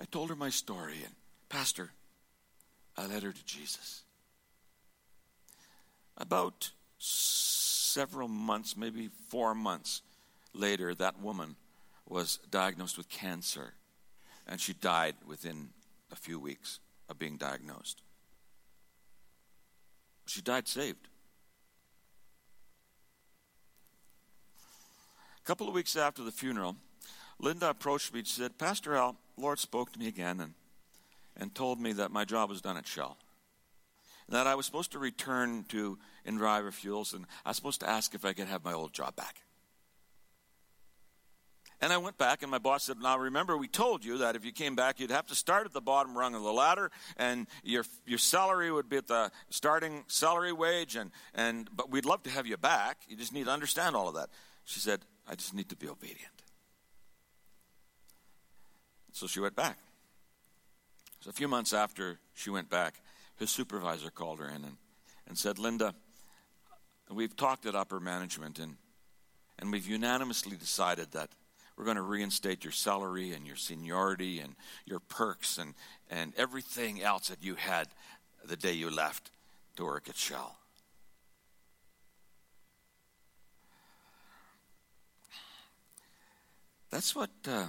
I 0.00 0.04
told 0.06 0.30
her 0.30 0.36
my 0.36 0.48
story, 0.48 0.96
and 1.04 1.14
Pastor, 1.50 1.90
I 2.96 3.06
led 3.06 3.22
her 3.22 3.32
to 3.32 3.44
Jesus. 3.44 4.04
About 6.16 6.70
several 6.98 8.28
months, 8.28 8.76
maybe 8.76 9.10
four 9.28 9.54
months 9.54 10.02
later, 10.54 10.94
that 10.94 11.20
woman 11.20 11.56
was 12.08 12.38
diagnosed 12.50 12.96
with 12.96 13.08
cancer, 13.08 13.74
and 14.46 14.60
she 14.60 14.72
died 14.72 15.14
within 15.26 15.70
a 16.10 16.16
few 16.16 16.38
weeks 16.38 16.80
of 17.08 17.18
being 17.18 17.36
diagnosed. 17.36 18.02
She 20.26 20.40
died 20.40 20.68
saved. 20.68 21.08
A 25.42 25.44
couple 25.44 25.66
of 25.66 25.74
weeks 25.74 25.96
after 25.96 26.22
the 26.22 26.30
funeral, 26.30 26.76
Linda 27.40 27.70
approached 27.70 28.12
me 28.12 28.20
and 28.20 28.28
said, 28.28 28.58
Pastor 28.58 28.94
Al, 28.94 29.16
Lord 29.36 29.58
spoke 29.58 29.92
to 29.92 29.98
me 29.98 30.06
again 30.06 30.38
and, 30.40 30.54
and 31.36 31.54
told 31.54 31.80
me 31.80 31.92
that 31.94 32.12
my 32.12 32.24
job 32.24 32.48
was 32.48 32.60
done 32.60 32.76
at 32.76 32.86
Shell. 32.86 33.16
That 34.28 34.46
I 34.46 34.54
was 34.54 34.66
supposed 34.66 34.92
to 34.92 34.98
return 34.98 35.64
to 35.68 35.98
InDriver 36.26 36.72
Fuels 36.72 37.12
and 37.12 37.26
I 37.44 37.50
was 37.50 37.56
supposed 37.56 37.80
to 37.80 37.88
ask 37.88 38.14
if 38.14 38.24
I 38.24 38.32
could 38.32 38.48
have 38.48 38.64
my 38.64 38.72
old 38.72 38.92
job 38.92 39.16
back. 39.16 39.42
And 41.82 41.92
I 41.92 41.98
went 41.98 42.16
back, 42.16 42.42
and 42.42 42.50
my 42.50 42.58
boss 42.58 42.84
said, 42.84 42.98
Now 43.02 43.18
remember, 43.18 43.56
we 43.56 43.66
told 43.66 44.04
you 44.04 44.18
that 44.18 44.36
if 44.36 44.44
you 44.44 44.52
came 44.52 44.76
back, 44.76 45.00
you'd 45.00 45.10
have 45.10 45.26
to 45.26 45.34
start 45.34 45.66
at 45.66 45.72
the 45.72 45.80
bottom 45.80 46.16
rung 46.16 46.36
of 46.36 46.44
the 46.44 46.52
ladder, 46.52 46.92
and 47.16 47.48
your, 47.64 47.84
your 48.06 48.18
salary 48.18 48.70
would 48.70 48.88
be 48.88 48.98
at 48.98 49.08
the 49.08 49.32
starting 49.50 50.04
salary 50.06 50.52
wage, 50.52 50.94
and, 50.94 51.10
and, 51.34 51.68
but 51.74 51.90
we'd 51.90 52.04
love 52.04 52.22
to 52.22 52.30
have 52.30 52.46
you 52.46 52.56
back. 52.56 52.98
You 53.08 53.16
just 53.16 53.32
need 53.32 53.46
to 53.46 53.50
understand 53.50 53.96
all 53.96 54.08
of 54.08 54.14
that. 54.14 54.28
She 54.64 54.78
said, 54.78 55.00
I 55.26 55.34
just 55.34 55.54
need 55.54 55.70
to 55.70 55.76
be 55.76 55.88
obedient. 55.88 56.20
So 59.10 59.26
she 59.26 59.40
went 59.40 59.56
back. 59.56 59.76
So 61.18 61.30
a 61.30 61.32
few 61.32 61.48
months 61.48 61.72
after 61.72 62.20
she 62.32 62.50
went 62.50 62.70
back, 62.70 63.01
his 63.42 63.50
supervisor 63.50 64.08
called 64.08 64.38
her 64.38 64.48
in 64.48 64.64
and, 64.64 64.76
and 65.26 65.36
said, 65.36 65.58
Linda, 65.58 65.94
we've 67.10 67.34
talked 67.34 67.66
at 67.66 67.74
upper 67.74 67.98
management 67.98 68.60
and, 68.60 68.76
and 69.58 69.72
we've 69.72 69.88
unanimously 69.88 70.56
decided 70.56 71.10
that 71.10 71.28
we're 71.76 71.84
going 71.84 71.96
to 71.96 72.02
reinstate 72.02 72.62
your 72.62 72.72
salary 72.72 73.32
and 73.32 73.44
your 73.44 73.56
seniority 73.56 74.38
and 74.38 74.54
your 74.86 75.00
perks 75.00 75.58
and, 75.58 75.74
and 76.08 76.32
everything 76.36 77.02
else 77.02 77.28
that 77.28 77.42
you 77.42 77.56
had 77.56 77.88
the 78.44 78.56
day 78.56 78.72
you 78.74 78.88
left 78.90 79.32
to 79.74 79.84
work 79.84 80.08
at 80.08 80.16
Shell. 80.16 80.56
That's 86.90 87.16
what 87.16 87.30
uh, 87.48 87.66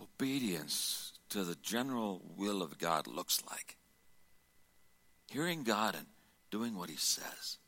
obedience 0.00 1.14
to 1.30 1.42
the 1.42 1.56
general 1.56 2.22
will 2.36 2.62
of 2.62 2.78
God 2.78 3.08
looks 3.08 3.42
like. 3.50 3.76
Hearing 5.34 5.64
God 5.64 5.96
and 5.96 6.06
doing 6.52 6.78
what 6.78 6.88
He 6.88 6.96
says. 6.96 7.58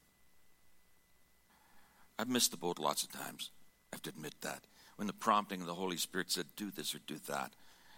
I've 2.16 2.28
missed 2.28 2.52
the 2.52 2.56
boat 2.56 2.78
lots 2.78 3.02
of 3.02 3.10
times. 3.10 3.50
I 3.92 3.96
have 3.96 4.02
to 4.02 4.10
admit 4.10 4.36
that. 4.42 4.62
When 4.94 5.08
the 5.08 5.12
prompting 5.12 5.62
of 5.62 5.66
the 5.66 5.74
Holy 5.74 5.96
Spirit 5.96 6.30
said, 6.30 6.46
do 6.54 6.70
this 6.70 6.94
or 6.94 7.00
do 7.08 7.16
that. 7.26 7.54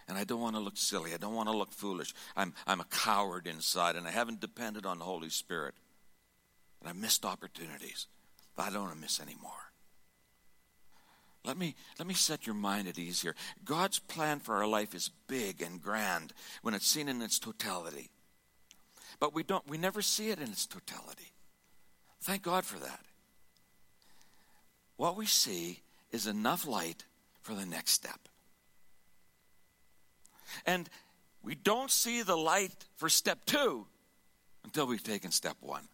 And 0.07 0.17
I 0.17 0.23
don't 0.23 0.41
want 0.41 0.55
to 0.55 0.59
look 0.59 0.75
silly. 0.75 1.13
I 1.13 1.17
don't 1.17 1.35
want 1.35 1.49
to 1.49 1.55
look 1.55 1.71
foolish. 1.71 2.15
I'm, 2.35 2.55
I'm 2.65 2.81
a 2.81 2.85
coward 2.85 3.45
inside, 3.45 3.95
and 3.95 4.07
I 4.07 4.11
haven't 4.11 4.39
depended 4.39 4.87
on 4.87 4.97
the 4.97 5.05
Holy 5.05 5.29
Spirit. 5.29 5.75
And 6.81 6.89
I 6.89 6.93
missed 6.93 7.23
opportunities. 7.23 8.07
But 8.55 8.63
I 8.63 8.69
don't 8.71 8.85
want 8.85 8.95
to 8.95 8.99
miss 8.99 9.21
any 9.21 9.35
more. 9.39 9.51
Let 11.45 11.59
me, 11.59 11.75
let 11.99 12.07
me 12.07 12.15
set 12.15 12.47
your 12.47 12.55
mind 12.55 12.87
at 12.87 12.97
ease 12.97 13.21
here. 13.21 13.35
God's 13.63 13.99
plan 13.99 14.39
for 14.39 14.55
our 14.55 14.67
life 14.67 14.95
is 14.95 15.11
big 15.27 15.61
and 15.61 15.79
grand 15.79 16.33
when 16.63 16.73
it's 16.73 16.87
seen 16.87 17.07
in 17.07 17.21
its 17.21 17.37
totality. 17.37 18.09
But 19.19 19.33
we, 19.33 19.43
don't, 19.43 19.67
we 19.67 19.77
never 19.77 20.01
see 20.01 20.29
it 20.29 20.39
in 20.39 20.49
its 20.49 20.65
totality. 20.65 21.31
Thank 22.21 22.43
God 22.43 22.65
for 22.65 22.79
that. 22.79 23.01
What 24.97 25.15
we 25.15 25.25
see 25.25 25.79
is 26.11 26.27
enough 26.27 26.67
light 26.67 27.05
for 27.41 27.53
the 27.53 27.65
next 27.65 27.91
step. 27.91 28.19
And 30.65 30.89
we 31.43 31.55
don't 31.55 31.91
see 31.91 32.21
the 32.21 32.35
light 32.35 32.73
for 32.95 33.09
step 33.09 33.45
two 33.45 33.85
until 34.63 34.87
we've 34.87 35.03
taken 35.03 35.31
step 35.31 35.55
one. 35.61 35.87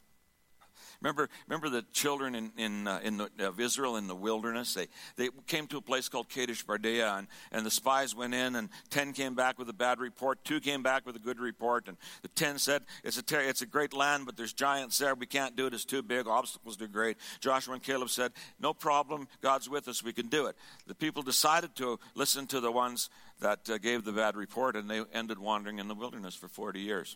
Remember, 1.05 1.29
remember 1.47 1.69
the 1.69 1.85
children 1.93 2.33
in, 2.33 2.51
in, 2.57 2.87
uh, 2.87 2.99
in 3.03 3.17
the, 3.17 3.29
of 3.41 3.59
Israel 3.59 3.95
in 3.95 4.07
the 4.07 4.15
wilderness? 4.15 4.73
They, 4.73 4.87
they 5.17 5.29
came 5.45 5.67
to 5.67 5.77
a 5.77 5.81
place 5.81 6.09
called 6.09 6.29
Kadesh 6.29 6.63
Barnea, 6.63 7.13
and, 7.13 7.27
and 7.51 7.63
the 7.63 7.69
spies 7.69 8.15
went 8.15 8.33
in, 8.33 8.55
and 8.55 8.69
10 8.89 9.13
came 9.13 9.35
back 9.35 9.59
with 9.59 9.69
a 9.69 9.73
bad 9.73 9.99
report, 9.99 10.43
two 10.43 10.59
came 10.59 10.81
back 10.81 11.05
with 11.05 11.15
a 11.15 11.19
good 11.19 11.39
report, 11.39 11.87
and 11.87 11.97
the 12.23 12.27
10 12.29 12.57
said, 12.57 12.81
It's 13.03 13.19
a, 13.19 13.21
ter- 13.21 13.41
it's 13.41 13.61
a 13.61 13.67
great 13.67 13.93
land, 13.93 14.25
but 14.25 14.35
there's 14.35 14.51
giants 14.51 14.97
there. 14.97 15.13
We 15.13 15.27
can't 15.27 15.55
do 15.55 15.67
it. 15.67 15.75
It's 15.75 15.85
too 15.85 16.01
big. 16.01 16.25
Obstacles 16.25 16.75
too 16.75 16.87
great. 16.87 17.17
Joshua 17.39 17.75
and 17.75 17.83
Caleb 17.83 18.09
said, 18.09 18.31
No 18.59 18.73
problem. 18.73 19.27
God's 19.41 19.69
with 19.69 19.87
us. 19.87 20.03
We 20.03 20.11
can 20.11 20.25
do 20.25 20.47
it. 20.47 20.55
The 20.87 20.95
people 20.95 21.21
decided 21.21 21.75
to 21.75 21.99
listen 22.15 22.47
to 22.47 22.59
the 22.59 22.71
ones 22.71 23.11
that 23.41 23.69
uh, 23.69 23.77
gave 23.77 24.05
the 24.05 24.11
bad 24.11 24.35
report, 24.35 24.75
and 24.75 24.89
they 24.89 25.03
ended 25.13 25.37
wandering 25.37 25.77
in 25.77 25.87
the 25.87 25.93
wilderness 25.93 26.33
for 26.33 26.47
40 26.47 26.79
years. 26.79 27.15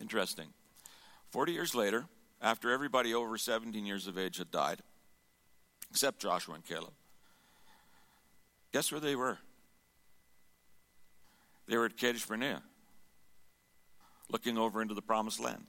Interesting. 0.00 0.48
40 1.30 1.52
years 1.52 1.76
later, 1.76 2.06
after 2.40 2.70
everybody 2.70 3.14
over 3.14 3.36
17 3.36 3.84
years 3.84 4.06
of 4.06 4.18
age 4.18 4.38
had 4.38 4.50
died, 4.50 4.80
except 5.90 6.20
Joshua 6.20 6.54
and 6.54 6.64
Caleb. 6.64 6.92
Guess 8.72 8.92
where 8.92 9.00
they 9.00 9.16
were? 9.16 9.38
They 11.66 11.76
were 11.76 11.86
at 11.86 11.96
Kadesh 11.96 12.24
Barnea, 12.26 12.62
looking 14.30 14.56
over 14.56 14.80
into 14.80 14.94
the 14.94 15.02
promised 15.02 15.40
land. 15.40 15.66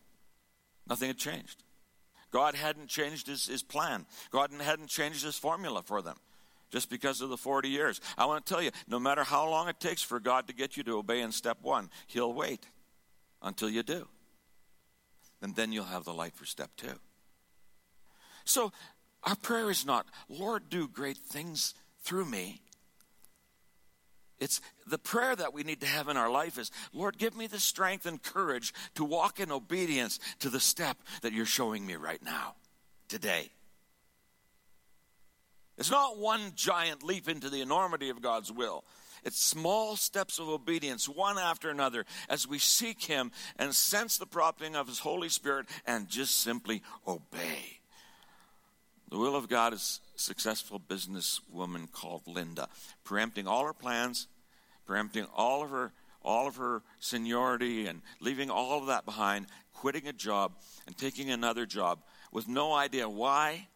Nothing 0.88 1.08
had 1.08 1.18
changed. 1.18 1.64
God 2.32 2.56
hadn't 2.56 2.88
changed 2.88 3.28
his, 3.28 3.48
his 3.48 3.64
plan, 3.64 4.06
God 4.32 4.52
hadn't 4.52 4.90
changed 4.90 5.24
his 5.24 5.38
formula 5.38 5.82
for 5.82 6.02
them 6.02 6.18
just 6.72 6.90
because 6.90 7.22
of 7.22 7.30
the 7.30 7.38
40 7.38 7.70
years. 7.70 8.00
I 8.18 8.26
want 8.26 8.46
to 8.46 8.54
tell 8.54 8.62
you 8.62 8.72
no 8.88 9.00
matter 9.00 9.24
how 9.24 9.50
long 9.50 9.68
it 9.68 9.80
takes 9.80 10.04
for 10.04 10.20
God 10.20 10.48
to 10.48 10.54
get 10.54 10.78
you 10.78 10.84
to 10.84 10.98
obey 10.98 11.22
in 11.22 11.32
step 11.32 11.58
one, 11.62 11.90
He'll 12.08 12.34
wait 12.34 12.68
until 13.42 13.70
you 13.70 13.84
do. 13.84 14.08
And 15.42 15.56
then 15.56 15.72
you'll 15.72 15.86
have 15.86 16.04
the 16.04 16.14
light 16.14 16.36
for 16.36 16.46
step 16.46 16.72
two. 16.76 17.00
So 18.44 18.72
our 19.24 19.36
prayer 19.36 19.70
is 19.70 19.86
not, 19.86 20.08
Lord, 20.28 20.70
do 20.70 20.88
great 20.88 21.18
things 21.18 21.74
through 22.04 22.26
me. 22.26 22.62
It's 24.40 24.62
the 24.88 24.98
prayer 24.98 25.36
that 25.36 25.54
we 25.54 25.64
need 25.64 25.82
to 25.82 25.88
have 25.88 26.08
in 26.08 26.16
our 26.16 26.32
life 26.32 26.58
is, 26.58 26.72
Lord, 26.94 27.18
give 27.18 27.36
me 27.36 27.48
the 27.48 27.60
strength 27.60 28.06
and 28.06 28.24
courage 28.24 28.74
to 28.96 29.04
walk 29.04 29.40
in 29.40 29.52
obedience 29.52 30.20
to 30.40 30.50
the 30.50 30.62
step 30.62 30.98
that 31.22 31.34
you're 31.34 31.46
showing 31.46 31.86
me 31.86 31.96
right 31.96 32.24
now, 32.24 32.56
today. 33.10 33.52
It's 35.78 35.92
not 35.92 36.18
one 36.18 36.54
giant 36.56 37.04
leap 37.04 37.30
into 37.30 37.50
the 37.50 37.62
enormity 37.62 38.10
of 38.10 38.22
God's 38.22 38.52
will. 38.52 38.84
It's 39.24 39.42
small 39.42 39.96
steps 39.96 40.40
of 40.40 40.50
obedience, 40.50 41.08
one 41.08 41.38
after 41.38 41.70
another, 41.70 42.06
as 42.30 42.48
we 42.48 42.60
seek 42.60 43.04
Him 43.04 43.32
and 43.58 43.74
sense 43.74 44.18
the 44.18 44.26
prompting 44.26 44.76
of 44.76 44.88
His 44.88 45.00
Holy 45.00 45.30
Spirit 45.30 45.68
and 45.86 46.08
just 46.08 46.42
simply 46.42 46.82
obey. 47.08 47.80
The 49.10 49.18
will 49.18 49.36
of 49.36 49.50
God 49.50 49.74
is 49.74 50.02
successful 50.16 50.80
businesswoman 50.80 51.92
called 51.92 52.28
Linda, 52.28 52.68
preempting 53.04 53.48
all 53.48 53.66
her 53.66 53.74
plans, 53.74 54.28
preempting 54.86 55.26
all 55.36 55.64
of 55.64 55.72
her 55.72 55.94
all 56.22 56.48
of 56.48 56.58
her 56.58 56.84
seniority 57.00 57.88
and 57.88 58.02
leaving 58.20 58.50
all 58.50 58.78
of 58.78 58.88
that 58.88 59.06
behind, 59.06 59.48
quitting 59.74 60.08
a 60.08 60.14
job 60.14 60.54
and 60.86 60.98
taking 60.98 61.30
another 61.30 61.66
job 61.66 62.00
with 62.32 62.48
no 62.48 62.74
idea 62.74 63.08
why, 63.08 63.68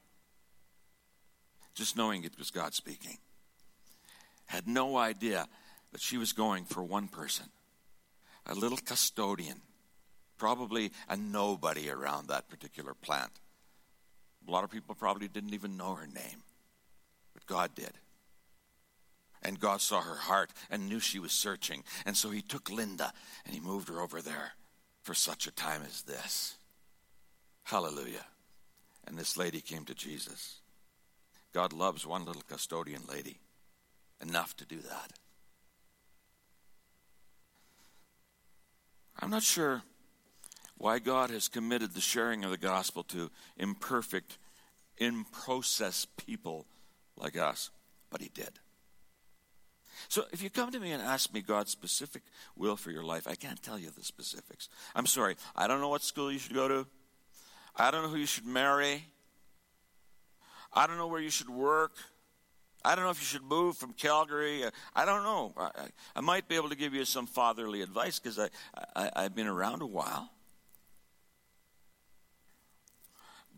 just 1.73 1.97
knowing 1.97 2.23
it 2.23 2.37
was 2.37 2.51
God 2.51 2.73
speaking. 2.73 3.17
Had 4.53 4.67
no 4.67 4.97
idea 4.97 5.47
that 5.93 5.99
she 5.99 6.19
was 6.19 6.31
going 6.31 6.65
for 6.65 6.83
one 6.83 7.07
person, 7.07 7.47
a 8.45 8.53
little 8.53 8.77
custodian, 8.77 9.61
probably 10.37 10.91
a 11.09 11.17
nobody 11.17 11.89
around 11.89 12.27
that 12.27 12.49
particular 12.49 12.93
plant. 12.93 13.31
A 14.47 14.51
lot 14.51 14.63
of 14.63 14.69
people 14.69 14.93
probably 14.93 15.27
didn't 15.27 15.55
even 15.55 15.75
know 15.75 15.95
her 15.95 16.05
name, 16.05 16.43
but 17.33 17.47
God 17.47 17.73
did. 17.73 17.93
And 19.41 19.59
God 19.59 19.81
saw 19.81 20.01
her 20.01 20.17
heart 20.17 20.51
and 20.69 20.87
knew 20.87 20.99
she 20.99 21.17
was 21.17 21.31
searching. 21.31 21.83
And 22.05 22.15
so 22.15 22.29
he 22.29 22.43
took 22.43 22.69
Linda 22.69 23.11
and 23.47 23.55
he 23.55 23.59
moved 23.59 23.89
her 23.89 24.01
over 24.01 24.21
there 24.21 24.51
for 25.01 25.15
such 25.15 25.47
a 25.47 25.51
time 25.51 25.81
as 25.83 26.03
this. 26.03 26.57
Hallelujah. 27.63 28.27
And 29.07 29.17
this 29.17 29.35
lady 29.35 29.61
came 29.61 29.85
to 29.85 29.95
Jesus. 29.95 30.59
God 31.53 31.73
loves 31.73 32.05
one 32.05 32.23
little 32.23 32.43
custodian 32.47 33.01
lady 33.09 33.39
enough 34.27 34.55
to 34.57 34.65
do 34.65 34.79
that. 34.79 35.11
I'm 39.19 39.29
not 39.29 39.43
sure 39.43 39.83
why 40.77 40.99
God 40.99 41.29
has 41.29 41.47
committed 41.47 41.93
the 41.93 42.01
sharing 42.01 42.43
of 42.43 42.51
the 42.51 42.57
gospel 42.57 43.03
to 43.03 43.29
imperfect, 43.57 44.37
in 44.97 45.23
process 45.25 46.05
people 46.17 46.65
like 47.17 47.37
us, 47.37 47.69
but 48.09 48.21
He 48.21 48.29
did. 48.29 48.59
So 50.09 50.25
if 50.31 50.43
you 50.43 50.49
come 50.49 50.71
to 50.71 50.79
me 50.79 50.91
and 50.91 51.01
ask 51.01 51.33
me 51.33 51.41
God's 51.41 51.71
specific 51.71 52.23
will 52.55 52.75
for 52.75 52.91
your 52.91 53.03
life, 53.03 53.27
I 53.27 53.35
can't 53.35 53.61
tell 53.61 53.79
you 53.79 53.89
the 53.91 54.03
specifics. 54.03 54.67
I'm 54.95 55.05
sorry. 55.05 55.35
I 55.55 55.67
don't 55.67 55.79
know 55.79 55.89
what 55.89 56.03
school 56.03 56.31
you 56.31 56.39
should 56.39 56.53
go 56.55 56.67
to. 56.67 56.87
I 57.75 57.91
don't 57.91 58.03
know 58.03 58.09
who 58.09 58.17
you 58.17 58.25
should 58.25 58.45
marry. 58.45 59.05
I 60.73 60.87
don't 60.87 60.97
know 60.97 61.07
where 61.07 61.21
you 61.21 61.29
should 61.29 61.49
work. 61.49 61.93
I 62.85 62.95
don't 62.95 63.05
know 63.05 63.11
if 63.11 63.19
you 63.19 63.25
should 63.25 63.43
move 63.43 63.77
from 63.77 63.93
Calgary. 63.93 64.65
Uh, 64.65 64.71
I 64.95 65.05
don't 65.05 65.23
know. 65.23 65.53
I, 65.57 65.69
I 66.15 66.21
might 66.21 66.47
be 66.47 66.55
able 66.55 66.69
to 66.69 66.75
give 66.75 66.93
you 66.93 67.05
some 67.05 67.25
fatherly 67.25 67.81
advice 67.81 68.19
because 68.19 68.37
I, 68.37 68.49
I, 68.95 69.09
I've 69.15 69.35
been 69.35 69.47
around 69.47 69.81
a 69.81 69.87
while. 69.87 70.32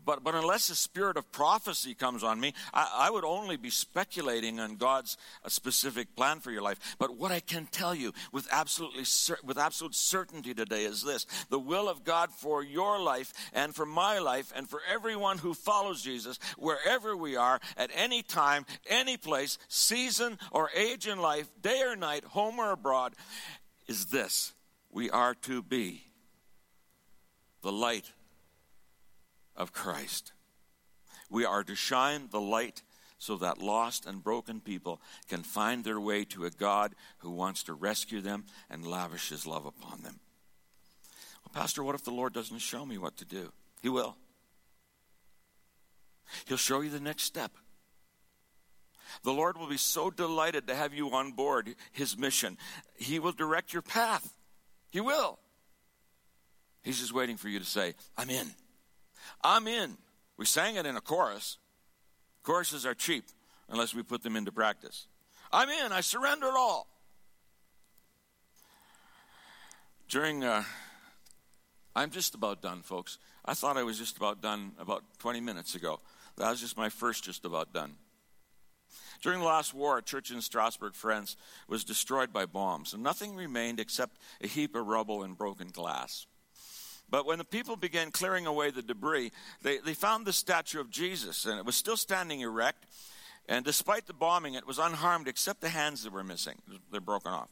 But, 0.06 0.22
but 0.22 0.36
unless 0.36 0.68
the 0.68 0.76
spirit 0.76 1.16
of 1.16 1.30
prophecy 1.32 1.92
comes 1.94 2.22
on 2.22 2.38
me, 2.38 2.54
I, 2.72 3.08
I 3.08 3.10
would 3.10 3.24
only 3.24 3.56
be 3.56 3.70
speculating 3.70 4.60
on 4.60 4.76
God's 4.76 5.16
uh, 5.44 5.48
specific 5.48 6.14
plan 6.14 6.38
for 6.38 6.52
your 6.52 6.62
life. 6.62 6.96
But 6.98 7.16
what 7.16 7.32
I 7.32 7.40
can 7.40 7.66
tell 7.66 7.94
you 7.94 8.14
with 8.32 8.46
absolutely 8.52 9.04
with 9.44 9.58
absolute 9.58 9.96
certainty 9.96 10.54
today 10.54 10.84
is 10.84 11.02
this: 11.02 11.26
the 11.50 11.58
will 11.58 11.88
of 11.88 12.04
God 12.04 12.30
for 12.30 12.62
your 12.62 13.00
life 13.00 13.34
and 13.52 13.74
for 13.74 13.84
my 13.84 14.20
life 14.20 14.52
and 14.54 14.70
for 14.70 14.80
everyone 14.88 15.38
who 15.38 15.52
follows 15.52 16.02
Jesus, 16.02 16.38
wherever 16.56 17.16
we 17.16 17.36
are, 17.36 17.60
at 17.76 17.90
any 17.92 18.22
time, 18.22 18.64
any 18.88 19.16
place, 19.16 19.58
season 19.66 20.38
or 20.52 20.70
age 20.74 21.08
in 21.08 21.18
life, 21.18 21.48
day 21.60 21.82
or 21.84 21.96
night, 21.96 22.24
home 22.24 22.60
or 22.60 22.70
abroad, 22.70 23.14
is 23.88 24.06
this: 24.06 24.54
we 24.88 25.10
are 25.10 25.34
to 25.34 25.62
be 25.62 26.04
the 27.62 27.72
light 27.72 28.12
of 29.56 29.72
Christ. 29.72 30.32
We 31.30 31.44
are 31.44 31.64
to 31.64 31.74
shine 31.74 32.28
the 32.30 32.40
light 32.40 32.82
so 33.18 33.36
that 33.38 33.58
lost 33.58 34.06
and 34.06 34.22
broken 34.22 34.60
people 34.60 35.00
can 35.28 35.42
find 35.42 35.84
their 35.84 35.98
way 35.98 36.24
to 36.26 36.44
a 36.44 36.50
God 36.50 36.94
who 37.18 37.30
wants 37.30 37.62
to 37.64 37.72
rescue 37.72 38.20
them 38.20 38.44
and 38.70 38.86
lavish 38.86 39.30
his 39.30 39.46
love 39.46 39.64
upon 39.64 40.02
them. 40.02 40.20
Well, 41.44 41.62
Pastor, 41.62 41.82
what 41.82 41.94
if 41.94 42.04
the 42.04 42.10
Lord 42.10 42.32
doesn't 42.32 42.58
show 42.58 42.84
me 42.84 42.98
what 42.98 43.16
to 43.18 43.24
do? 43.24 43.52
He 43.82 43.88
will. 43.88 44.16
He'll 46.46 46.56
show 46.56 46.80
you 46.80 46.90
the 46.90 47.00
next 47.00 47.22
step. 47.22 47.52
The 49.22 49.32
Lord 49.32 49.56
will 49.56 49.68
be 49.68 49.76
so 49.76 50.10
delighted 50.10 50.66
to 50.66 50.74
have 50.74 50.92
you 50.92 51.10
on 51.10 51.32
board 51.32 51.74
his 51.92 52.18
mission. 52.18 52.58
He 52.96 53.18
will 53.18 53.32
direct 53.32 53.72
your 53.72 53.82
path. 53.82 54.36
He 54.90 55.00
will. 55.00 55.38
He's 56.82 57.00
just 57.00 57.12
waiting 57.12 57.36
for 57.36 57.48
you 57.48 57.58
to 57.58 57.64
say, 57.64 57.94
I'm 58.16 58.30
in. 58.30 58.50
I'm 59.42 59.66
in. 59.66 59.96
We 60.36 60.44
sang 60.44 60.76
it 60.76 60.86
in 60.86 60.96
a 60.96 61.00
chorus. 61.00 61.58
Choruses 62.42 62.86
are 62.86 62.94
cheap 62.94 63.24
unless 63.68 63.94
we 63.94 64.02
put 64.02 64.22
them 64.22 64.36
into 64.36 64.52
practice. 64.52 65.06
I'm 65.52 65.68
in. 65.68 65.92
I 65.92 66.00
surrender 66.00 66.46
it 66.46 66.54
all. 66.56 66.88
During, 70.08 70.44
uh, 70.44 70.62
I'm 71.94 72.10
just 72.10 72.34
about 72.34 72.62
done, 72.62 72.82
folks. 72.82 73.18
I 73.44 73.54
thought 73.54 73.76
I 73.76 73.82
was 73.82 73.98
just 73.98 74.16
about 74.16 74.40
done 74.40 74.72
about 74.78 75.02
20 75.18 75.40
minutes 75.40 75.74
ago. 75.74 76.00
That 76.36 76.50
was 76.50 76.60
just 76.60 76.76
my 76.76 76.88
first 76.88 77.24
just 77.24 77.44
about 77.44 77.72
done. 77.72 77.94
During 79.22 79.40
the 79.40 79.46
last 79.46 79.74
war, 79.74 79.98
a 79.98 80.02
church 80.02 80.30
in 80.30 80.40
Strasbourg, 80.40 80.94
France, 80.94 81.36
was 81.68 81.84
destroyed 81.84 82.32
by 82.32 82.46
bombs, 82.46 82.92
and 82.92 83.02
nothing 83.02 83.34
remained 83.34 83.80
except 83.80 84.18
a 84.40 84.46
heap 84.46 84.74
of 84.74 84.86
rubble 84.86 85.22
and 85.22 85.36
broken 85.36 85.68
glass. 85.68 86.26
But 87.08 87.26
when 87.26 87.38
the 87.38 87.44
people 87.44 87.76
began 87.76 88.10
clearing 88.10 88.46
away 88.46 88.70
the 88.70 88.82
debris, 88.82 89.30
they, 89.62 89.78
they 89.78 89.94
found 89.94 90.26
the 90.26 90.32
statue 90.32 90.80
of 90.80 90.90
Jesus, 90.90 91.44
and 91.44 91.58
it 91.58 91.64
was 91.64 91.76
still 91.76 91.96
standing 91.96 92.40
erect. 92.40 92.86
And 93.48 93.64
despite 93.64 94.06
the 94.06 94.12
bombing, 94.12 94.54
it 94.54 94.66
was 94.66 94.78
unharmed 94.78 95.28
except 95.28 95.60
the 95.60 95.68
hands 95.68 96.02
that 96.02 96.12
were 96.12 96.24
missing. 96.24 96.56
They're 96.90 97.00
broken 97.00 97.32
off. 97.32 97.48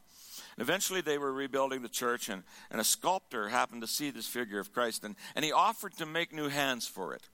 And 0.57 0.61
eventually, 0.61 0.99
they 0.99 1.17
were 1.17 1.31
rebuilding 1.31 1.81
the 1.81 1.89
church, 1.89 2.27
and, 2.27 2.43
and 2.69 2.81
a 2.81 2.83
sculptor 2.83 3.47
happened 3.47 3.81
to 3.81 3.87
see 3.87 4.09
this 4.09 4.27
figure 4.27 4.59
of 4.59 4.73
Christ, 4.73 5.05
and, 5.05 5.15
and 5.35 5.45
he 5.45 5.53
offered 5.53 5.95
to 5.97 6.05
make 6.05 6.33
new 6.33 6.49
hands 6.49 6.85
for 6.85 7.13
it. 7.13 7.29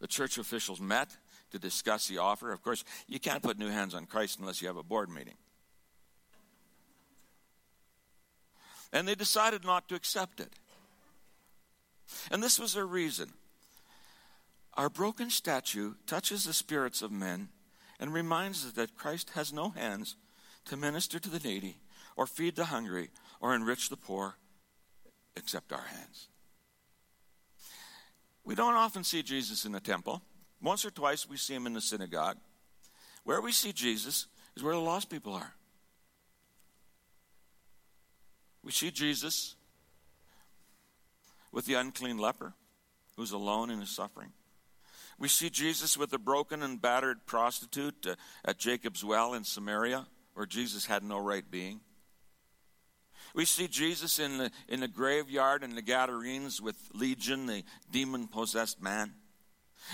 The 0.00 0.06
church 0.06 0.36
officials 0.36 0.80
met 0.80 1.16
to 1.50 1.58
discuss 1.58 2.08
the 2.08 2.18
offer. 2.18 2.52
Of 2.52 2.62
course, 2.62 2.84
you 3.06 3.18
can't 3.18 3.42
put 3.42 3.58
new 3.58 3.68
hands 3.68 3.94
on 3.94 4.06
Christ 4.06 4.38
unless 4.38 4.60
you 4.60 4.68
have 4.68 4.76
a 4.76 4.82
board 4.82 5.08
meeting. 5.08 5.34
And 8.92 9.06
they 9.06 9.14
decided 9.14 9.64
not 9.64 9.88
to 9.88 9.94
accept 9.94 10.40
it. 10.40 10.52
And 12.30 12.42
this 12.42 12.58
was 12.58 12.74
their 12.74 12.86
reason. 12.86 13.32
Our 14.74 14.88
broken 14.88 15.30
statue 15.30 15.94
touches 16.06 16.44
the 16.44 16.52
spirits 16.52 17.02
of 17.02 17.10
men 17.10 17.48
and 17.98 18.14
reminds 18.14 18.64
us 18.64 18.72
that 18.72 18.96
Christ 18.96 19.30
has 19.34 19.52
no 19.52 19.70
hands 19.70 20.16
to 20.66 20.76
minister 20.76 21.18
to 21.18 21.28
the 21.28 21.40
needy 21.46 21.78
or 22.16 22.26
feed 22.26 22.56
the 22.56 22.66
hungry 22.66 23.10
or 23.40 23.54
enrich 23.54 23.88
the 23.88 23.96
poor 23.96 24.36
except 25.36 25.72
our 25.72 25.82
hands. 25.82 26.28
We 28.44 28.54
don't 28.54 28.74
often 28.74 29.04
see 29.04 29.22
Jesus 29.22 29.64
in 29.64 29.72
the 29.72 29.80
temple. 29.80 30.22
Once 30.62 30.84
or 30.84 30.90
twice 30.90 31.28
we 31.28 31.36
see 31.36 31.54
him 31.54 31.66
in 31.66 31.74
the 31.74 31.80
synagogue. 31.80 32.36
Where 33.24 33.40
we 33.40 33.52
see 33.52 33.72
Jesus 33.72 34.26
is 34.56 34.62
where 34.62 34.74
the 34.74 34.80
lost 34.80 35.10
people 35.10 35.34
are. 35.34 35.54
We 38.62 38.72
see 38.72 38.90
Jesus 38.90 39.56
with 41.52 41.66
the 41.66 41.74
unclean 41.74 42.18
leper 42.18 42.54
who's 43.16 43.32
alone 43.32 43.70
in 43.70 43.80
his 43.80 43.94
suffering. 43.94 44.32
We 45.18 45.28
see 45.28 45.50
Jesus 45.50 45.98
with 45.98 46.10
the 46.10 46.18
broken 46.18 46.62
and 46.62 46.80
battered 46.80 47.26
prostitute 47.26 48.06
uh, 48.06 48.14
at 48.44 48.58
Jacob's 48.58 49.04
well 49.04 49.34
in 49.34 49.44
Samaria, 49.44 50.06
where 50.32 50.46
Jesus 50.46 50.86
had 50.86 51.02
no 51.02 51.18
right 51.18 51.48
being. 51.48 51.80
We 53.34 53.44
see 53.44 53.68
Jesus 53.68 54.18
in 54.18 54.38
the, 54.38 54.50
in 54.68 54.80
the 54.80 54.88
graveyard 54.88 55.62
in 55.62 55.74
the 55.74 55.82
Gadarenes 55.82 56.60
with 56.60 56.76
Legion, 56.94 57.46
the 57.46 57.64
demon 57.90 58.28
possessed 58.28 58.82
man. 58.82 59.12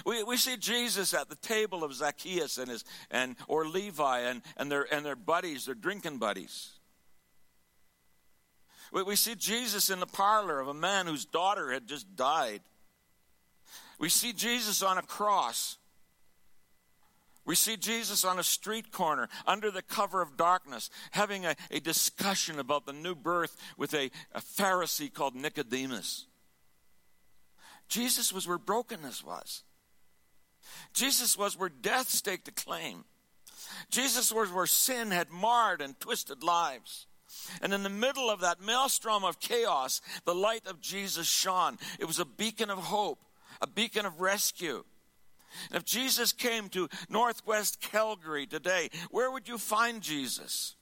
We, 0.05 0.23
we 0.23 0.37
see 0.37 0.57
Jesus 0.57 1.15
at 1.15 1.29
the 1.29 1.37
table 1.37 1.85
of 1.85 1.95
Zacchaeus 1.95 2.59
and 2.59 2.71
his 2.71 2.85
and 3.11 3.37
or 3.49 3.67
Levi 3.67 4.21
and, 4.21 4.43
and 4.57 4.71
their 4.71 4.93
and 4.93 5.07
their 5.07 5.17
buddies, 5.17 5.67
their 5.67 5.75
drinking 5.75 6.19
buddies. 6.19 6.76
We, 9.05 9.17
see 9.17 9.35
Jesus 9.35 9.91
in 9.91 10.01
the 10.01 10.07
parlor 10.07 10.59
of 10.59 10.69
a 10.69 10.75
man 10.75 11.07
whose 11.07 11.27
daughter 11.27 11.71
had 11.71 11.87
just 11.87 12.17
died. 12.17 12.63
We 13.99 14.09
see 14.09 14.33
Jesus 14.33 14.83
on 14.83 14.97
a 14.97 15.03
cross. 15.03 15.77
We 17.45 17.57
see 17.57 17.77
Jesus 17.77 18.25
on 18.25 18.39
a 18.39 18.43
street 18.43 18.93
corner 18.93 19.29
under 19.47 19.71
the 19.71 19.83
cover 19.83 20.23
of 20.23 20.39
darkness 20.39 20.89
having 21.11 21.45
a, 21.45 21.57
a 21.71 21.79
discussion 21.79 22.59
about 22.59 22.87
the 22.87 22.95
new 22.95 23.15
birth 23.15 23.57
with 23.77 23.93
a, 23.93 24.11
a 24.33 24.41
Pharisee 24.41 25.13
called 25.13 25.35
Nicodemus. 25.35 26.27
Jesus 27.89 28.33
was 28.33 28.49
where 28.49 28.59
brokenness 28.59 29.23
was. 29.23 29.63
Jesus 30.95 31.37
was 31.37 31.59
where 31.59 31.69
death 31.69 32.09
staked 32.09 32.49
a 32.49 32.53
claim. 32.53 33.05
Jesus 33.91 34.33
was 34.33 34.51
where 34.51 34.67
sin 34.67 35.11
had 35.11 35.31
marred 35.31 35.83
and 35.83 35.99
twisted 36.01 36.43
lives. 36.43 37.06
And 37.63 37.73
in 37.73 37.83
the 37.83 37.89
middle 37.89 38.31
of 38.31 38.41
that 38.41 38.61
maelstrom 38.61 39.25
of 39.25 39.41
chaos, 39.41 40.01
the 40.25 40.35
light 40.35 40.67
of 40.67 40.81
Jesus 40.81 41.27
shone. 41.27 41.79
It 41.99 42.07
was 42.07 42.19
a 42.19 42.25
beacon 42.25 42.71
of 42.71 42.79
hope, 42.79 43.21
a 43.61 43.67
beacon 43.67 44.07
of 44.07 44.21
rescue. 44.21 44.85
And 45.71 45.77
if 45.77 45.85
Jesus 45.85 46.33
came 46.33 46.69
to 46.71 46.89
Northwest 47.09 47.81
Calgary 47.81 48.47
today, 48.47 48.91
where 49.11 49.31
would 49.31 49.49
you 49.49 49.59
find 49.59 50.03
Jesus? 50.03 50.75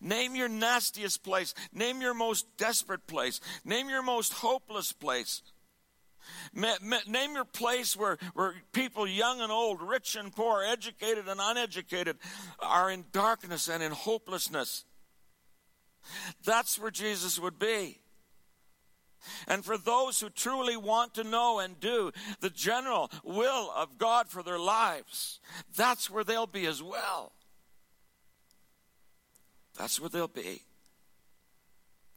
Name 0.00 0.34
your 0.34 0.48
nastiest 0.48 1.22
place. 1.22 1.54
Name 1.72 2.02
your 2.02 2.14
most 2.14 2.46
desperate 2.56 3.06
place. 3.06 3.40
Name 3.64 3.88
your 3.88 4.02
most 4.02 4.34
hopeless 4.34 4.92
place. 4.92 5.42
Name 6.52 7.32
your 7.34 7.44
place 7.46 7.96
where, 7.96 8.18
where 8.34 8.54
people, 8.72 9.06
young 9.06 9.40
and 9.40 9.50
old, 9.50 9.80
rich 9.80 10.14
and 10.14 10.34
poor, 10.34 10.62
educated 10.62 11.26
and 11.26 11.40
uneducated, 11.42 12.18
are 12.58 12.90
in 12.90 13.06
darkness 13.12 13.68
and 13.68 13.82
in 13.82 13.92
hopelessness. 13.92 14.84
That's 16.44 16.78
where 16.78 16.90
Jesus 16.90 17.38
would 17.38 17.58
be. 17.58 17.98
And 19.46 19.64
for 19.64 19.76
those 19.76 20.20
who 20.20 20.30
truly 20.30 20.76
want 20.76 21.14
to 21.14 21.24
know 21.24 21.58
and 21.58 21.78
do 21.80 22.12
the 22.40 22.50
general 22.50 23.10
will 23.24 23.70
of 23.76 23.98
God 23.98 24.28
for 24.28 24.42
their 24.42 24.58
lives, 24.58 25.40
that's 25.76 26.08
where 26.08 26.24
they'll 26.24 26.46
be 26.46 26.66
as 26.66 26.82
well. 26.82 27.32
That's 29.76 30.00
where 30.00 30.10
they'll 30.10 30.28
be. 30.28 30.62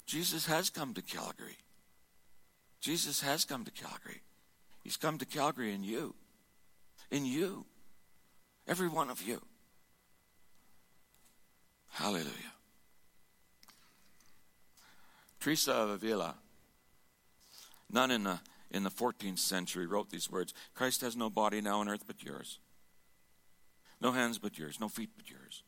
Jesus 0.06 0.46
has 0.48 0.70
come 0.70 0.94
to 0.94 1.02
Calgary. 1.02 1.58
Jesus 2.82 3.22
has 3.22 3.46
come 3.46 3.64
to 3.66 3.72
Calgary. 3.72 4.22
He's 4.84 4.98
come 4.98 5.18
to 5.20 5.26
Calgary 5.26 5.74
in 5.74 5.84
you. 5.84 6.16
In 7.12 7.26
you. 7.26 7.66
Every 8.68 8.88
one 8.88 9.10
of 9.10 9.22
you. 9.22 9.42
Hallelujah. 11.90 12.54
Teresa 15.42 15.74
of 15.74 15.90
Avila, 15.90 16.36
nun 17.92 18.12
in 18.12 18.24
the, 18.24 18.40
in 18.70 18.84
the 18.84 18.92
14th 18.92 19.40
century, 19.40 19.88
wrote 19.88 20.12
these 20.12 20.30
words 20.30 20.54
Christ 20.76 21.02
has 21.02 21.18
no 21.18 21.30
body 21.32 21.60
now 21.60 21.80
on 21.80 21.90
earth 21.90 22.04
but 22.06 22.24
yours. 22.24 22.60
No 24.00 24.12
hands 24.12 24.38
but 24.38 24.58
yours, 24.58 24.80
no 24.80 24.88
feet 24.88 25.10
but 25.18 25.30
yours. 25.30 25.64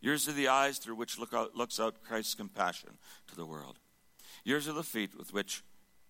Yours 0.00 0.28
are 0.28 0.32
the 0.32 0.48
eyes 0.48 0.78
through 0.78 0.96
which 0.96 1.18
look 1.18 1.32
out, 1.32 1.54
looks 1.54 1.78
out 1.78 2.02
Christ's 2.02 2.34
compassion 2.34 2.98
to 3.28 3.36
the 3.36 3.46
world. 3.46 3.78
Yours 4.44 4.68
are 4.68 4.72
the 4.72 4.82
feet 4.82 5.16
with 5.16 5.32
which 5.32 5.62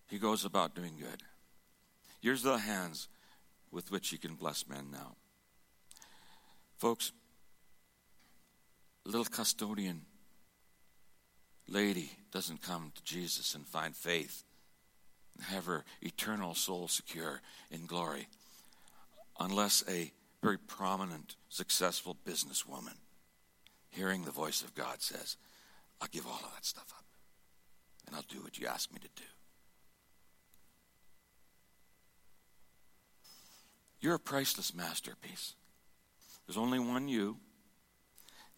he 0.08 0.18
goes 0.18 0.44
about 0.44 0.74
doing 0.74 0.94
good. 0.98 1.22
Yours 2.22 2.46
are 2.46 2.52
the 2.52 2.58
hands 2.58 3.08
with 3.70 3.90
which 3.90 4.08
he 4.08 4.16
can 4.16 4.34
bless 4.34 4.66
men 4.66 4.90
now. 4.90 5.16
Folks, 6.78 7.12
little 9.04 9.24
custodian 9.24 10.02
lady 11.70 12.10
doesn't 12.32 12.62
come 12.62 12.92
to 12.94 13.04
Jesus 13.04 13.54
and 13.54 13.66
find 13.66 13.94
faith 13.94 14.44
and 15.36 15.44
have 15.46 15.66
her 15.66 15.84
eternal 16.02 16.54
soul 16.54 16.88
secure 16.88 17.40
in 17.70 17.86
glory 17.86 18.26
unless 19.38 19.84
a 19.88 20.12
very 20.42 20.58
prominent, 20.58 21.36
successful 21.48 22.16
businesswoman, 22.26 22.96
hearing 23.90 24.24
the 24.24 24.30
voice 24.30 24.62
of 24.62 24.74
God, 24.74 25.00
says, 25.00 25.36
I'll 26.00 26.08
give 26.10 26.26
all 26.26 26.40
of 26.42 26.52
that 26.54 26.64
stuff 26.64 26.92
up 26.96 27.04
and 28.06 28.16
I'll 28.16 28.24
do 28.28 28.42
what 28.42 28.58
you 28.58 28.66
ask 28.66 28.92
me 28.92 28.98
to 28.98 29.08
do. 29.16 29.28
You're 34.00 34.14
a 34.14 34.18
priceless 34.18 34.74
masterpiece. 34.74 35.54
There's 36.46 36.56
only 36.56 36.78
one 36.78 37.06
you. 37.06 37.36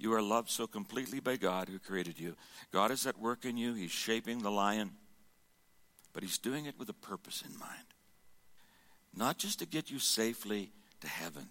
You 0.02 0.14
are 0.14 0.20
loved 0.22 0.50
so 0.50 0.66
completely 0.66 1.20
by 1.20 1.36
God 1.36 1.68
who 1.68 1.78
created 1.78 2.18
you. 2.18 2.34
God 2.72 2.90
is 2.90 3.06
at 3.06 3.20
work 3.20 3.44
in 3.44 3.56
you. 3.56 3.74
He's 3.74 3.92
shaping 3.92 4.40
the 4.40 4.50
lion, 4.50 4.90
but 6.12 6.24
He's 6.24 6.38
doing 6.38 6.66
it 6.66 6.76
with 6.76 6.88
a 6.88 6.92
purpose 6.92 7.44
in 7.48 7.56
mind. 7.56 7.86
Not 9.16 9.38
just 9.38 9.60
to 9.60 9.64
get 9.64 9.92
you 9.92 10.00
safely 10.00 10.72
to 11.02 11.06
heaven, 11.06 11.50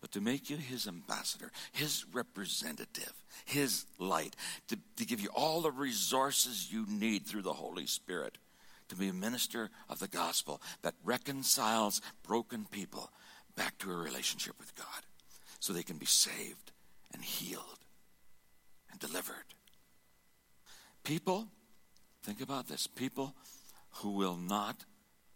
but 0.00 0.12
to 0.12 0.20
make 0.20 0.48
you 0.48 0.56
His 0.56 0.86
ambassador, 0.86 1.50
His 1.72 2.04
representative, 2.12 3.14
His 3.44 3.84
light, 3.98 4.36
to, 4.68 4.78
to 4.98 5.04
give 5.04 5.18
you 5.18 5.30
all 5.34 5.60
the 5.60 5.72
resources 5.72 6.72
you 6.72 6.86
need 6.88 7.26
through 7.26 7.42
the 7.42 7.52
Holy 7.52 7.86
Spirit 7.86 8.38
to 8.90 8.94
be 8.94 9.08
a 9.08 9.12
minister 9.12 9.70
of 9.88 9.98
the 9.98 10.06
gospel 10.06 10.62
that 10.82 10.94
reconciles 11.02 12.00
broken 12.22 12.64
people 12.70 13.10
back 13.56 13.76
to 13.78 13.90
a 13.90 13.96
relationship 13.96 14.54
with 14.60 14.72
God 14.76 15.05
so 15.66 15.72
they 15.72 15.82
can 15.82 15.98
be 15.98 16.06
saved 16.06 16.70
and 17.12 17.24
healed 17.24 17.80
and 18.88 19.00
delivered. 19.00 19.34
People, 21.02 21.48
think 22.22 22.40
about 22.40 22.68
this 22.68 22.86
people 22.86 23.34
who 23.94 24.10
will 24.10 24.36
not 24.36 24.84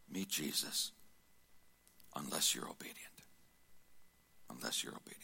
meet 0.09 0.29
Jesus 0.29 0.93
unless 2.15 2.55
you're 2.55 2.69
obedient. 2.69 2.97
Unless 4.49 4.85
you're 4.85 4.93
obedient. 4.93 5.19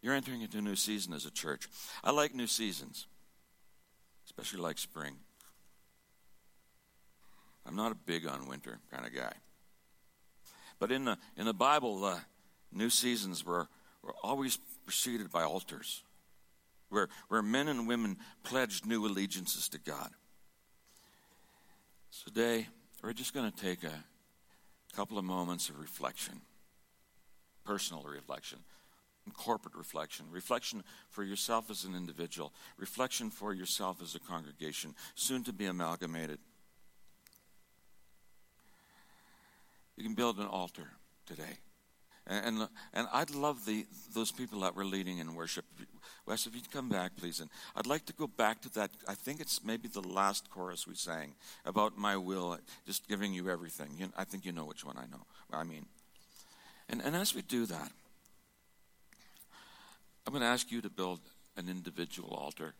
You're 0.00 0.14
entering 0.14 0.42
into 0.42 0.58
a 0.58 0.62
new 0.62 0.76
season 0.76 1.12
as 1.12 1.26
a 1.26 1.32
church. 1.32 1.68
I 2.04 2.12
like 2.12 2.36
new 2.36 2.46
seasons, 2.46 3.08
especially 4.26 4.60
like 4.60 4.78
spring. 4.78 5.16
I'm 7.66 7.74
not 7.74 7.90
a 7.90 7.96
big 7.96 8.28
on 8.28 8.46
winter 8.46 8.78
kind 8.92 9.04
of 9.04 9.12
guy. 9.12 9.32
But 10.78 10.92
in 10.92 11.04
the, 11.04 11.18
in 11.36 11.46
the 11.46 11.54
Bible, 11.54 12.04
uh, 12.04 12.18
new 12.72 12.90
seasons 12.90 13.44
were, 13.44 13.68
were 14.02 14.14
always 14.22 14.58
preceded 14.84 15.30
by 15.30 15.42
altars, 15.42 16.02
where, 16.88 17.08
where 17.28 17.42
men 17.42 17.68
and 17.68 17.88
women 17.88 18.18
pledged 18.42 18.86
new 18.86 19.06
allegiances 19.06 19.68
to 19.70 19.78
God. 19.78 20.10
So 22.10 22.30
today, 22.30 22.68
we're 23.02 23.12
just 23.12 23.34
going 23.34 23.50
to 23.50 23.56
take 23.56 23.84
a 23.84 24.04
couple 24.94 25.18
of 25.18 25.24
moments 25.24 25.68
of 25.68 25.78
reflection, 25.78 26.40
personal 27.64 28.02
reflection 28.02 28.58
corporate 29.32 29.74
reflection, 29.74 30.26
reflection 30.30 30.82
for 31.10 31.24
yourself 31.24 31.70
as 31.70 31.84
an 31.84 31.94
individual, 31.94 32.52
reflection 32.76 33.30
for 33.30 33.52
yourself 33.52 34.00
as 34.02 34.14
a 34.14 34.20
congregation, 34.20 34.94
soon 35.14 35.44
to 35.44 35.52
be 35.52 35.66
amalgamated. 35.66 36.38
You 39.96 40.04
can 40.04 40.14
build 40.14 40.38
an 40.38 40.46
altar 40.46 40.90
today. 41.26 41.58
And, 42.26 42.58
and, 42.58 42.68
and 42.92 43.08
I'd 43.12 43.30
love 43.30 43.64
the, 43.64 43.86
those 44.12 44.32
people 44.32 44.60
that 44.60 44.74
were 44.74 44.84
leading 44.84 45.18
in 45.18 45.34
worship. 45.34 45.64
Wes, 46.26 46.46
if 46.46 46.54
you'd 46.54 46.70
come 46.70 46.88
back, 46.88 47.16
please. 47.16 47.40
And 47.40 47.48
I'd 47.76 47.86
like 47.86 48.04
to 48.06 48.12
go 48.12 48.26
back 48.26 48.60
to 48.62 48.74
that. 48.74 48.90
I 49.06 49.14
think 49.14 49.40
it's 49.40 49.64
maybe 49.64 49.88
the 49.88 50.00
last 50.00 50.50
chorus 50.50 50.86
we 50.86 50.96
sang 50.96 51.34
about 51.64 51.96
my 51.96 52.16
will, 52.16 52.58
just 52.84 53.08
giving 53.08 53.32
you 53.32 53.48
everything. 53.48 53.90
You, 53.96 54.12
I 54.16 54.24
think 54.24 54.44
you 54.44 54.52
know 54.52 54.64
which 54.64 54.84
one 54.84 54.98
I 54.98 55.06
know. 55.06 55.24
I 55.52 55.62
mean. 55.62 55.86
And, 56.88 57.00
and 57.00 57.14
as 57.14 57.34
we 57.34 57.42
do 57.42 57.66
that, 57.66 57.90
I'm 60.26 60.32
going 60.32 60.42
to 60.42 60.48
ask 60.48 60.72
you 60.72 60.80
to 60.80 60.90
build 60.90 61.20
an 61.56 61.68
individual 61.68 62.30
altar. 62.30 62.74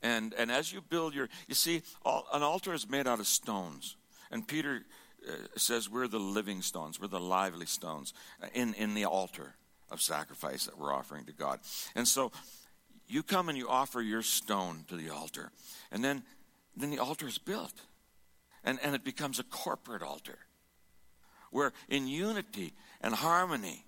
And, 0.00 0.32
and 0.34 0.50
as 0.50 0.72
you 0.72 0.80
build 0.80 1.12
your, 1.12 1.28
you 1.48 1.56
see, 1.56 1.82
all, 2.04 2.24
an 2.32 2.42
altar 2.42 2.72
is 2.72 2.88
made 2.88 3.08
out 3.08 3.18
of 3.18 3.26
stones. 3.26 3.96
And 4.30 4.46
Peter 4.46 4.82
Uh, 5.26 5.32
says 5.56 5.88
we're 5.90 6.08
the 6.08 6.18
living 6.18 6.62
stones, 6.62 7.00
we're 7.00 7.08
the 7.08 7.20
lively 7.20 7.66
stones 7.66 8.14
in, 8.54 8.74
in 8.74 8.94
the 8.94 9.04
altar 9.04 9.54
of 9.90 10.00
sacrifice 10.00 10.66
that 10.66 10.78
we're 10.78 10.92
offering 10.92 11.24
to 11.26 11.32
God. 11.32 11.60
And 11.94 12.06
so 12.06 12.30
you 13.06 13.22
come 13.22 13.48
and 13.48 13.58
you 13.58 13.68
offer 13.68 14.00
your 14.00 14.22
stone 14.22 14.84
to 14.88 14.96
the 14.96 15.10
altar. 15.10 15.50
And 15.90 16.04
then, 16.04 16.22
then 16.76 16.90
the 16.90 16.98
altar 16.98 17.26
is 17.26 17.38
built. 17.38 17.74
And, 18.64 18.78
and 18.82 18.94
it 18.94 19.04
becomes 19.04 19.38
a 19.38 19.44
corporate 19.44 20.02
altar 20.02 20.38
where 21.50 21.72
in 21.88 22.06
unity 22.06 22.74
and 23.00 23.14
harmony 23.14 23.84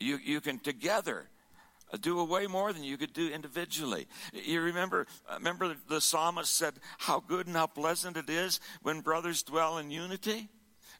You, 0.00 0.18
you 0.18 0.40
can 0.40 0.58
together 0.58 1.28
do 2.00 2.22
way 2.24 2.46
more 2.46 2.72
than 2.72 2.82
you 2.82 2.96
could 2.96 3.12
do 3.12 3.28
individually. 3.28 4.06
You 4.32 4.60
remember, 4.60 5.06
uh, 5.28 5.34
remember 5.34 5.74
the 5.88 6.00
psalmist 6.00 6.56
said, 6.56 6.74
How 6.98 7.20
good 7.20 7.46
and 7.46 7.56
how 7.56 7.66
pleasant 7.66 8.16
it 8.16 8.28
is 8.28 8.60
when 8.82 9.00
brothers 9.00 9.42
dwell 9.42 9.78
in 9.78 9.90
unity? 9.90 10.48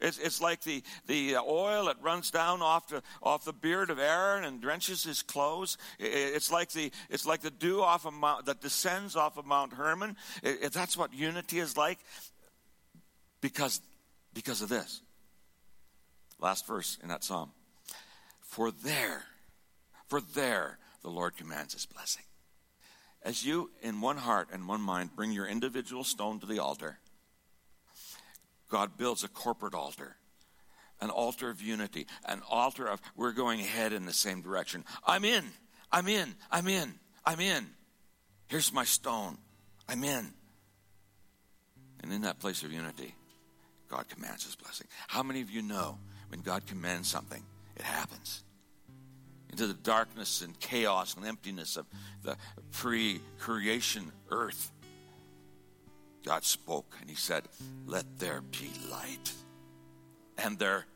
It's, 0.01 0.18
it's 0.18 0.41
like 0.41 0.62
the, 0.62 0.82
the 1.07 1.37
oil 1.37 1.87
that 1.87 2.03
runs 2.03 2.30
down 2.30 2.62
off 2.62 2.89
the, 2.89 3.03
off 3.22 3.45
the 3.45 3.53
beard 3.53 3.91
of 3.91 3.99
Aaron 3.99 4.45
and 4.45 4.61
drenches 4.61 5.05
his 5.05 5.22
clothes. 5.22 5.78
It's 5.99 6.51
like 6.51 6.72
the, 6.72 6.91
it's 7.11 7.26
like 7.26 7.41
the 7.41 7.51
dew 7.51 7.82
off 7.82 8.05
of 8.05 8.12
Mount, 8.12 8.47
that 8.47 8.61
descends 8.61 9.16
off 9.16 9.37
of 9.37 9.47
Mount 9.47 9.72
Hermon. 9.72 10.16
It, 10.43 10.59
it, 10.62 10.72
that's 10.72 10.97
what 10.97 11.14
unity 11.14 11.59
is 11.59 11.76
like 11.76 11.99
because, 13.41 13.80
because 14.32 14.62
of 14.62 14.68
this. 14.68 15.01
Last 16.39 16.66
verse 16.66 16.99
in 17.03 17.09
that 17.09 17.24
psalm. 17.24 17.53
For 18.41 18.70
there, 18.70 19.24
for 20.14 20.20
there 20.20 20.78
the 21.02 21.10
Lord 21.10 21.36
commands 21.36 21.72
his 21.72 21.86
blessing. 21.86 22.22
As 23.22 23.44
you, 23.44 23.72
in 23.82 24.00
one 24.00 24.16
heart 24.16 24.46
and 24.52 24.68
one 24.68 24.80
mind, 24.80 25.16
bring 25.16 25.32
your 25.32 25.48
individual 25.48 26.04
stone 26.04 26.38
to 26.38 26.46
the 26.46 26.60
altar, 26.60 27.00
God 28.70 28.96
builds 28.96 29.24
a 29.24 29.28
corporate 29.28 29.74
altar, 29.74 30.14
an 31.00 31.10
altar 31.10 31.50
of 31.50 31.60
unity, 31.60 32.06
an 32.26 32.42
altar 32.48 32.86
of 32.86 33.00
we're 33.16 33.32
going 33.32 33.58
ahead 33.58 33.92
in 33.92 34.06
the 34.06 34.12
same 34.12 34.40
direction. 34.40 34.84
I'm 35.04 35.24
in, 35.24 35.42
I'm 35.90 36.06
in, 36.06 36.36
I'm 36.48 36.68
in, 36.68 36.94
I'm 37.26 37.40
in. 37.40 37.66
Here's 38.46 38.72
my 38.72 38.84
stone. 38.84 39.36
I'm 39.88 40.04
in. 40.04 40.32
And 42.04 42.12
in 42.12 42.22
that 42.22 42.38
place 42.38 42.62
of 42.62 42.72
unity, 42.72 43.16
God 43.90 44.08
commands 44.08 44.44
his 44.44 44.54
blessing. 44.54 44.86
How 45.08 45.24
many 45.24 45.40
of 45.40 45.50
you 45.50 45.62
know 45.62 45.98
when 46.28 46.40
God 46.40 46.66
commands 46.68 47.10
something, 47.10 47.42
it 47.74 47.82
happens? 47.82 48.44
Into 49.55 49.68
the 49.68 49.74
darkness 49.74 50.42
and 50.42 50.59
chaos 50.59 51.14
and 51.14 51.24
emptiness 51.24 51.76
of 51.76 51.86
the 52.24 52.36
pre 52.72 53.20
creation 53.38 54.11
earth, 54.28 54.72
God 56.26 56.42
spoke 56.42 56.96
and 57.00 57.09
he 57.09 57.14
said, 57.14 57.44
Let 57.86 58.18
there 58.18 58.40
be 58.40 58.72
light. 58.90 59.32
And 60.38 60.59
there 60.59 60.86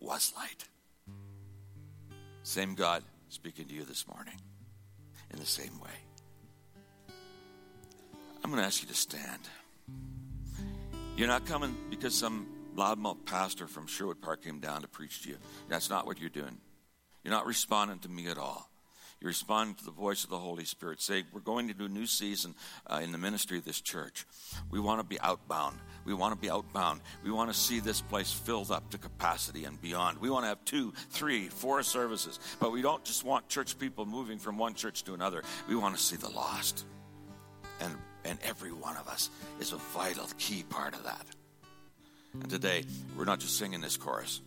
was 0.00 0.34
light. 0.36 0.68
Same 2.42 2.74
God 2.74 3.02
speaking 3.30 3.64
to 3.68 3.74
you 3.74 3.84
this 3.84 4.06
morning 4.06 4.38
in 5.32 5.38
the 5.38 5.46
same 5.46 5.80
way. 5.80 7.16
I'm 8.44 8.50
going 8.50 8.60
to 8.60 8.66
ask 8.66 8.82
you 8.82 8.88
to 8.88 8.94
stand. 8.94 9.48
You're 11.16 11.28
not 11.28 11.46
coming 11.46 11.74
because 11.88 12.14
some 12.14 12.48
loudmouth 12.76 13.24
pastor 13.24 13.66
from 13.66 13.86
Sherwood 13.86 14.20
Park 14.20 14.44
came 14.44 14.60
down 14.60 14.82
to 14.82 14.88
preach 14.88 15.22
to 15.22 15.30
you. 15.30 15.38
That's 15.70 15.88
not 15.88 16.04
what 16.04 16.20
you're 16.20 16.28
doing. 16.28 16.58
You're 17.24 17.32
not 17.32 17.46
responding 17.46 17.98
to 18.00 18.08
me 18.08 18.28
at 18.28 18.38
all. 18.38 18.70
You're 19.20 19.30
responding 19.30 19.76
to 19.76 19.84
the 19.86 19.90
voice 19.90 20.24
of 20.24 20.28
the 20.28 20.38
Holy 20.38 20.66
Spirit. 20.66 21.00
Say, 21.00 21.24
We're 21.32 21.40
going 21.40 21.68
to 21.68 21.74
do 21.74 21.86
a 21.86 21.88
new 21.88 22.04
season 22.04 22.54
uh, 22.86 23.00
in 23.02 23.10
the 23.10 23.16
ministry 23.16 23.56
of 23.56 23.64
this 23.64 23.80
church. 23.80 24.26
We 24.70 24.78
want 24.78 25.00
to 25.00 25.06
be 25.06 25.18
outbound. 25.18 25.78
We 26.04 26.12
want 26.12 26.34
to 26.34 26.38
be 26.38 26.50
outbound. 26.50 27.00
We 27.24 27.30
want 27.30 27.50
to 27.50 27.58
see 27.58 27.80
this 27.80 28.02
place 28.02 28.30
filled 28.30 28.70
up 28.70 28.90
to 28.90 28.98
capacity 28.98 29.64
and 29.64 29.80
beyond. 29.80 30.18
We 30.18 30.28
want 30.28 30.44
to 30.44 30.48
have 30.48 30.62
two, 30.66 30.92
three, 31.08 31.48
four 31.48 31.82
services. 31.82 32.38
But 32.60 32.70
we 32.70 32.82
don't 32.82 33.02
just 33.02 33.24
want 33.24 33.48
church 33.48 33.78
people 33.78 34.04
moving 34.04 34.38
from 34.38 34.58
one 34.58 34.74
church 34.74 35.04
to 35.04 35.14
another. 35.14 35.42
We 35.70 35.76
want 35.76 35.96
to 35.96 36.02
see 36.02 36.16
the 36.16 36.28
lost. 36.28 36.84
And, 37.80 37.96
and 38.26 38.38
every 38.42 38.72
one 38.72 38.98
of 38.98 39.08
us 39.08 39.30
is 39.58 39.72
a 39.72 39.76
vital, 39.76 40.26
key 40.36 40.64
part 40.68 40.92
of 40.92 41.04
that. 41.04 41.24
And 42.34 42.50
today, 42.50 42.84
we're 43.16 43.24
not 43.24 43.40
just 43.40 43.56
singing 43.56 43.80
this 43.80 43.96
chorus. 43.96 44.42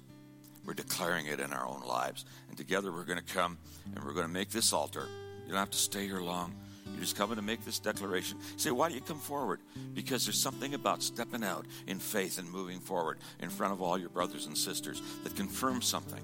We're 0.67 0.73
declaring 0.73 1.27
it 1.27 1.39
in 1.39 1.53
our 1.53 1.65
own 1.65 1.81
lives. 1.87 2.25
And 2.49 2.57
together 2.57 2.91
we're 2.91 3.05
going 3.05 3.23
to 3.23 3.33
come 3.33 3.57
and 3.95 4.03
we're 4.03 4.13
going 4.13 4.27
to 4.27 4.31
make 4.31 4.49
this 4.49 4.73
altar. 4.73 5.07
You 5.45 5.51
don't 5.51 5.59
have 5.59 5.71
to 5.71 5.77
stay 5.77 6.05
here 6.05 6.19
long. 6.19 6.53
You're 6.91 7.01
just 7.01 7.15
coming 7.15 7.37
to 7.37 7.41
make 7.41 7.63
this 7.63 7.79
declaration. 7.79 8.37
say, 8.57 8.71
why 8.71 8.89
do 8.89 8.95
you 8.95 9.01
come 9.01 9.19
forward? 9.19 9.61
Because 9.93 10.25
there's 10.25 10.39
something 10.39 10.73
about 10.73 11.01
stepping 11.01 11.43
out 11.43 11.65
in 11.87 11.99
faith 11.99 12.37
and 12.37 12.51
moving 12.51 12.79
forward 12.79 13.19
in 13.39 13.49
front 13.49 13.71
of 13.71 13.81
all 13.81 13.97
your 13.97 14.09
brothers 14.09 14.45
and 14.45 14.57
sisters 14.57 15.01
that 15.23 15.35
confirms 15.37 15.85
something 15.85 16.21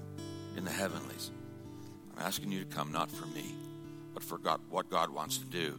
in 0.56 0.64
the 0.64 0.70
heavenlies. 0.70 1.30
I'm 2.14 2.22
asking 2.22 2.52
you 2.52 2.60
to 2.60 2.66
come 2.66 2.92
not 2.92 3.10
for 3.10 3.26
me, 3.26 3.54
but 4.12 4.22
for 4.22 4.36
God, 4.36 4.60
what 4.68 4.90
God 4.90 5.08
wants 5.08 5.38
to 5.38 5.46
do 5.46 5.78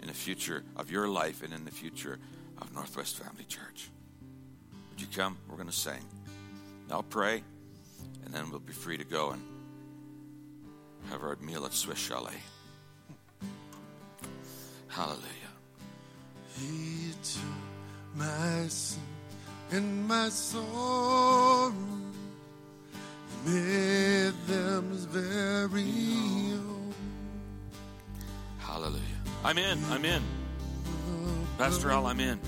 in 0.00 0.08
the 0.08 0.14
future 0.14 0.64
of 0.76 0.90
your 0.90 1.08
life 1.08 1.42
and 1.42 1.52
in 1.52 1.64
the 1.64 1.70
future 1.70 2.18
of 2.60 2.72
Northwest 2.74 3.18
Family 3.18 3.44
Church. 3.44 3.90
Would 4.90 5.00
you 5.00 5.08
come? 5.14 5.36
We're 5.48 5.56
going 5.56 5.68
to 5.68 5.74
sing. 5.74 6.00
I'll 6.90 7.02
pray 7.02 7.42
and 8.28 8.36
then 8.36 8.50
we'll 8.50 8.60
be 8.60 8.74
free 8.74 8.98
to 8.98 9.04
go 9.04 9.30
and 9.30 9.42
have 11.08 11.22
our 11.22 11.36
meal 11.40 11.64
at 11.64 11.72
Swiss 11.72 11.98
Chalet. 11.98 12.34
Hallelujah. 14.88 15.24
He 16.58 17.12
took 17.22 17.42
my 18.14 18.66
sin 18.68 19.00
and 19.70 20.06
my 20.06 20.28
sorrow, 20.28 21.72
made 23.46 24.34
them 24.46 24.92
very 25.10 26.52
own. 26.52 26.94
Hallelujah. 28.58 29.00
I'm 29.42 29.56
in. 29.56 29.82
I'm 29.90 30.04
in. 30.04 30.22
Pastor 31.56 31.90
Al, 31.90 32.06
I'm 32.06 32.20
in. 32.20 32.38